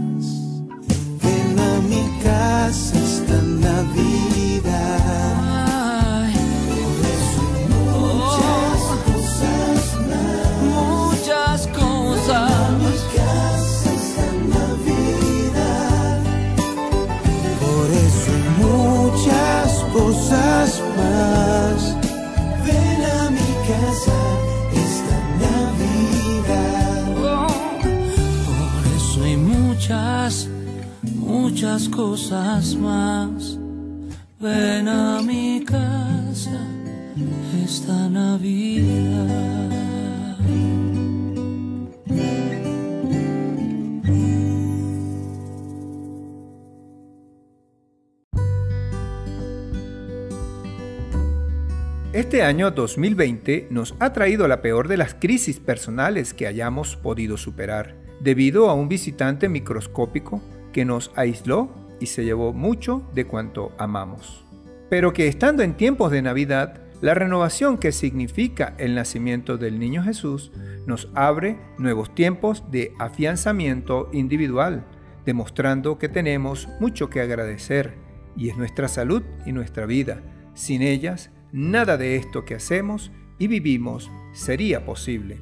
Este 52.34 52.41
año 52.41 52.72
2020 52.72 53.68
nos 53.69 53.93
ha 53.99 54.11
traído 54.11 54.47
la 54.47 54.64
peor 54.64 54.88
de 54.88 54.97
las 54.97 55.14
crisis 55.14 55.60
personales 55.60 56.34
que 56.34 56.47
hayamos 56.47 56.95
podido 56.95 57.38
superar, 57.38 57.93
debido 58.22 58.72
a 58.72 58.73
un 58.73 58.89
visitante 58.89 59.49
microscópico 59.49 60.41
que 60.72 60.84
nos 60.84 61.11
aisló 61.15 61.69
y 61.99 62.07
se 62.07 62.26
llevó 62.26 62.51
mucho 62.51 63.07
de 63.14 63.26
cuanto 63.26 63.72
amamos. 63.77 64.43
Pero 64.89 65.14
que 65.14 65.27
estando 65.27 65.61
en 65.61 65.76
tiempos 65.76 66.10
de 66.10 66.23
Navidad, 66.23 66.81
la 67.01 67.14
renovación 67.14 67.77
que 67.77 67.91
significa 67.91 68.73
el 68.80 68.95
nacimiento 68.95 69.60
del 69.60 69.77
niño 69.77 70.01
Jesús 70.01 70.51
nos 70.88 71.10
abre 71.14 71.60
nuevos 71.77 72.15
tiempos 72.15 72.64
de 72.72 72.93
afianzamiento 72.97 74.10
individual, 74.11 74.88
demostrando 75.23 75.99
que 75.99 76.10
tenemos 76.10 76.68
mucho 76.80 77.11
que 77.11 77.22
agradecer, 77.22 77.93
y 78.35 78.49
es 78.49 78.57
nuestra 78.57 78.88
salud 78.88 79.22
y 79.45 79.51
nuestra 79.51 79.85
vida. 79.85 80.23
Sin 80.55 80.81
ellas, 80.81 81.30
nada 81.53 81.97
de 81.97 82.17
esto 82.17 82.43
que 82.43 82.55
hacemos 82.55 83.11
y 83.38 83.47
vivimos 83.47 84.11
sería 84.34 84.85
posible. 84.85 85.39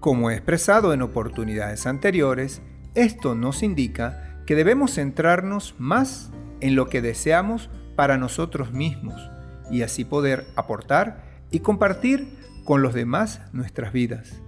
Como 0.00 0.30
he 0.30 0.34
expresado 0.34 0.92
en 0.92 1.02
oportunidades 1.02 1.86
anteriores, 1.86 2.62
esto 2.94 3.36
nos 3.36 3.62
indica 3.62 4.42
que 4.46 4.56
debemos 4.56 4.94
centrarnos 4.94 5.76
más 5.78 6.32
en 6.60 6.74
lo 6.74 6.88
que 6.88 7.02
deseamos 7.02 7.70
para 7.94 8.16
nosotros 8.16 8.72
mismos 8.72 9.30
y 9.70 9.82
así 9.82 10.04
poder 10.04 10.46
aportar 10.56 11.44
y 11.50 11.60
compartir 11.60 12.26
con 12.64 12.82
los 12.82 12.94
demás 12.94 13.42
nuestras 13.52 13.92
vidas. 13.92 14.42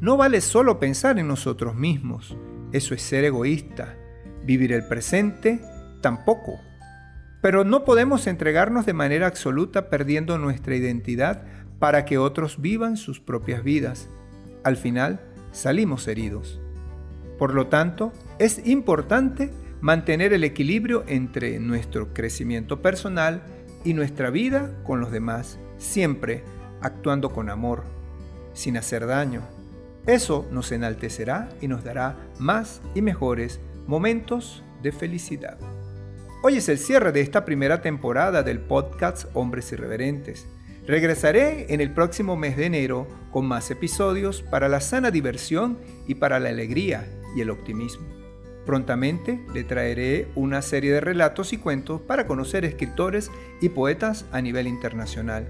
No 0.00 0.16
vale 0.16 0.40
solo 0.40 0.80
pensar 0.80 1.18
en 1.18 1.28
nosotros 1.28 1.76
mismos, 1.76 2.36
eso 2.72 2.94
es 2.94 3.02
ser 3.02 3.24
egoísta. 3.24 3.96
Vivir 4.44 4.72
el 4.72 4.86
presente 4.86 5.60
tampoco. 6.00 6.69
Pero 7.40 7.64
no 7.64 7.84
podemos 7.84 8.26
entregarnos 8.26 8.86
de 8.86 8.92
manera 8.92 9.26
absoluta 9.26 9.88
perdiendo 9.88 10.38
nuestra 10.38 10.76
identidad 10.76 11.42
para 11.78 12.04
que 12.04 12.18
otros 12.18 12.60
vivan 12.60 12.96
sus 12.96 13.20
propias 13.20 13.64
vidas. 13.64 14.08
Al 14.62 14.76
final, 14.76 15.20
salimos 15.52 16.06
heridos. 16.06 16.60
Por 17.38 17.54
lo 17.54 17.68
tanto, 17.68 18.12
es 18.38 18.66
importante 18.66 19.50
mantener 19.80 20.34
el 20.34 20.44
equilibrio 20.44 21.04
entre 21.06 21.58
nuestro 21.58 22.12
crecimiento 22.12 22.82
personal 22.82 23.42
y 23.84 23.94
nuestra 23.94 24.28
vida 24.28 24.70
con 24.84 25.00
los 25.00 25.10
demás, 25.10 25.58
siempre 25.78 26.44
actuando 26.82 27.30
con 27.30 27.48
amor, 27.48 27.84
sin 28.52 28.76
hacer 28.76 29.06
daño. 29.06 29.42
Eso 30.06 30.46
nos 30.50 30.70
enaltecerá 30.72 31.48
y 31.62 31.68
nos 31.68 31.82
dará 31.82 32.16
más 32.38 32.82
y 32.94 33.00
mejores 33.00 33.60
momentos 33.86 34.62
de 34.82 34.92
felicidad. 34.92 35.58
Hoy 36.42 36.56
es 36.56 36.70
el 36.70 36.78
cierre 36.78 37.12
de 37.12 37.20
esta 37.20 37.44
primera 37.44 37.82
temporada 37.82 38.42
del 38.42 38.60
podcast 38.60 39.26
Hombres 39.34 39.72
Irreverentes. 39.72 40.46
Regresaré 40.86 41.66
en 41.68 41.82
el 41.82 41.92
próximo 41.92 42.34
mes 42.34 42.56
de 42.56 42.64
enero 42.64 43.06
con 43.30 43.44
más 43.44 43.70
episodios 43.70 44.40
para 44.40 44.70
la 44.70 44.80
sana 44.80 45.10
diversión 45.10 45.78
y 46.08 46.14
para 46.14 46.40
la 46.40 46.48
alegría 46.48 47.06
y 47.36 47.42
el 47.42 47.50
optimismo. 47.50 48.06
Prontamente 48.64 49.44
le 49.52 49.64
traeré 49.64 50.28
una 50.34 50.62
serie 50.62 50.94
de 50.94 51.02
relatos 51.02 51.52
y 51.52 51.58
cuentos 51.58 52.00
para 52.00 52.26
conocer 52.26 52.64
escritores 52.64 53.30
y 53.60 53.68
poetas 53.68 54.24
a 54.32 54.40
nivel 54.40 54.66
internacional. 54.66 55.46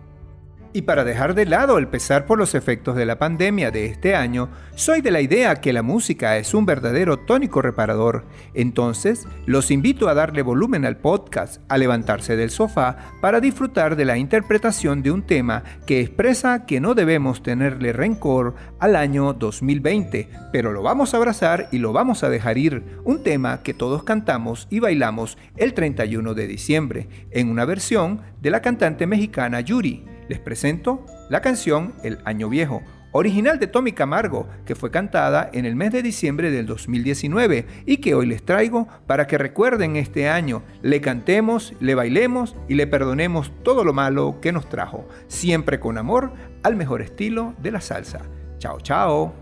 Y 0.70 0.82
para 0.82 1.02
dejar 1.02 1.34
de 1.34 1.46
lado 1.46 1.78
el 1.78 1.88
pesar 1.88 2.26
por 2.26 2.38
los 2.38 2.54
efectos 2.54 2.94
de 2.94 3.06
la 3.06 3.18
pandemia 3.18 3.70
de 3.70 3.86
este 3.86 4.14
año, 4.14 4.50
soy 4.74 5.00
de 5.00 5.10
la 5.10 5.22
idea 5.22 5.56
que 5.62 5.72
la 5.72 5.82
música 5.82 6.36
es 6.36 6.52
un 6.52 6.66
verdadero 6.66 7.16
tónico 7.16 7.62
reparador. 7.62 8.26
Entonces, 8.52 9.26
los 9.46 9.70
invito 9.70 10.08
a 10.08 10.14
darle 10.14 10.42
volumen 10.42 10.84
al 10.84 10.98
podcast, 10.98 11.62
a 11.68 11.78
levantarse 11.78 12.36
del 12.36 12.50
sofá 12.50 13.14
para 13.22 13.40
disfrutar 13.40 13.96
de 13.96 14.04
la 14.04 14.18
interpretación 14.18 15.02
de 15.02 15.10
un 15.10 15.22
tema 15.22 15.64
que 15.86 16.00
expresa 16.00 16.66
que 16.66 16.80
no 16.80 16.94
debemos 16.94 17.42
tenerle 17.42 17.94
rencor 17.94 18.54
al 18.78 18.94
año 18.94 19.32
2020, 19.32 20.28
pero 20.52 20.72
lo 20.72 20.82
vamos 20.82 21.14
a 21.14 21.16
abrazar 21.16 21.68
y 21.72 21.78
lo 21.78 21.94
vamos 21.94 22.24
a 22.24 22.28
dejar 22.28 22.58
ir. 22.58 23.00
Un 23.04 23.22
tema 23.22 23.62
que 23.62 23.72
todos 23.72 24.02
cantamos 24.02 24.66
y 24.68 24.80
bailamos 24.80 25.38
el 25.56 25.72
31 25.72 26.34
de 26.34 26.46
diciembre, 26.46 27.08
en 27.30 27.48
una 27.48 27.64
versión 27.64 28.20
de 28.42 28.50
la 28.50 28.60
cantante 28.60 29.06
mexicana 29.06 29.62
Yuri. 29.62 30.17
Les 30.28 30.38
presento 30.38 31.04
la 31.30 31.40
canción 31.40 31.94
El 32.02 32.18
Año 32.24 32.48
Viejo, 32.48 32.82
original 33.12 33.58
de 33.58 33.66
Tommy 33.66 33.92
Camargo, 33.92 34.46
que 34.66 34.74
fue 34.74 34.90
cantada 34.90 35.48
en 35.52 35.64
el 35.64 35.74
mes 35.74 35.92
de 35.92 36.02
diciembre 36.02 36.50
del 36.50 36.66
2019 36.66 37.66
y 37.86 37.96
que 37.98 38.14
hoy 38.14 38.26
les 38.26 38.44
traigo 38.44 38.88
para 39.06 39.26
que 39.26 39.38
recuerden 39.38 39.96
este 39.96 40.28
año, 40.28 40.62
le 40.82 41.00
cantemos, 41.00 41.74
le 41.80 41.94
bailemos 41.94 42.54
y 42.68 42.74
le 42.74 42.86
perdonemos 42.86 43.52
todo 43.62 43.84
lo 43.84 43.92
malo 43.92 44.38
que 44.40 44.52
nos 44.52 44.68
trajo, 44.68 45.08
siempre 45.26 45.80
con 45.80 45.98
amor, 45.98 46.32
al 46.62 46.76
mejor 46.76 47.02
estilo 47.02 47.54
de 47.62 47.70
la 47.70 47.80
salsa. 47.80 48.20
Chao, 48.58 48.80
chao. 48.80 49.32